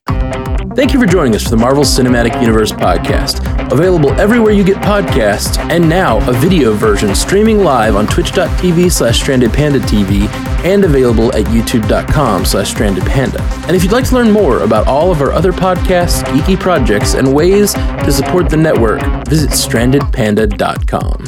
Thank 0.78 0.94
you 0.94 1.00
for 1.00 1.08
joining 1.08 1.34
us 1.34 1.44
for 1.44 1.50
the 1.50 1.58
Marvel 1.58 1.84
Cinematic 1.84 2.40
Universe 2.40 2.72
podcast. 2.72 3.42
Available 3.72 4.12
everywhere 4.22 4.52
you 4.52 4.64
get 4.64 4.78
podcasts, 4.78 5.58
and 5.72 5.90
now 5.90 6.18
a 6.30 6.34
video 6.34 6.72
version 6.72 7.16
streaming 7.16 7.64
live 7.64 7.96
on 7.96 8.06
twitch.tv 8.06 8.92
slash 8.92 9.24
strandedpandatv 9.24 10.30
and 10.64 10.84
available 10.84 11.36
at 11.36 11.46
youtube.com 11.46 12.46
slash 12.46 12.76
strandedpanda. 12.76 13.40
And 13.66 13.76
if 13.76 13.82
you'd 13.82 13.92
like 13.92 14.08
to 14.10 14.14
learn 14.14 14.32
more 14.32 14.60
about 14.60 14.88
all 14.88 15.12
of 15.12 15.20
our 15.20 15.32
other 15.32 15.52
podcasts, 15.52 16.24
geeky 16.26 16.60
projects, 16.60 17.16
and 17.16 17.34
ways 17.34 17.74
to 17.74 18.12
support 18.12 18.48
the 18.48 18.58
network, 18.58 19.02
visit 19.28 19.50
strandedpanda.com. 19.50 21.26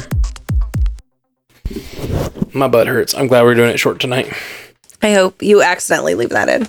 My 2.54 2.68
butt 2.68 2.86
hurts. 2.86 3.14
I'm 3.14 3.26
glad 3.26 3.42
we're 3.42 3.54
doing 3.56 3.70
it 3.70 3.78
short 3.78 3.98
tonight. 3.98 4.32
I 5.02 5.12
hope 5.14 5.42
you 5.42 5.60
accidentally 5.60 6.14
leave 6.14 6.30
that 6.30 6.48
in. 6.48 6.68